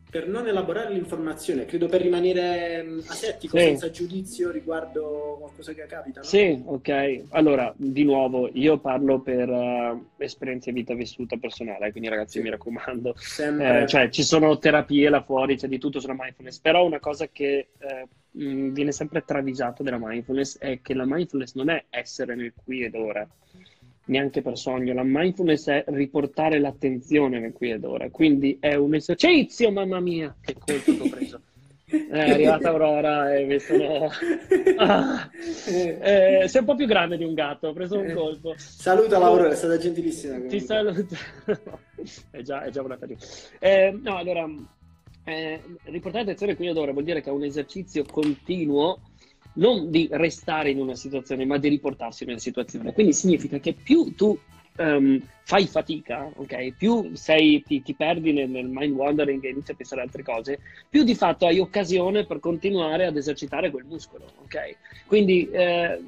per 0.09 0.27
non 0.27 0.47
elaborare 0.47 0.91
l'informazione, 0.91 1.65
credo 1.65 1.87
per 1.87 2.01
rimanere 2.01 2.81
mm, 2.83 2.99
asettico, 3.07 3.57
sì. 3.57 3.63
senza 3.63 3.91
giudizio 3.91 4.49
riguardo 4.49 5.37
qualcosa 5.39 5.73
che 5.73 5.85
capita. 5.85 6.21
No? 6.21 6.25
Sì, 6.25 6.61
ok. 6.65 7.25
Allora, 7.29 7.71
di 7.77 8.03
nuovo, 8.03 8.49
io 8.53 8.79
parlo 8.79 9.19
per 9.19 9.47
uh, 9.47 10.07
esperienza 10.17 10.71
di 10.71 10.79
vita 10.79 10.95
vissuta 10.95 11.37
personale, 11.37 11.91
quindi 11.91 12.09
ragazzi 12.09 12.39
sì. 12.39 12.43
mi 12.43 12.49
raccomando. 12.49 13.13
Eh, 13.39 13.87
cioè, 13.87 14.09
ci 14.09 14.23
sono 14.23 14.57
terapie 14.57 15.09
là 15.09 15.21
fuori, 15.21 15.57
c'è 15.57 15.67
di 15.67 15.77
tutto 15.77 15.99
sulla 15.99 16.15
mindfulness, 16.17 16.59
però 16.59 16.83
una 16.85 16.99
cosa 16.99 17.27
che 17.27 17.67
eh, 17.77 18.07
mh, 18.31 18.71
viene 18.71 18.91
sempre 18.91 19.23
travisato 19.23 19.83
della 19.83 19.99
mindfulness 19.99 20.57
è 20.57 20.81
che 20.81 20.95
la 20.95 21.05
mindfulness 21.05 21.53
non 21.53 21.69
è 21.69 21.85
essere 21.91 22.33
nel 22.33 22.53
qui 22.55 22.83
ed 22.83 22.95
ora 22.95 23.27
neanche 24.09 24.41
per 24.41 24.57
sogno. 24.57 24.93
La 24.93 25.03
mindfulness 25.03 25.69
è 25.69 25.83
riportare 25.87 26.59
l'attenzione 26.59 27.39
nel 27.39 27.53
qui 27.53 27.71
ed 27.71 27.83
ora. 27.83 28.09
Quindi 28.09 28.57
è 28.59 28.75
un 28.75 28.93
esercizio, 28.95 29.71
mamma 29.71 29.99
mia, 29.99 30.35
che 30.41 30.55
colpo 30.57 30.91
che 30.91 31.01
ho 31.01 31.09
preso. 31.09 31.41
È 31.89 32.19
arrivata 32.19 32.69
Aurora 32.69 33.35
e 33.35 33.45
mi 33.45 33.59
sono... 33.59 34.09
Ah, 34.77 35.29
eh, 35.67 36.45
sei 36.47 36.61
un 36.61 36.65
po' 36.65 36.75
più 36.75 36.85
grande 36.85 37.17
di 37.17 37.25
un 37.25 37.33
gatto, 37.33 37.67
ho 37.67 37.73
preso 37.73 37.99
un 37.99 38.13
colpo. 38.13 38.53
Saluta 38.55 39.17
Laura, 39.17 39.49
è 39.49 39.55
stata 39.55 39.77
gentilissima. 39.77 40.35
Comunque. 40.35 40.57
Ti 40.57 40.63
saluto. 40.63 41.15
è, 42.31 42.41
già, 42.41 42.63
è 42.63 42.69
già 42.69 42.81
una 42.81 42.97
carina. 42.97 43.19
Eh, 43.59 43.99
no, 44.01 44.15
allora, 44.15 44.47
eh, 45.25 45.61
riportare 45.83 46.23
attenzione 46.23 46.55
qui 46.55 46.67
ed 46.67 46.77
ora 46.77 46.93
vuol 46.93 47.03
dire 47.03 47.21
che 47.21 47.29
è 47.29 47.33
un 47.33 47.43
esercizio 47.43 48.05
continuo 48.09 49.01
non 49.59 49.91
di 49.91 50.07
restare 50.11 50.71
in 50.71 50.79
una 50.79 50.95
situazione, 50.95 51.45
ma 51.45 51.57
di 51.57 51.67
riportarsi 51.67 52.23
in 52.23 52.29
una 52.29 52.39
situazione. 52.39 52.93
Quindi 52.93 53.13
significa 53.13 53.59
che 53.59 53.73
più 53.73 54.15
tu 54.15 54.37
um, 54.77 55.21
fai 55.49 55.65
fatica, 55.65 56.31
ok? 56.35 56.75
Più 56.77 57.15
sei, 57.15 57.63
ti, 57.63 57.81
ti 57.81 57.95
perdi 57.95 58.33
nel, 58.33 58.47
nel, 58.47 58.67
mind 58.67 58.93
wandering 58.93 59.43
e 59.43 59.49
inizi 59.49 59.71
a 59.71 59.73
pensare 59.73 60.01
altre 60.01 60.21
cose, 60.21 60.59
più 60.87 61.03
di 61.03 61.15
fatto 61.15 61.47
hai 61.47 61.57
occasione 61.57 62.27
per 62.27 62.39
continuare 62.39 63.07
ad 63.07 63.17
esercitare 63.17 63.71
quel 63.71 63.85
muscolo, 63.85 64.25
ok? 64.43 64.75
Quindi 65.07 65.49
eh, 65.49 65.99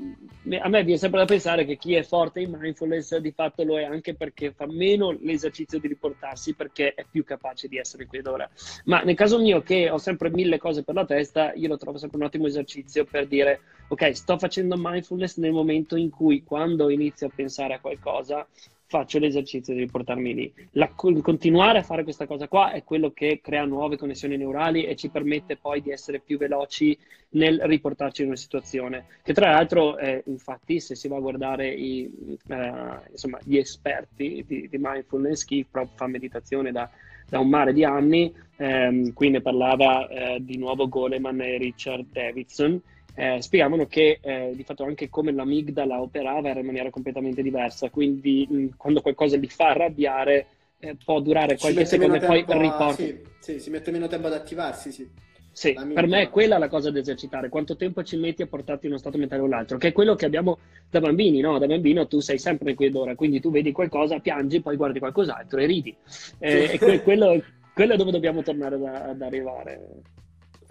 a 0.60 0.70
me 0.70 0.84
viene 0.84 1.00
sempre 1.00 1.22
da 1.22 1.26
pensare 1.26 1.66
che 1.66 1.78
chi 1.78 1.96
è 1.96 2.04
forte 2.04 2.42
in 2.42 2.56
mindfulness 2.56 3.18
di 3.18 3.32
fatto 3.32 3.64
lo 3.64 3.80
è 3.80 3.84
anche 3.84 4.14
perché 4.14 4.52
fa 4.52 4.68
meno 4.68 5.10
l'esercizio 5.10 5.80
di 5.80 5.88
riportarsi 5.88 6.54
perché 6.54 6.94
è 6.94 7.04
più 7.10 7.24
capace 7.24 7.68
di 7.68 7.80
essere 7.80 8.06
qui 8.06 8.20
ed 8.20 8.28
ora. 8.28 8.48
Ma 8.86 9.02
nel 9.02 9.16
caso 9.16 9.40
mio 9.40 9.64
che 9.64 9.90
ho 9.90 9.98
sempre 9.98 10.30
mille 10.30 10.60
cose 10.60 10.84
per 10.84 10.94
la 10.94 11.06
testa, 11.06 11.52
io 11.54 11.68
lo 11.68 11.78
trovo 11.78 11.98
sempre 11.98 12.20
un 12.20 12.26
ottimo 12.26 12.46
esercizio 12.46 13.06
per 13.06 13.26
dire 13.26 13.62
ok, 13.88 14.16
sto 14.16 14.38
facendo 14.38 14.76
mindfulness 14.78 15.38
nel 15.38 15.52
momento 15.52 15.96
in 15.96 16.12
cui 16.12 16.44
quando 16.44 16.92
inizio 16.92 17.26
a 17.26 17.32
pensare 17.34 17.74
a 17.74 17.80
qualcosa 17.80 18.48
faccio 18.92 19.20
l'esercizio 19.20 19.74
di 19.74 19.80
riportarmi 19.80 20.34
lì. 20.34 20.54
La, 20.72 20.90
continuare 20.90 21.80
a 21.80 21.82
fare 21.82 22.04
questa 22.04 22.28
cosa 22.28 22.50
qua 22.50 22.74
è 22.74 22.84
quello 22.84 23.12
che 23.12 23.40
crea 23.42 23.64
nuove 23.64 23.96
connessioni 23.96 24.36
neurali 24.36 24.84
e 24.84 24.98
ci 24.98 25.08
permette 25.08 25.56
poi 25.56 25.82
di 25.82 25.92
essere 25.92 26.20
più 26.20 26.38
veloci 26.38 26.98
nel 27.30 27.62
riportarci 27.64 28.24
in 28.24 28.28
una 28.28 28.36
situazione. 28.36 29.06
Che 29.24 29.32
tra 29.32 29.52
l'altro, 29.52 29.98
eh, 29.98 30.24
infatti, 30.26 30.82
se 30.82 30.96
si 30.96 31.08
va 31.08 31.16
a 31.16 31.22
guardare 31.22 31.70
i, 31.74 32.38
eh, 32.50 33.00
insomma, 33.12 33.40
gli 33.46 33.56
esperti 33.56 34.44
di, 34.46 34.68
di, 34.68 34.78
mindfulness, 34.78 35.46
chi 35.46 35.66
fa 35.70 36.08
meditazione 36.08 36.74
da, 36.74 36.90
da 37.30 37.40
un 37.40 37.48
mare 37.48 37.72
di 37.72 37.86
anni, 37.86 38.34
ehm, 38.58 39.14
qui 39.14 39.30
ne 39.30 39.40
parlava 39.40 40.06
eh, 40.10 40.40
di 40.42 40.58
nuovo 40.58 40.90
Goleman 40.90 41.40
e 41.40 41.58
Richard 41.58 42.08
Davidson, 42.12 42.82
eh, 43.16 43.42
spiegavano 43.42 43.86
che 43.86 44.20
eh, 44.22 44.54
di 44.56 44.64
fatto 44.64 44.84
anche 44.84 45.10
come 45.10 45.32
l'amigdala 45.32 46.02
operava 46.02 46.50
era 46.50 46.60
in 46.60 46.66
maniera 46.66 46.90
completamente 46.90 47.42
diversa, 47.42 47.90
quindi 47.90 48.48
mh, 48.50 48.68
quando 48.78 49.02
qualcosa 49.02 49.38
li 49.38 49.48
fa 49.48 49.70
arrabbiare 49.70 50.48
eh, 50.80 50.96
può 51.04 51.20
durare 51.20 51.58
qualche 51.58 51.86
secondo 51.86 52.16
e 52.16 52.20
poi 52.20 52.46
riporta. 52.48 52.94
Sì, 52.94 53.20
sì, 53.40 53.60
si 53.60 53.70
mette 53.70 53.92
meno 53.92 54.08
tempo 54.08 54.28
ad 54.28 54.34
attivarsi, 54.34 54.92
sì. 54.92 55.10
Sì, 55.54 55.74
per 55.74 56.08
me 56.08 56.22
è 56.22 56.30
quella 56.30 56.58
la 56.58 56.70
cosa 56.70 56.92
da 56.92 57.00
esercitare, 57.00 57.50
quanto 57.50 57.76
tempo 57.76 58.04
ci 58.04 58.16
metti 58.16 58.42
a 58.42 58.48
portarti 58.48 58.86
in 58.86 58.94
uno 58.94 59.02
stato 59.02 59.18
mentale 59.18 59.42
o 59.42 59.48
l'altro, 59.48 59.78
che 59.78 59.90
è 59.90 59.92
quello 59.92 60.16
che 60.16 60.26
abbiamo 60.26 60.60
da 60.90 61.02
bambini, 61.02 61.42
no? 61.42 61.60
Da 61.60 61.68
bambino 61.68 62.08
tu 62.08 62.22
sei 62.22 62.40
sempre 62.40 62.74
qui 62.74 62.86
ed 62.86 62.96
ora, 62.96 63.16
quindi 63.16 63.42
tu 63.42 63.52
vedi 63.52 63.74
qualcosa, 63.74 64.20
piangi, 64.20 64.62
poi 64.62 64.78
guardi 64.78 65.00
qualcos'altro 65.00 65.60
e 65.60 65.66
ridi. 65.66 65.96
Eh, 66.40 66.68
sì. 66.68 66.74
E 66.74 66.78
que- 66.80 67.02
quello, 67.02 67.44
quello, 67.74 67.94
è 67.94 67.98
dove 67.98 68.12
dobbiamo 68.12 68.42
tornare 68.44 68.80
da, 68.80 69.10
ad 69.10 69.22
arrivare. 69.22 69.88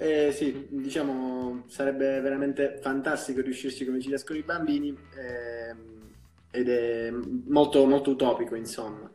Eh, 0.01 0.33
sì, 0.33 0.67
diciamo, 0.71 1.65
sarebbe 1.67 2.23
veramente 2.23 2.79
fantastico 2.81 3.43
riuscirci 3.43 3.85
come 3.85 4.01
ci 4.01 4.09
riescono 4.09 4.39
i 4.39 4.43
bambini 4.43 4.97
eh, 5.15 5.77
ed 6.51 6.71
è 6.71 7.11
molto, 7.11 7.85
molto 7.85 8.13
utopico, 8.13 8.55
insomma. 8.55 9.13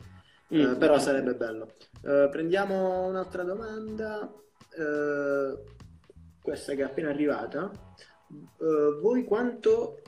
Mm. 0.54 0.60
Eh, 0.74 0.78
però 0.78 1.00
sarebbe 1.00 1.34
bello. 1.34 1.74
Eh, 2.04 2.30
prendiamo 2.30 3.08
un'altra 3.08 3.42
domanda. 3.42 4.32
Uh, 4.78 5.58
questa 6.40 6.76
che 6.76 6.82
è 6.82 6.86
appena 6.86 7.10
arrivata. 7.10 7.72
Uh, 8.28 9.00
voi 9.02 9.24
quanto, 9.24 10.04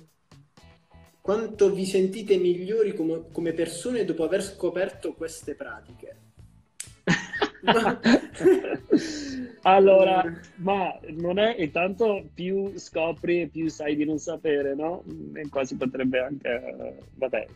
quanto 1.21 1.73
vi 1.73 1.87
sentite 1.87 2.37
migliori 2.37 2.93
come, 2.93 3.31
come 3.31 3.53
persone 3.53 4.05
dopo 4.05 4.23
aver 4.25 4.43
scoperto 4.43 5.15
queste 5.15 5.55
pratiche? 5.55 6.19
allora, 9.63 10.23
ma 10.57 10.97
non 11.09 11.39
è 11.39 11.55
intanto 11.59 12.29
più 12.33 12.77
scopri 12.77 13.47
più 13.47 13.69
sai 13.69 13.95
di 13.95 14.05
non 14.05 14.19
sapere, 14.19 14.75
no? 14.75 15.03
E 15.33 15.49
qua 15.49 15.63
potrebbe 15.77 16.19
anche, 16.19 16.97
vabbè, 17.15 17.47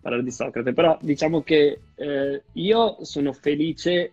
parlare 0.00 0.22
di 0.22 0.30
Socrate, 0.30 0.72
però 0.72 0.98
diciamo 1.00 1.42
che 1.42 1.80
eh, 1.94 2.42
io 2.52 3.04
sono 3.04 3.32
felice 3.32 4.12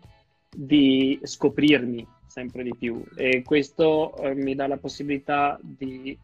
di 0.49 1.19
scoprirmi 1.21 2.07
sempre 2.25 2.63
di 2.63 2.73
più 2.77 3.03
e 3.15 3.43
questo 3.43 4.15
eh, 4.17 4.33
mi 4.33 4.55
dà 4.55 4.67
la 4.67 4.77
possibilità 4.77 5.59
di 5.61 6.17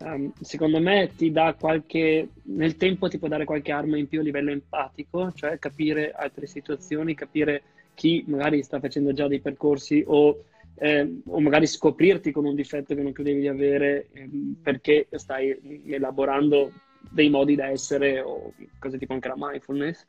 Um, 0.00 0.32
secondo 0.40 0.80
me 0.80 1.10
ti 1.16 1.32
dà 1.32 1.56
qualche, 1.58 2.28
nel 2.44 2.76
tempo 2.76 3.08
ti 3.08 3.18
può 3.18 3.26
dare 3.26 3.44
qualche 3.44 3.72
arma 3.72 3.96
in 3.96 4.06
più 4.06 4.20
a 4.20 4.22
livello 4.22 4.52
empatico, 4.52 5.32
cioè 5.32 5.58
capire 5.58 6.12
altre 6.12 6.46
situazioni, 6.46 7.16
capire 7.16 7.62
chi 7.98 8.22
magari 8.28 8.62
sta 8.62 8.78
facendo 8.78 9.12
già 9.12 9.26
dei 9.26 9.40
percorsi 9.40 10.04
o, 10.06 10.44
eh, 10.76 11.20
o 11.26 11.40
magari 11.40 11.66
scoprirti 11.66 12.30
con 12.30 12.44
un 12.44 12.54
difetto 12.54 12.94
che 12.94 13.02
non 13.02 13.10
credevi 13.10 13.40
di 13.40 13.48
avere 13.48 14.06
eh, 14.12 14.30
perché 14.62 15.08
stai 15.10 15.82
elaborando 15.84 16.70
dei 17.10 17.28
modi 17.28 17.56
da 17.56 17.66
essere 17.66 18.20
o 18.20 18.52
cose 18.78 18.98
tipo 18.98 19.14
anche 19.14 19.26
la 19.26 19.34
mindfulness. 19.36 20.06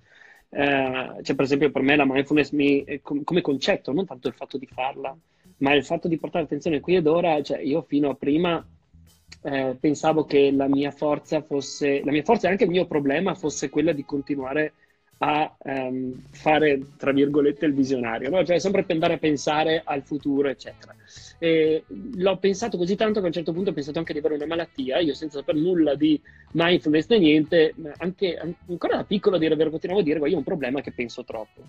Eh, 0.52 1.18
cioè, 1.24 1.36
per 1.36 1.46
esempio, 1.46 1.72
per 1.72 1.82
me 1.82 1.96
la 1.96 2.06
mindfulness 2.06 2.52
mi, 2.52 2.86
come 3.02 3.42
concetto, 3.42 3.92
non 3.92 4.06
tanto 4.06 4.28
il 4.28 4.36
fatto 4.36 4.60
di 4.60 4.68
farla, 4.68 5.18
ma 5.58 5.74
il 5.74 5.84
fatto 5.84 6.08
di 6.08 6.20
portare 6.20 6.44
attenzione 6.44 6.82
qui 6.82 6.96
ed 6.96 7.08
ora, 7.08 7.42
cioè 7.42 7.58
io 7.58 7.82
fino 7.82 8.12
a 8.12 8.16
prima 8.16 8.64
eh, 9.42 9.76
pensavo 9.80 10.26
che 10.26 10.52
la 10.52 10.68
mia 10.68 10.92
forza 10.92 11.42
fosse, 11.42 12.04
la 12.04 12.12
mia 12.12 12.22
forza 12.22 12.48
e 12.48 12.52
anche 12.52 12.66
il 12.66 12.70
mio 12.70 12.86
problema 12.86 13.34
fosse 13.34 13.70
quella 13.70 13.94
di 13.94 14.06
continuare 14.06 14.74
a 15.20 15.54
um, 15.64 16.14
fare, 16.32 16.80
tra 16.98 17.12
virgolette, 17.12 17.66
il 17.66 17.74
visionario, 17.74 18.30
no? 18.30 18.44
cioè 18.46 18.60
sempre 18.60 18.86
andare 18.88 19.16
a 19.16 19.18
pensare 19.18 19.82
al 19.84 20.04
futuro, 20.04 20.48
eccetera. 20.48 20.96
E 21.38 21.84
l'ho 21.88 22.38
pensato 22.38 22.78
così 22.78 22.96
tanto 22.96 23.20
che 23.20 23.26
a 23.26 23.28
un 23.28 23.34
certo 23.34 23.54
punto 23.54 23.72
ho 23.72 23.74
pensato 23.74 24.00
anche 24.00 24.14
di 24.14 24.20
avere 24.20 24.36
una 24.36 24.46
malattia, 24.46 25.00
io 25.00 25.14
senza 25.14 25.40
sapere 25.40 25.60
nulla 25.60 25.96
di 25.96 26.20
mindfulness 26.52 27.08
né 27.08 27.20
niente, 27.20 27.74
anche 27.98 28.38
ancora 28.68 28.96
da 28.96 29.04
piccolo 29.04 29.38
dire 29.38 29.56
continuavo 29.70 30.02
a 30.02 30.04
dire, 30.04 30.20
io 30.20 30.36
ho 30.36 30.38
un 30.38 30.44
problema 30.44 30.82
che 30.82 30.92
penso 30.92 31.26
troppo. 31.26 31.64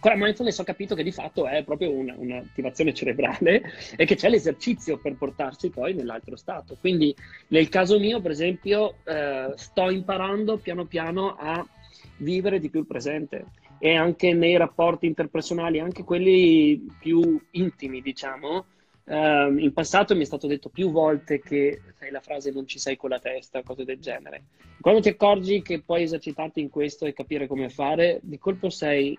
Con 0.00 0.10
la 0.10 0.16
mindfulness 0.16 0.58
ho 0.58 0.64
capito 0.64 0.96
che 0.96 1.04
di 1.04 1.12
fatto 1.12 1.46
è 1.46 1.62
proprio 1.62 1.92
una, 1.92 2.14
un'attivazione 2.16 2.92
cerebrale 2.92 3.62
e 3.96 4.04
che 4.04 4.16
c'è 4.16 4.28
l'esercizio 4.28 4.98
per 4.98 5.14
portarsi 5.14 5.70
poi 5.70 5.94
nell'altro 5.94 6.34
stato. 6.34 6.76
Quindi 6.80 7.14
nel 7.48 7.68
caso 7.68 8.00
mio, 8.00 8.20
per 8.20 8.32
esempio, 8.32 8.96
eh, 9.04 9.52
sto 9.54 9.90
imparando 9.90 10.56
piano 10.56 10.86
piano 10.86 11.36
a 11.38 11.64
vivere 12.22 12.58
di 12.58 12.70
più 12.70 12.80
il 12.80 12.86
presente 12.86 13.46
e 13.78 13.94
anche 13.94 14.32
nei 14.32 14.56
rapporti 14.56 15.06
interpersonali, 15.06 15.80
anche 15.80 16.04
quelli 16.04 16.86
più 16.98 17.40
intimi, 17.50 18.00
diciamo. 18.00 18.64
Uh, 19.04 19.58
in 19.58 19.72
passato 19.72 20.14
mi 20.14 20.22
è 20.22 20.24
stato 20.24 20.46
detto 20.46 20.68
più 20.68 20.92
volte 20.92 21.40
che 21.40 21.80
sai 21.98 22.12
la 22.12 22.20
frase 22.20 22.52
non 22.52 22.68
ci 22.68 22.78
sei 22.78 22.96
con 22.96 23.10
la 23.10 23.18
testa, 23.18 23.62
cose 23.62 23.84
del 23.84 23.98
genere. 23.98 24.44
Quando 24.80 25.00
ti 25.00 25.08
accorgi 25.08 25.60
che 25.60 25.82
puoi 25.82 26.04
esercitarti 26.04 26.60
in 26.60 26.70
questo 26.70 27.06
e 27.06 27.12
capire 27.12 27.48
come 27.48 27.68
fare, 27.68 28.20
di 28.22 28.38
colpo 28.38 28.70
sei 28.70 29.18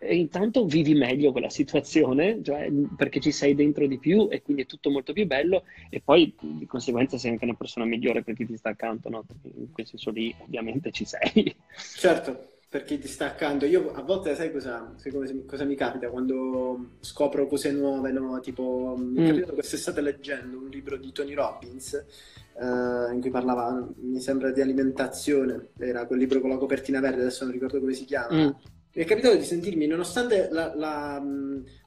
e 0.00 0.16
intanto 0.16 0.64
vivi 0.64 0.94
meglio 0.94 1.32
quella 1.32 1.50
situazione, 1.50 2.40
cioè, 2.42 2.70
perché 2.96 3.20
ci 3.20 3.32
sei 3.32 3.54
dentro 3.54 3.86
di 3.86 3.98
più 3.98 4.28
e 4.30 4.42
quindi 4.42 4.62
è 4.62 4.66
tutto 4.66 4.90
molto 4.90 5.12
più 5.12 5.26
bello 5.26 5.64
e 5.90 6.00
poi 6.00 6.34
di 6.40 6.66
conseguenza 6.66 7.18
sei 7.18 7.32
anche 7.32 7.44
una 7.44 7.54
persona 7.54 7.84
migliore 7.84 8.22
per 8.22 8.34
chi 8.34 8.46
ti 8.46 8.56
sta 8.56 8.70
accanto, 8.70 9.08
no? 9.08 9.24
in 9.42 9.72
quel 9.72 9.86
senso 9.86 10.10
lì 10.10 10.34
ovviamente 10.38 10.92
ci 10.92 11.04
sei. 11.04 11.54
Certo, 11.96 12.50
per 12.68 12.84
chi 12.84 12.98
ti 12.98 13.08
sta 13.08 13.26
accanto. 13.26 13.66
Io 13.66 13.90
a 13.92 14.02
volte 14.02 14.34
sai 14.36 14.52
cosa, 14.52 14.94
cosa, 15.10 15.34
cosa 15.46 15.64
mi 15.64 15.74
capita 15.74 16.08
quando 16.10 16.90
scopro 17.00 17.46
cose 17.46 17.72
nuove, 17.72 18.12
no? 18.12 18.38
tipo 18.40 18.94
mi 18.96 19.16
è 19.18 19.22
mm. 19.22 19.26
capitato 19.26 19.54
quest'estate 19.54 20.00
leggendo 20.00 20.58
un 20.58 20.68
libro 20.68 20.96
di 20.96 21.10
Tony 21.10 21.34
Robbins 21.34 21.94
eh, 21.94 23.12
in 23.12 23.18
cui 23.20 23.30
parlava, 23.30 23.84
mi 23.96 24.20
sembra, 24.20 24.52
di 24.52 24.60
alimentazione, 24.60 25.70
era 25.78 26.06
quel 26.06 26.20
libro 26.20 26.40
con 26.40 26.50
la 26.50 26.56
copertina 26.56 27.00
verde, 27.00 27.22
adesso 27.22 27.44
non 27.44 27.52
ricordo 27.52 27.80
come 27.80 27.94
si 27.94 28.04
chiama. 28.04 28.46
Mm 28.46 28.76
mi 28.92 29.02
è 29.02 29.06
capitato 29.06 29.36
di 29.36 29.44
sentirmi, 29.44 29.86
nonostante 29.86 30.48
la, 30.50 30.74
la, 30.74 31.22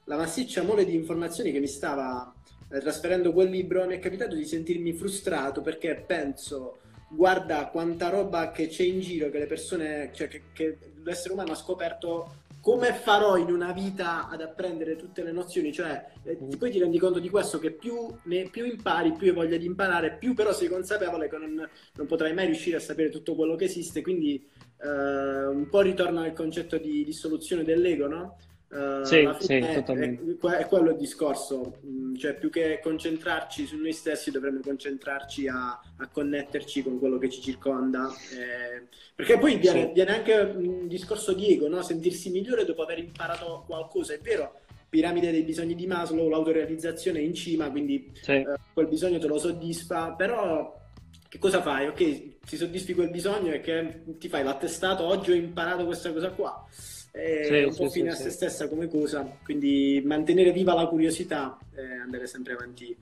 la 0.04 0.16
massiccia 0.16 0.62
mole 0.62 0.84
di 0.84 0.94
informazioni 0.94 1.52
che 1.52 1.60
mi 1.60 1.66
stava 1.66 2.32
eh, 2.70 2.80
trasferendo 2.80 3.32
quel 3.32 3.50
libro, 3.50 3.86
mi 3.86 3.96
è 3.96 3.98
capitato 3.98 4.34
di 4.34 4.44
sentirmi 4.44 4.92
frustrato 4.94 5.60
perché 5.60 6.02
penso, 6.06 6.78
guarda 7.08 7.68
quanta 7.68 8.08
roba 8.08 8.50
che 8.50 8.68
c'è 8.68 8.84
in 8.84 9.00
giro, 9.00 9.30
che 9.30 9.40
le 9.40 9.46
persone, 9.46 10.10
cioè 10.14 10.28
che, 10.28 10.42
che 10.52 10.78
l'essere 11.02 11.34
umano 11.34 11.52
ha 11.52 11.56
scoperto 11.56 12.41
come 12.62 12.92
farò 12.92 13.36
in 13.36 13.50
una 13.50 13.72
vita 13.72 14.28
ad 14.28 14.40
apprendere 14.40 14.94
tutte 14.94 15.24
le 15.24 15.32
nozioni? 15.32 15.72
Cioè, 15.72 16.12
eh, 16.22 16.38
poi 16.56 16.70
ti 16.70 16.78
rendi 16.78 16.96
conto 16.96 17.18
di 17.18 17.28
questo 17.28 17.58
che 17.58 17.72
più, 17.72 18.06
ne, 18.24 18.48
più, 18.50 18.64
impari, 18.64 19.12
più 19.14 19.26
hai 19.26 19.34
voglia 19.34 19.56
di 19.56 19.66
imparare, 19.66 20.16
più 20.16 20.32
però 20.32 20.52
sei 20.52 20.68
consapevole 20.68 21.28
che 21.28 21.36
non, 21.38 21.68
non, 21.96 22.06
potrai 22.06 22.32
mai 22.32 22.46
riuscire 22.46 22.76
a 22.76 22.80
sapere 22.80 23.10
tutto 23.10 23.34
quello 23.34 23.56
che 23.56 23.64
esiste. 23.64 24.00
Quindi 24.00 24.48
uh, 24.76 24.86
un 24.86 25.66
po' 25.68 25.80
ritorna 25.80 26.22
al 26.22 26.34
concetto 26.34 26.78
di 26.78 27.04
dissoluzione 27.04 27.64
dell'ego, 27.64 28.06
no? 28.06 28.36
Uh, 28.72 29.04
sì, 29.04 29.28
sì, 29.40 29.52
è. 29.52 29.84
È, 29.84 30.66
quello 30.66 30.92
il 30.92 30.96
discorso, 30.96 31.76
mm, 31.84 32.14
cioè 32.14 32.34
più 32.34 32.48
che 32.48 32.80
concentrarci 32.82 33.66
su 33.66 33.76
noi 33.76 33.92
stessi 33.92 34.30
dovremmo 34.30 34.60
concentrarci 34.60 35.46
a, 35.46 35.78
a 35.98 36.08
connetterci 36.10 36.82
con 36.82 36.98
quello 36.98 37.18
che 37.18 37.28
ci 37.28 37.42
circonda, 37.42 38.08
eh, 38.32 38.86
perché 39.14 39.36
poi 39.36 39.58
viene, 39.58 39.88
sì. 39.88 39.92
viene, 39.92 40.14
anche 40.14 40.34
un 40.56 40.88
discorso 40.88 41.34
di 41.34 41.52
ego, 41.52 41.68
no? 41.68 41.82
sentirsi 41.82 42.30
migliore 42.30 42.64
dopo 42.64 42.82
aver 42.82 43.00
imparato 43.00 43.64
qualcosa, 43.66 44.14
è 44.14 44.20
vero, 44.20 44.60
piramide 44.88 45.30
dei 45.30 45.42
bisogni 45.42 45.74
di 45.74 45.86
Maslow, 45.86 46.30
l'autorealizzazione 46.30 47.18
è 47.18 47.22
in 47.22 47.34
cima, 47.34 47.70
quindi 47.70 48.10
sì. 48.22 48.36
uh, 48.36 48.54
quel 48.72 48.88
bisogno 48.88 49.18
te 49.18 49.26
lo 49.26 49.36
soddisfa, 49.36 50.12
però 50.12 50.80
che 51.28 51.38
cosa 51.38 51.60
fai? 51.60 51.88
Ok, 51.88 52.38
ti 52.40 52.56
soddisfi 52.56 52.94
quel 52.94 53.10
bisogno 53.10 53.52
e 53.52 53.60
che 53.60 54.02
ti 54.18 54.30
fai 54.30 54.42
l'attestato, 54.42 55.04
oggi 55.04 55.32
ho 55.32 55.34
imparato 55.34 55.84
questa 55.84 56.10
cosa 56.10 56.30
qua. 56.30 56.66
È 57.12 57.44
sì, 57.44 57.52
un 57.62 57.74
po' 57.76 57.88
sì, 57.90 57.98
fine 58.00 58.10
a 58.10 58.14
se 58.14 58.30
stessa 58.30 58.68
come 58.68 58.88
cosa, 58.88 59.36
quindi 59.44 60.00
mantenere 60.02 60.50
viva 60.50 60.72
la 60.72 60.86
curiosità 60.86 61.58
e 61.74 61.82
andare 62.02 62.26
sempre 62.26 62.54
avanti. 62.54 62.96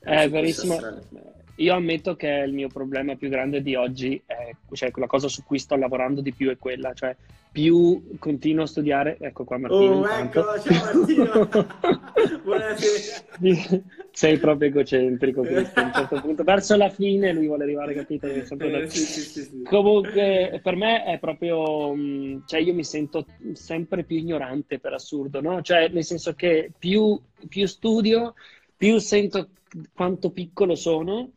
Eh, 0.00 0.22
è 0.22 0.30
verissimo. 0.30 0.78
Io 1.58 1.74
ammetto 1.74 2.14
che 2.14 2.28
il 2.28 2.52
mio 2.52 2.68
problema 2.68 3.16
più 3.16 3.28
grande 3.28 3.62
di 3.62 3.74
oggi, 3.74 4.20
è, 4.24 4.54
cioè 4.72 4.92
la 4.94 5.06
cosa 5.06 5.26
su 5.26 5.42
cui 5.44 5.58
sto 5.58 5.74
lavorando 5.74 6.20
di 6.20 6.32
più 6.32 6.50
è 6.50 6.56
quella, 6.56 6.92
cioè 6.92 7.16
più 7.50 8.16
continuo 8.20 8.62
a 8.62 8.66
studiare, 8.66 9.16
ecco 9.18 9.42
qua 9.42 9.58
Martino. 9.58 9.94
Oh, 9.94 10.08
ecco, 10.08 10.44
ciao 10.60 10.84
Martino. 10.84 11.48
Buonasera. 12.44 13.82
Sei 14.12 14.38
proprio 14.38 14.68
egocentrico 14.68 15.42
questo, 15.42 15.80
a 15.80 15.84
un 15.84 15.92
certo 15.92 16.20
punto. 16.20 16.44
Verso 16.44 16.76
la 16.76 16.90
fine 16.90 17.32
lui 17.32 17.46
vuole 17.46 17.64
arrivare, 17.64 17.92
capito? 17.92 18.26
Eh, 18.26 18.44
da... 18.44 18.86
sì, 18.86 19.00
sì, 19.00 19.42
sì, 19.42 19.62
Comunque, 19.64 20.60
per 20.62 20.76
me 20.76 21.04
è 21.04 21.18
proprio, 21.18 21.92
mm, 21.92 22.40
cioè 22.46 22.60
io 22.60 22.74
mi 22.74 22.84
sento 22.84 23.26
sempre 23.54 24.04
più 24.04 24.16
ignorante 24.16 24.78
per 24.78 24.92
assurdo, 24.92 25.40
no? 25.40 25.60
Cioè, 25.60 25.88
nel 25.88 26.04
senso 26.04 26.34
che 26.34 26.70
più, 26.78 27.20
più 27.48 27.66
studio, 27.66 28.34
più 28.76 28.98
sento 28.98 29.48
quanto 29.92 30.30
piccolo 30.30 30.76
sono 30.76 31.32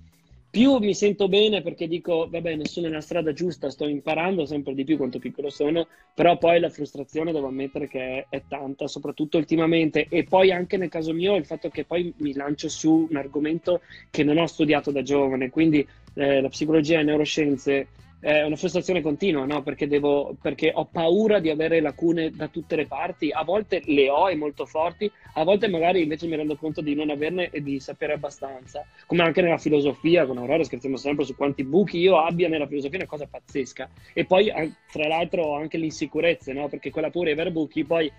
più 0.52 0.78
mi 0.80 0.94
sento 0.94 1.30
bene 1.30 1.62
perché 1.62 1.88
dico, 1.88 2.28
va 2.30 2.42
bene, 2.42 2.66
sono 2.66 2.88
nella 2.88 3.00
strada 3.00 3.32
giusta, 3.32 3.70
sto 3.70 3.88
imparando 3.88 4.46
sempre 4.46 4.74
di 4.74 4.84
più 4.84 4.98
quanto 4.98 5.18
piccolo 5.18 5.50
sono, 5.50 5.88
però 6.14 6.38
poi 6.38 6.60
la 6.60 6.70
frustrazione 6.70 7.32
devo 7.32 7.48
ammettere 7.48 7.88
che 7.88 8.00
è, 8.00 8.26
è, 8.28 8.42
tanta, 8.50 8.88
soprattutto 8.88 9.38
ultimamente, 9.38 10.08
e 10.10 10.26
poi 10.26 10.52
anche 10.52 10.76
nel 10.76 10.90
caso 10.90 11.14
mio 11.14 11.38
il 11.38 11.46
fatto 11.46 11.70
che 11.70 11.86
poi 11.86 12.14
mi 12.18 12.34
lancio 12.34 12.68
su 12.68 13.08
un 13.10 13.16
argomento 13.16 13.80
che 14.10 14.26
non 14.26 14.38
ho 14.38 14.46
studiato 14.46 14.92
da 14.92 15.02
giovane, 15.02 15.50
quindi 15.50 15.88
eh, 16.16 16.42
la 16.42 16.50
psicologia 16.50 16.96
e 16.96 16.98
le 16.98 17.04
neuroscienze 17.06 17.88
è 18.22 18.44
una 18.44 18.56
frustrazione 18.56 19.02
continua, 19.02 19.46
no? 19.46 19.64
Perché, 19.64 19.88
devo, 19.88 20.36
perché 20.40 20.72
ho 20.74 20.86
paura 20.86 21.40
di 21.40 21.50
avere 21.50 21.82
lacune 21.82 22.30
da 22.30 22.48
tutte 22.48 22.76
le 22.76 22.86
parti. 22.86 23.32
A 23.32 23.44
volte 23.44 23.82
le 23.86 24.10
ho 24.10 24.30
e 24.30 24.36
molto 24.36 24.68
forti, 24.68 25.12
a 25.34 25.44
volte 25.44 25.68
magari 25.68 26.04
invece 26.04 26.28
mi 26.28 26.36
rendo 26.36 26.56
conto 26.56 26.82
di 26.82 26.94
non 26.94 27.10
averne 27.10 27.50
e 27.50 27.64
di 27.64 27.80
sapere 27.80 28.14
abbastanza. 28.14 28.86
Come 29.08 29.24
anche 29.24 29.42
nella 29.42 29.58
filosofia, 29.58 30.28
con 30.28 30.38
Aurora 30.38 30.64
scherziamo 30.64 30.98
sempre 30.98 31.26
su 31.26 31.36
quanti 31.36 31.64
buchi 31.64 31.98
io 31.98 32.20
abbia 32.20 32.48
nella 32.48 32.68
filosofia, 32.68 33.00
è 33.00 33.02
una 33.02 33.10
cosa 33.10 33.28
pazzesca. 33.28 33.90
E 34.14 34.26
poi, 34.26 34.52
tra 34.92 35.08
l'altro, 35.08 35.44
ho 35.44 35.56
anche 35.56 35.78
l'insicurezza, 35.78 36.54
no? 36.54 36.70
Perché 36.70 36.92
quella 36.92 37.10
pure 37.10 37.28
di 37.28 37.32
avere 37.32 37.52
buchi, 37.52 37.84
poi 37.84 38.12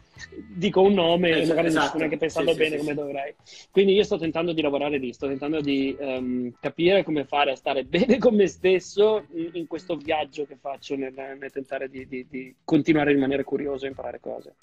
dico 0.49 0.83
un 0.83 0.95
nome 0.95 1.31
e 1.31 1.47
magari 1.47 1.69
esatto. 1.69 1.79
non 1.79 1.89
sto 1.89 1.99
neanche 1.99 2.17
pensando 2.17 2.53
sì, 2.53 2.59
bene 2.59 2.71
sì, 2.71 2.79
come 2.79 2.91
sì. 2.91 2.97
dovrei. 2.97 3.35
Quindi 3.71 3.95
io 3.95 4.03
sto 4.03 4.19
tentando 4.19 4.53
di 4.53 4.63
lavorare 4.63 4.99
lì, 4.99 5.13
sto 5.13 5.29
tentando 5.29 5.61
di 5.61 5.97
um, 5.99 6.53
capire 6.61 7.05
come 7.05 7.25
fare 7.25 7.53
a 7.53 7.57
stare 7.57 7.85
bene 7.87 8.19
con 8.19 8.35
me 8.35 8.47
stesso 8.47 9.25
in 9.33 9.67
questo 9.67 9.92
questo 9.93 9.97
viaggio 9.97 10.47
che 10.47 10.57
faccio 10.57 10.97
nel, 10.97 11.13
nel 11.15 11.53
tentare 11.53 11.89
di, 11.89 12.07
di, 12.07 12.27
di, 12.29 12.55
continuare 12.65 13.11
a 13.11 13.15
rimanere 13.15 13.45
curioso 13.45 13.85
e 13.85 13.89
imparare 13.89 14.21
cose. 14.21 14.55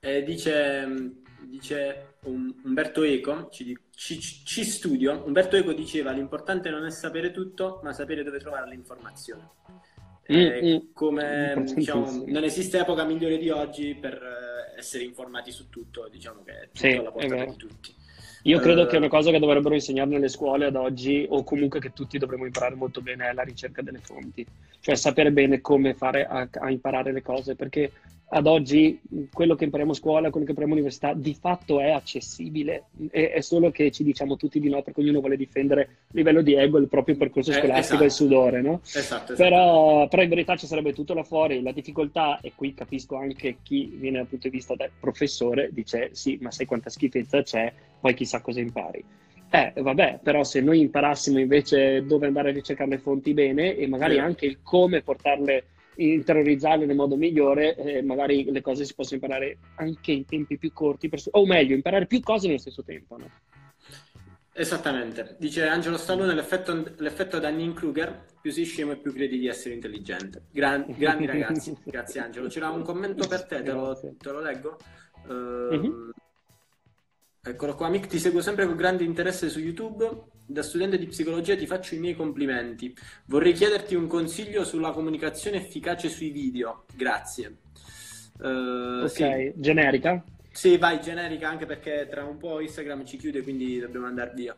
Eh, 0.00 0.22
dice, 0.22 0.86
dice 1.42 2.16
Umberto 2.24 3.02
Eco, 3.02 3.48
ci, 3.50 3.76
ci, 3.90 4.20
ci, 4.20 4.64
studio, 4.64 5.22
Umberto 5.24 5.56
Eco 5.56 5.72
diceva 5.72 6.12
l'importante 6.12 6.70
non 6.70 6.84
è 6.84 6.90
sapere 6.90 7.30
tutto, 7.30 7.80
ma 7.82 7.92
sapere 7.92 8.22
dove 8.22 8.38
trovare 8.38 8.68
l'informazione. 8.68 9.50
Eh, 10.28 10.82
mm, 10.82 10.92
come 10.92 11.64
diciamo, 11.74 12.24
non 12.26 12.42
esiste 12.42 12.80
epoca 12.80 13.04
migliore 13.04 13.38
di 13.38 13.48
oggi 13.48 13.94
per 13.94 14.14
eh, 14.14 14.78
essere 14.78 15.04
informati 15.04 15.52
su 15.52 15.68
tutto, 15.68 16.08
diciamo 16.08 16.42
che 16.42 16.52
è 16.52 16.64
tutto 16.64 16.78
sì, 16.78 16.92
alla 16.92 17.12
portata 17.12 17.44
di 17.44 17.56
tutti. 17.56 17.94
Io 18.46 18.60
credo 18.60 18.82
uh, 18.82 18.86
che 18.86 18.96
una 18.96 19.08
cosa 19.08 19.30
che 19.30 19.40
dovrebbero 19.40 19.74
insegnare 19.74 20.08
nelle 20.08 20.28
scuole 20.28 20.66
ad 20.66 20.76
oggi, 20.76 21.26
o 21.28 21.42
comunque 21.42 21.80
che 21.80 21.92
tutti 21.92 22.16
dovremmo 22.16 22.46
imparare 22.46 22.76
molto 22.76 23.00
bene, 23.00 23.28
è 23.28 23.32
la 23.32 23.42
ricerca 23.42 23.82
delle 23.82 23.98
fonti. 23.98 24.46
Cioè 24.80 24.94
sapere 24.94 25.32
bene 25.32 25.60
come 25.60 25.94
fare 25.94 26.26
a, 26.26 26.48
a 26.50 26.70
imparare 26.70 27.12
le 27.12 27.22
cose, 27.22 27.56
perché 27.56 27.90
ad 28.28 28.46
oggi 28.46 29.00
quello 29.32 29.54
che 29.54 29.64
impariamo 29.64 29.92
a 29.92 29.94
scuola, 29.94 30.30
quello 30.30 30.44
che 30.44 30.50
impariamo 30.50 30.74
all'università, 30.74 31.12
di 31.14 31.34
fatto 31.34 31.80
è 31.80 31.90
accessibile, 31.90 32.86
è, 33.10 33.30
è, 33.30 33.40
solo 33.40 33.70
che 33.70 33.92
ci 33.92 34.02
diciamo 34.02 34.36
tutti 34.36 34.58
di 34.58 34.68
no 34.68 34.82
perché 34.82 35.00
ognuno 35.00 35.20
vuole 35.20 35.36
difendere 35.36 35.82
a 35.82 35.86
livello 36.10 36.42
di 36.42 36.54
ego 36.54 36.78
il 36.78 36.88
proprio 36.88 37.16
percorso 37.16 37.52
eh, 37.52 37.54
scolastico 37.54 38.02
e 38.02 38.06
esatto. 38.06 38.24
il 38.24 38.30
sudore, 38.30 38.62
no? 38.62 38.80
Esatto, 38.82 39.32
esatto. 39.32 39.34
Però, 39.34 40.08
però, 40.08 40.22
in 40.22 40.28
verità 40.28 40.56
ci 40.56 40.66
sarebbe 40.66 40.92
tutto 40.92 41.14
là 41.14 41.22
fuori, 41.22 41.62
la 41.62 41.70
difficoltà, 41.70 42.40
e 42.40 42.52
qui 42.54 42.74
capisco 42.74 43.16
anche 43.16 43.58
chi 43.62 43.92
viene 43.96 44.18
dal 44.18 44.26
punto 44.26 44.48
di 44.48 44.56
vista 44.56 44.74
del 44.74 44.90
professore, 44.98 45.70
dice 45.72 46.10
sì, 46.12 46.36
ma 46.40 46.50
sai 46.50 46.66
quanta 46.66 46.90
schifezza 46.90 47.42
c'è, 47.42 47.72
poi 48.06 48.14
chissà 48.14 48.40
cosa 48.40 48.60
impari. 48.60 49.04
Eh, 49.50 49.72
vabbè, 49.76 50.20
però 50.22 50.44
se 50.44 50.60
noi 50.60 50.80
imparassimo 50.80 51.40
invece 51.40 52.04
dove 52.04 52.28
andare 52.28 52.50
a 52.50 52.52
ricercare 52.52 52.90
le 52.90 52.98
fonti 52.98 53.34
bene 53.34 53.76
e 53.76 53.88
magari 53.88 54.14
sì. 54.14 54.20
anche 54.20 54.46
il 54.46 54.58
come 54.62 55.02
portarle 55.02 55.64
interiorizzarle 55.96 56.86
nel 56.86 56.94
modo 56.94 57.16
migliore, 57.16 57.74
eh, 57.74 58.02
magari 58.02 58.44
le 58.52 58.60
cose 58.60 58.84
si 58.84 58.94
possono 58.94 59.20
imparare 59.20 59.58
anche 59.76 60.12
in 60.12 60.24
tempi 60.24 60.56
più 60.56 60.72
corti, 60.72 61.08
per, 61.08 61.20
o 61.30 61.46
meglio, 61.46 61.74
imparare 61.74 62.06
più 62.06 62.20
cose 62.20 62.46
nello 62.46 62.60
stesso 62.60 62.84
tempo. 62.84 63.16
No? 63.16 63.28
Esattamente, 64.52 65.34
dice 65.38 65.66
Angelo 65.66 65.96
Stallone, 65.96 66.34
l'effetto, 66.34 66.94
l'effetto 66.98 67.40
Dunning-Kruger, 67.40 68.24
più 68.40 68.52
sei 68.52 68.64
scemo 68.64 68.92
e 68.92 68.96
più 68.98 69.12
credi 69.12 69.38
di 69.38 69.48
essere 69.48 69.74
intelligente. 69.74 70.42
Gran, 70.52 70.84
grandi 70.96 71.26
ragazzi, 71.26 71.76
grazie 71.82 72.20
Angelo. 72.20 72.46
C'era 72.48 72.68
un 72.70 72.82
commento 72.82 73.26
per 73.26 73.46
te, 73.46 73.62
te 73.62 73.72
lo, 73.72 73.98
te 73.98 74.30
lo 74.30 74.40
leggo. 74.40 74.78
Uh, 75.26 75.32
mm-hmm. 75.74 76.10
Eccolo 77.46 77.74
qua, 77.76 77.88
Mick, 77.88 78.08
ti 78.08 78.18
seguo 78.18 78.40
sempre 78.40 78.66
con 78.66 78.74
grande 78.74 79.04
interesse 79.04 79.48
su 79.48 79.60
YouTube 79.60 80.34
da 80.46 80.62
studente 80.62 80.98
di 80.98 81.06
psicologia 81.06 81.56
ti 81.56 81.66
faccio 81.66 81.94
i 81.94 81.98
miei 81.98 82.14
complimenti. 82.14 82.94
Vorrei 83.26 83.52
chiederti 83.52 83.94
un 83.94 84.06
consiglio 84.06 84.64
sulla 84.64 84.92
comunicazione 84.92 85.58
efficace 85.58 86.08
sui 86.08 86.30
video. 86.30 86.84
Grazie. 86.94 87.56
Uh, 88.38 89.04
ok, 89.04 89.10
sì. 89.10 89.52
generica? 89.56 90.24
Sì, 90.50 90.76
vai, 90.76 91.00
generica 91.00 91.48
anche 91.48 91.66
perché 91.66 92.06
tra 92.10 92.24
un 92.24 92.36
po' 92.36 92.60
Instagram 92.60 93.04
ci 93.04 93.16
chiude, 93.16 93.42
quindi 93.42 93.78
dobbiamo 93.78 94.06
andare 94.06 94.32
via. 94.34 94.56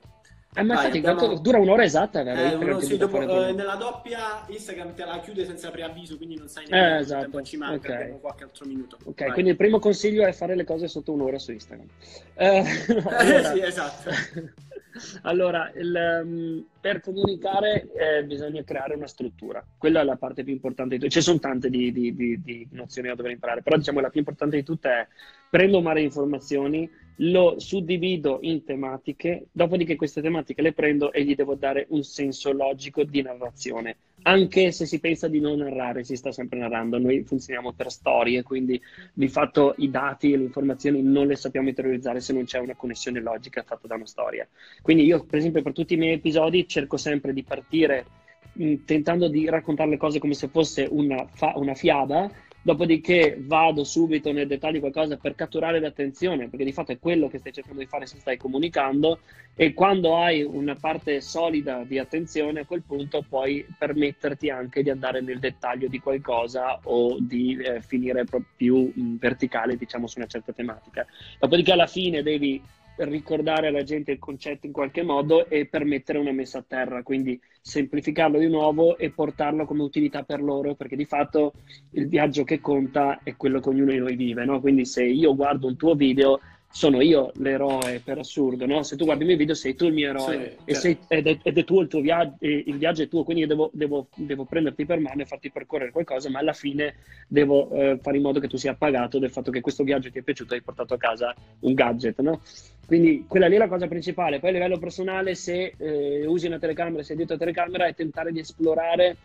Eh, 0.55 0.63
ma 0.63 0.75
infatti 0.75 0.99
abbiamo... 0.99 1.39
dura 1.39 1.59
un'ora 1.59 1.85
esatta? 1.85 2.21
Eh, 2.23 2.55
uno, 2.55 2.81
sì, 2.81 2.97
dopo, 2.97 3.21
eh, 3.21 3.53
nella 3.53 3.75
doppia 3.77 4.45
Instagram 4.49 4.95
te 4.95 5.05
la 5.05 5.21
chiude 5.21 5.45
senza 5.45 5.71
preavviso, 5.71 6.17
quindi 6.17 6.37
non 6.37 6.49
sai 6.49 6.67
neanche 6.69 6.97
eh, 6.97 7.01
esatto. 7.01 7.21
tempo 7.23 7.43
ci 7.43 7.57
manca, 7.59 7.93
okay. 7.93 8.19
qualche 8.19 8.45
altro 8.45 8.67
minuto. 8.67 8.97
Ok, 9.05 9.21
Vai. 9.21 9.33
quindi 9.33 9.51
il 9.51 9.57
primo 9.57 9.79
consiglio 9.79 10.25
è 10.25 10.33
fare 10.33 10.57
le 10.57 10.65
cose 10.65 10.89
sotto 10.89 11.13
un'ora 11.13 11.39
su 11.39 11.53
Instagram. 11.53 11.87
Eh, 12.35 12.63
no, 12.89 13.09
allora... 13.11 13.53
sì, 13.53 13.61
esatto. 13.61 14.11
allora, 15.23 15.71
il, 15.77 16.21
um, 16.25 16.65
per 16.81 17.01
comunicare 17.01 17.87
eh, 17.93 18.25
bisogna 18.25 18.65
creare 18.65 18.95
una 18.95 19.07
struttura. 19.07 19.65
Quella 19.77 20.01
è 20.01 20.05
la 20.05 20.17
parte 20.17 20.45
più 20.45 20.53
importante 20.53 20.95
di 20.95 21.01
tutte. 21.01 21.13
Ci 21.13 21.21
sono 21.21 21.39
tante 21.39 21.69
di, 21.69 21.93
di, 21.93 22.15
di, 22.15 22.43
di 22.43 22.67
nozioni 22.73 23.09
da 23.09 23.15
dover 23.15 23.33
imparare, 23.33 23.63
però 23.63 23.77
diciamo 23.77 24.01
la 24.01 24.09
più 24.09 24.21
importante 24.21 24.57
di 24.57 24.65
tutte 24.65 24.89
è 24.89 25.07
prendo 25.51 25.81
mare 25.81 26.01
informazioni, 26.01 26.91
lo 27.21 27.59
suddivido 27.59 28.39
in 28.43 28.65
tematiche, 28.65 29.47
dopodiché 29.51 29.97
queste 29.97 30.21
tematiche 30.21 30.63
le 30.63 30.73
prendo 30.73 31.13
e 31.13 31.25
gli 31.25 31.35
devo 31.35 31.55
dare 31.55 31.87
un 31.91 32.03
senso 32.03 32.53
logico 32.53 33.03
di 33.03 33.23
narrazione. 33.23 33.97
Anche 34.23 34.73
se 34.73 34.87
si 34.87 35.01
pensa 35.01 35.27
di 35.29 35.41
non 35.41 35.59
narrare, 35.59 36.05
si 36.05 36.17
sta 36.17 36.33
sempre 36.33 36.59
narrando. 36.59 36.99
Noi 36.99 37.25
funzioniamo 37.25 37.73
per 37.73 37.91
storie, 37.91 38.43
quindi 38.43 38.81
di 39.13 39.29
fatto 39.29 39.75
i 39.79 39.91
dati 39.91 40.33
e 40.33 40.37
le 40.37 40.45
informazioni 40.45 41.03
non 41.03 41.27
le 41.27 41.37
sappiamo 41.37 41.69
interiorizzare 41.69 42.21
se 42.21 42.33
non 42.33 42.45
c'è 42.45 42.59
una 42.59 42.75
connessione 42.75 43.21
logica 43.21 43.63
fatta 43.63 43.87
da 43.87 43.95
una 43.95 44.07
storia. 44.07 44.47
Quindi 44.83 45.05
io, 45.05 45.25
per 45.25 45.39
esempio, 45.39 45.63
per 45.63 45.73
tutti 45.73 45.95
i 45.95 45.99
miei 45.99 46.15
episodi 46.15 46.69
cerco 46.69 46.97
sempre 46.97 47.33
di 47.33 47.43
partire 47.43 48.07
mh, 48.53 48.75
tentando 48.85 49.29
di 49.29 49.49
raccontare 49.49 49.91
le 49.91 49.97
cose 49.97 50.19
come 50.19 50.35
se 50.35 50.49
fosse 50.49 50.87
una, 50.89 51.27
fa- 51.27 51.55
una 51.57 51.75
fiaba 51.75 52.31
dopodiché 52.69 53.39
vado 53.41 53.83
subito 53.83 54.31
nel 54.31 54.47
dettaglio 54.47 54.81
qualcosa 54.81 55.17
per 55.17 55.35
catturare 55.35 55.81
l'attenzione, 55.81 56.51
perché 56.51 56.67
di 56.67 56.73
fatto 56.75 56.93
è 56.93 56.99
quello 56.99 57.27
che 57.29 57.39
stai 57.39 57.51
cercando 57.51 57.81
di 57.81 57.87
fare 57.87 58.05
se 58.05 58.19
stai 58.19 58.37
comunicando 58.37 59.21
e 59.55 59.73
quando 59.73 60.19
hai 60.19 60.43
una 60.43 60.75
parte 60.75 61.23
solida 61.23 61.83
di 61.85 61.99
attenzione 61.99 62.61
a 62.61 62.67
quel 62.67 62.83
punto 62.83 63.25
puoi 63.27 63.65
permetterti 63.79 64.51
anche 64.51 64.83
di 64.83 64.91
andare 64.91 65.23
nel 65.23 65.39
dettaglio 65.39 65.89
di 65.89 65.99
qualcosa 65.99 66.79
o 66.83 67.17
di 67.19 67.57
eh, 67.57 67.81
finire 67.81 68.27
più 68.55 68.93
verticale 69.19 69.79
diciamo 69.79 70.07
su 70.07 70.19
una 70.19 70.29
certa 70.29 70.53
tematica. 70.53 71.07
Dopodiché 71.39 71.73
alla 71.73 71.87
fine 71.87 72.23
devi 72.23 72.63
ricordare 72.99 73.69
alla 73.69 73.83
gente 73.83 74.13
il 74.13 74.19
concetto 74.19 74.67
in 74.67 74.73
qualche 74.73 75.03
modo 75.03 75.49
e 75.49 75.67
permettere 75.67 76.19
una 76.19 76.33
messa 76.33 76.59
a 76.59 76.65
terra, 76.67 77.03
quindi 77.03 77.41
semplificarlo 77.61 78.39
di 78.39 78.49
nuovo 78.49 78.97
e 78.99 79.11
portarlo 79.11 79.65
come 79.65 79.83
utilità 79.83 80.23
per 80.23 80.43
loro, 80.43 80.75
perché 80.75 80.97
di 80.97 81.05
fatto 81.05 81.53
il 81.93 82.09
viaggio 82.09 82.45
che 82.45 82.61
conta 82.61 83.21
è 83.23 83.37
quello 83.37 83.61
che 83.61 83.69
ognuno 83.69 83.93
di 83.93 83.99
noi 83.99 84.17
vive, 84.17 84.45
no? 84.45 84.61
Quindi 84.61 84.85
se 84.85 85.05
io 85.05 85.35
guardo 85.35 85.67
un 85.67 85.77
tuo 85.77 85.95
video 85.95 86.41
sono 86.71 87.01
io 87.01 87.33
l'eroe 87.37 88.01
per 88.05 88.19
assurdo, 88.19 88.67
no? 88.67 88.83
Se 88.83 88.97
tu 88.97 89.05
guardi 89.05 89.23
i 89.23 89.27
miei 89.27 89.39
video 89.39 89.55
sei 89.55 89.75
tu 89.75 89.87
il 89.87 89.95
mio 89.95 90.11
eroe 90.11 90.59
sì, 90.67 90.75
sei, 90.75 90.99
ed, 91.09 91.27
è, 91.27 91.39
ed, 91.43 91.59
è, 91.59 91.65
tuo 91.65 91.81
il 91.81 91.89
tuo 91.89 92.01
viaggio, 92.01 92.37
il 92.41 92.77
viaggio 92.77 93.03
è 93.03 93.09
tuo, 93.09 93.25
quindi 93.25 93.43
io 93.43 93.49
devo, 93.49 93.71
devo, 93.73 94.09
devo, 94.15 94.45
prenderti 94.45 94.85
per 94.85 95.01
mano 95.01 95.23
e 95.23 95.25
farti 95.25 95.51
percorrere 95.51 95.91
qualcosa, 95.91 96.29
ma 96.29 96.41
alla 96.41 96.53
fine 96.53 96.97
devo 97.27 97.71
eh, 97.71 97.99
fare 98.03 98.17
in 98.17 98.23
modo 98.23 98.39
che 98.39 98.49
tu 98.49 98.59
sia 98.59 98.75
pagato 98.75 99.19
del 99.19 99.31
fatto 99.31 99.51
che 99.51 99.63
questo 99.63 99.83
viaggio 99.83 100.11
ti 100.11 100.19
è 100.19 100.23
piaciuto 100.23 100.53
e 100.53 100.59
hai 100.59 100.63
portato 100.63 100.95
a 100.95 100.99
casa 100.99 101.35
un 101.61 101.73
gadget, 101.73 102.21
no? 102.21 102.43
Quindi 102.87 103.25
quella 103.27 103.49
lì 103.49 103.57
è 103.57 103.59
la 103.59 103.69
cosa 103.69 103.87
principale. 103.87 104.39
Poi 104.39 104.51
a 104.51 104.53
livello 104.53 104.79
personale, 104.79 105.35
se 105.35 105.75
eh, 105.77 106.27
usi 106.27 106.47
una 106.47 106.59
telecamera, 106.59 107.03
sei 107.03 107.17
dietro 107.17 107.35
la 107.35 107.41
telecamera, 107.41 107.87
è 107.87 107.95
tentare 107.95 108.31
di 108.31 108.41
esplorare 108.41 109.17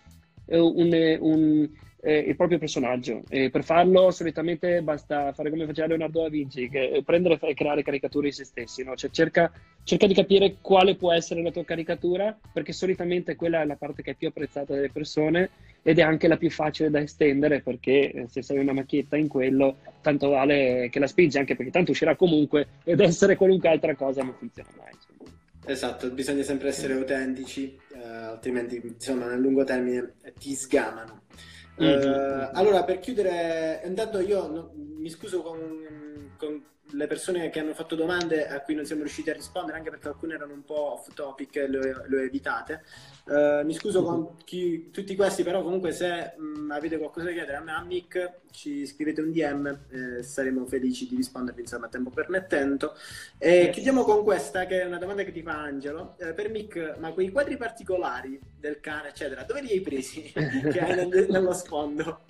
eh, 0.46 0.60
un, 0.60 1.18
un 1.20 1.70
eh, 2.04 2.18
il 2.18 2.36
proprio 2.36 2.58
personaggio. 2.58 3.24
E 3.30 3.50
per 3.50 3.64
farlo 3.64 4.12
solitamente 4.12 4.82
basta 4.82 5.32
fare 5.32 5.50
come 5.50 5.66
faceva 5.66 5.88
Leonardo 5.88 6.22
da 6.22 6.30
Vinci, 6.30 6.70
che 6.70 7.02
prendere 7.06 7.40
e 7.42 7.54
creare 7.54 7.82
caricature 7.82 8.28
di 8.28 8.34
se 8.34 8.44
stessi, 8.44 8.84
no? 8.84 8.96
cioè 8.96 9.10
cerca, 9.10 9.52
cerca, 9.84 10.06
di 10.06 10.14
capire 10.14 10.58
quale 10.60 10.96
può 10.96 11.14
essere 11.14 11.42
la 11.42 11.52
tua 11.52 11.64
caricatura, 11.64 12.38
perché 12.52 12.74
solitamente 12.74 13.36
quella 13.36 13.62
è 13.62 13.66
la 13.66 13.78
parte 13.78 14.04
che 14.04 14.12
è 14.12 14.16
più 14.16 14.28
apprezzata 14.28 14.74
dalle 14.74 14.90
persone 14.92 15.50
ed 15.82 16.00
è 16.00 16.02
anche 16.02 16.28
la 16.28 16.38
più 16.38 16.52
facile 16.52 16.90
da 16.90 17.00
estendere, 17.00 17.62
perché 17.62 18.12
eh, 18.12 18.28
se 18.28 18.42
sei 18.42 18.58
una 18.58 18.74
macchietta 18.74 19.16
in 19.16 19.30
quello, 19.30 19.78
tanto 20.02 20.30
vale 20.30 20.90
che 20.92 21.00
la 21.00 21.08
spingi, 21.08 21.38
anche 21.38 21.56
perché 21.56 21.72
tanto 21.72 21.92
uscirà 21.92 22.16
comunque 22.16 22.68
ed 22.84 23.00
essere 23.00 23.38
qualunque 23.38 23.70
altra 23.70 23.96
cosa 23.96 24.24
non 24.24 24.36
funziona 24.38 24.70
mai. 24.78 24.92
Insomma. 24.94 25.32
Esatto, 25.66 26.10
bisogna 26.10 26.44
sempre 26.44 26.68
essere 26.68 26.94
autentici, 26.94 27.80
eh, 27.96 28.06
altrimenti 28.06 28.82
insomma 28.84 29.28
nel 29.28 29.40
lungo 29.40 29.64
termine 29.64 30.16
ti 30.38 30.54
sgamano. 30.54 31.22
Mm-hmm. 31.82 32.12
Uh, 32.12 32.50
allora, 32.54 32.84
per 32.84 33.00
chiudere, 33.00 33.82
intanto 33.86 34.20
io 34.20 34.48
no, 34.48 34.72
mi 34.76 35.10
scuso 35.10 35.42
con, 35.42 36.34
con, 36.38 36.64
le 36.92 37.08
persone 37.08 37.50
che 37.50 37.60
hanno 37.60 37.74
fatto 37.74 37.96
domande 37.96 38.48
a 38.48 38.62
cui 38.62 38.76
non 38.76 38.86
siamo 38.86 39.02
riusciti 39.02 39.30
a 39.32 39.34
rispondere, 39.34 39.78
anche 39.78 39.90
perché 39.90 40.10
alcune 40.10 40.36
erano 40.36 40.54
un 40.54 40.64
po' 40.64 40.94
off 40.94 41.12
topic 41.14 41.56
e 41.56 41.68
le 41.68 41.94
ho 41.94 42.22
evitate. 42.22 42.84
Uh, 43.26 43.66
mi 43.66 43.74
scuso 43.74 44.04
con 44.04 44.36
chi, 44.44 44.90
tutti 44.92 45.16
questi, 45.16 45.44
però 45.44 45.64
comunque 45.64 45.94
se 45.94 46.34
mh, 46.38 46.72
avete 46.72 46.98
qualcosa 46.98 47.28
da 47.28 47.32
chiedere 47.32 47.56
a 47.56 47.62
me, 47.62 47.72
a 47.72 47.82
Mick, 47.82 48.40
ci 48.52 48.86
scrivete 48.86 49.22
un 49.22 49.32
DM, 49.32 49.80
eh, 49.90 50.24
saremo 50.24 50.66
felici 50.66 51.08
di 51.08 51.16
rispondervi 51.16 51.62
insomma 51.62 51.86
a 51.86 51.90
tempo 51.90 52.10
permettendo. 52.10 52.94
E 53.38 53.70
chiudiamo 53.72 54.04
con 54.04 54.24
questa, 54.24 54.66
che 54.66 54.82
è 54.82 54.86
una 54.86 54.98
domanda 54.98 55.24
che 55.24 55.32
ti 55.32 55.42
fa 55.42 55.54
Angelo. 55.54 56.16
Eh, 56.18 56.34
per 56.34 56.50
Mick, 56.50 56.98
ma 57.00 57.14
quei 57.14 57.32
quadri 57.32 57.56
particolari 57.56 58.38
del 58.60 58.82
cane, 58.82 59.10
eccetera, 59.10 59.44
dove 59.44 59.62
li 59.62 59.72
hai 59.72 59.82
presi? 59.82 60.24
che 60.34 60.80
hai 60.80 61.08
nel, 61.08 61.28
nello 61.30 61.54
sfondo? 61.54 62.26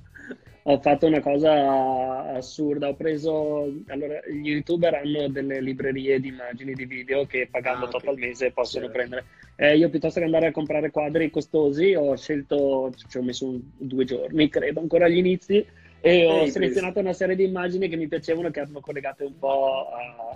Ho 0.66 0.80
fatto 0.80 1.08
una 1.08 1.20
cosa 1.20 2.30
assurda, 2.36 2.88
ho 2.88 2.96
preso, 2.96 3.70
allora 3.88 4.20
gli 4.26 4.50
youtuber 4.50 4.94
hanno 4.94 5.28
delle 5.28 5.60
librerie 5.60 6.20
di 6.22 6.30
immagini 6.30 6.74
di 6.74 6.86
video 6.86 7.26
che 7.26 7.48
pagando 7.52 7.86
ah, 7.86 7.90
okay. 7.90 8.10
al 8.10 8.18
mese 8.18 8.52
possono 8.52 8.86
certo. 8.86 8.98
prendere. 8.98 9.26
Eh, 9.56 9.78
io 9.78 9.90
piuttosto 9.90 10.20
che 10.20 10.26
andare 10.26 10.48
a 10.48 10.52
comprare 10.52 10.90
quadri 10.90 11.30
costosi 11.30 11.94
ho 11.94 12.16
scelto, 12.16 12.94
ci 13.10 13.18
ho 13.18 13.22
messo 13.22 13.48
un, 13.48 13.60
due 13.78 14.06
giorni, 14.06 14.48
credo, 14.50 14.80
ancora 14.80 15.06
agli 15.06 15.18
inizi, 15.18 15.66
e 16.06 16.26
ho 16.26 16.46
selezionato 16.48 17.00
una 17.00 17.14
serie 17.14 17.34
di 17.34 17.46
immagini 17.46 17.88
che 17.88 17.96
mi 17.96 18.10
piacevano, 18.10 18.52
che 18.52 18.60
erano 18.60 18.82
collegate 18.82 19.24
un 19.24 19.40
po' 19.40 19.88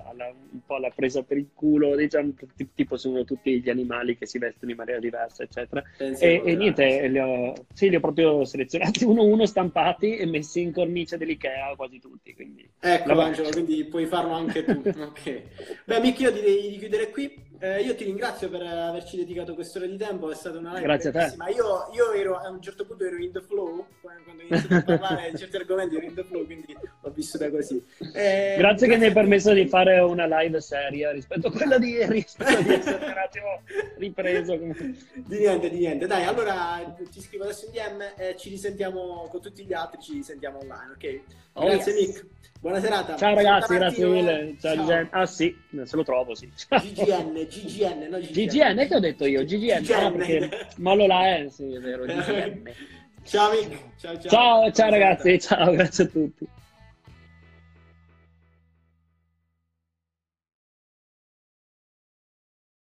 alla, 0.09 0.27
un 0.27 0.61
po 0.65 0.75
alla 0.75 0.91
presa 0.95 1.23
per 1.23 1.35
il 1.35 1.49
culo, 1.53 1.93
diciamo, 1.97 2.33
tipo 2.73 2.95
sono 2.95 3.25
tutti 3.25 3.59
gli 3.59 3.69
animali 3.69 4.17
che 4.17 4.25
si 4.25 4.37
vestono 4.37 4.71
in 4.71 4.77
maniera 4.77 5.01
diversa, 5.01 5.43
eccetera. 5.43 5.83
E, 5.97 6.41
e, 6.45 6.55
niente, 6.55 7.09
li 7.09 7.19
ho, 7.19 7.53
sì, 7.73 7.89
li 7.89 7.97
ho 7.97 7.99
proprio 7.99 8.45
selezionati 8.45 9.03
uno 9.05 9.23
a 9.23 9.25
uno, 9.25 9.45
stampati 9.45 10.15
e 10.15 10.25
messi 10.25 10.61
in 10.61 10.71
cornice 10.71 11.17
dell'Ikea 11.17 11.73
quasi 11.75 11.99
tutti. 11.99 12.33
Quindi, 12.33 12.65
ecco, 12.79 13.19
Angelo, 13.19 13.49
quindi 13.49 13.83
puoi 13.83 14.05
farlo 14.05 14.35
anche 14.35 14.63
tu. 14.63 14.71
ok. 14.87 15.41
Beh, 15.83 15.99
Mick, 15.99 16.21
io 16.21 16.31
direi 16.31 16.69
di 16.69 16.77
chiudere 16.77 17.09
qui. 17.09 17.43
Eh, 17.59 17.81
io 17.81 17.95
ti 17.95 18.03
ringrazio 18.03 18.49
per 18.49 18.61
averci 18.61 19.17
dedicato 19.17 19.55
quest'ora 19.55 19.87
di 19.87 19.97
tempo, 19.97 20.29
è 20.29 20.35
stata 20.35 20.59
una 20.59 20.73
live 20.73 20.83
Grazie 20.83 21.11
bellissima. 21.11 21.45
a 21.45 21.47
te. 21.47 21.53
Io, 21.53 21.89
io 21.93 22.11
ero, 22.11 22.37
a 22.37 22.49
un 22.49 22.61
certo 22.61 22.85
punto 22.85 23.03
ero 23.03 23.17
in 23.17 23.31
the 23.31 23.41
flow, 23.41 23.85
quando 23.99 24.29
ho 24.29 24.33
iniziato 24.33 24.91
a 24.91 24.97
parlare 24.97 25.31
di 25.31 25.37
certi 25.37 25.55
argomenti 25.55 25.95
ero 25.95 26.05
in 26.05 26.13
the 26.13 26.23
flow, 26.23 26.45
quindi 26.45 26.77
ho 27.01 27.09
vissuta 27.09 27.49
così. 27.49 27.83
Eh, 28.13 28.55
grazie, 28.57 28.57
grazie, 28.57 28.87
che 28.87 28.97
mi 28.97 29.05
hai 29.05 29.11
permesso 29.11 29.53
di 29.53 29.67
fare 29.67 29.99
una 29.99 30.25
live 30.25 30.61
seria 30.61 31.11
rispetto 31.11 31.47
a 31.47 31.51
quella 31.51 31.79
di 31.79 31.89
ieri, 31.89 32.23
spero 32.27 32.61
di 32.61 32.73
essere 32.73 33.05
un 33.05 33.17
attimo 33.17 33.61
ripreso. 33.97 34.55
di 34.55 35.37
niente, 35.37 35.69
di 35.69 35.77
niente. 35.79 36.05
Dai, 36.05 36.25
allora 36.25 36.95
ti 37.09 37.21
scrivo 37.21 37.45
adesso 37.45 37.65
in 37.65 37.71
DM 37.71 38.13
e 38.17 38.35
ci 38.37 38.49
risentiamo 38.49 39.27
con 39.31 39.41
tutti 39.41 39.65
gli 39.65 39.73
altri, 39.73 39.99
ci 40.01 40.21
sentiamo 40.21 40.59
online, 40.59 40.91
ok? 40.91 41.21
Oh, 41.53 41.65
grazie 41.65 41.93
yes. 41.93 42.07
Nick. 42.07 42.25
Buona 42.67 42.81
serata. 42.81 43.15
Ciao 43.15 43.33
ragazzi, 43.33 43.75
grazie 43.75 44.05
mille. 44.05 44.55
Ciao, 44.59 44.85
Ciao. 44.85 45.07
Ah 45.11 45.25
sì, 45.25 45.57
se 45.85 45.95
lo 45.95 46.03
trovo, 46.03 46.35
sì. 46.35 46.51
GGN, 46.67 47.47
GGN, 47.47 48.07
no 48.11 48.19
GGN. 48.19 48.31
GGN, 48.33 48.87
che 48.89 48.95
ho 48.95 48.99
detto 48.99 49.25
io? 49.25 49.45
GGN, 49.45 49.83
GGN. 49.83 49.93
Ah, 49.93 50.11
perché 50.11 50.67
Mollo 50.75 51.07
la 51.07 51.27
è, 51.27 51.47
sì, 51.49 51.73
è 51.73 51.79
vero, 51.79 52.03
GGN. 52.03 52.63
ciao 53.23 53.51
ciao 53.95 54.19
ciao. 54.19 54.29
Ciao, 54.29 54.71
ciao 54.71 54.89
ragazzi, 54.89 55.39
ciao, 55.39 55.71
grazie 55.71 56.03
a 56.03 56.07
tutti. 56.07 56.45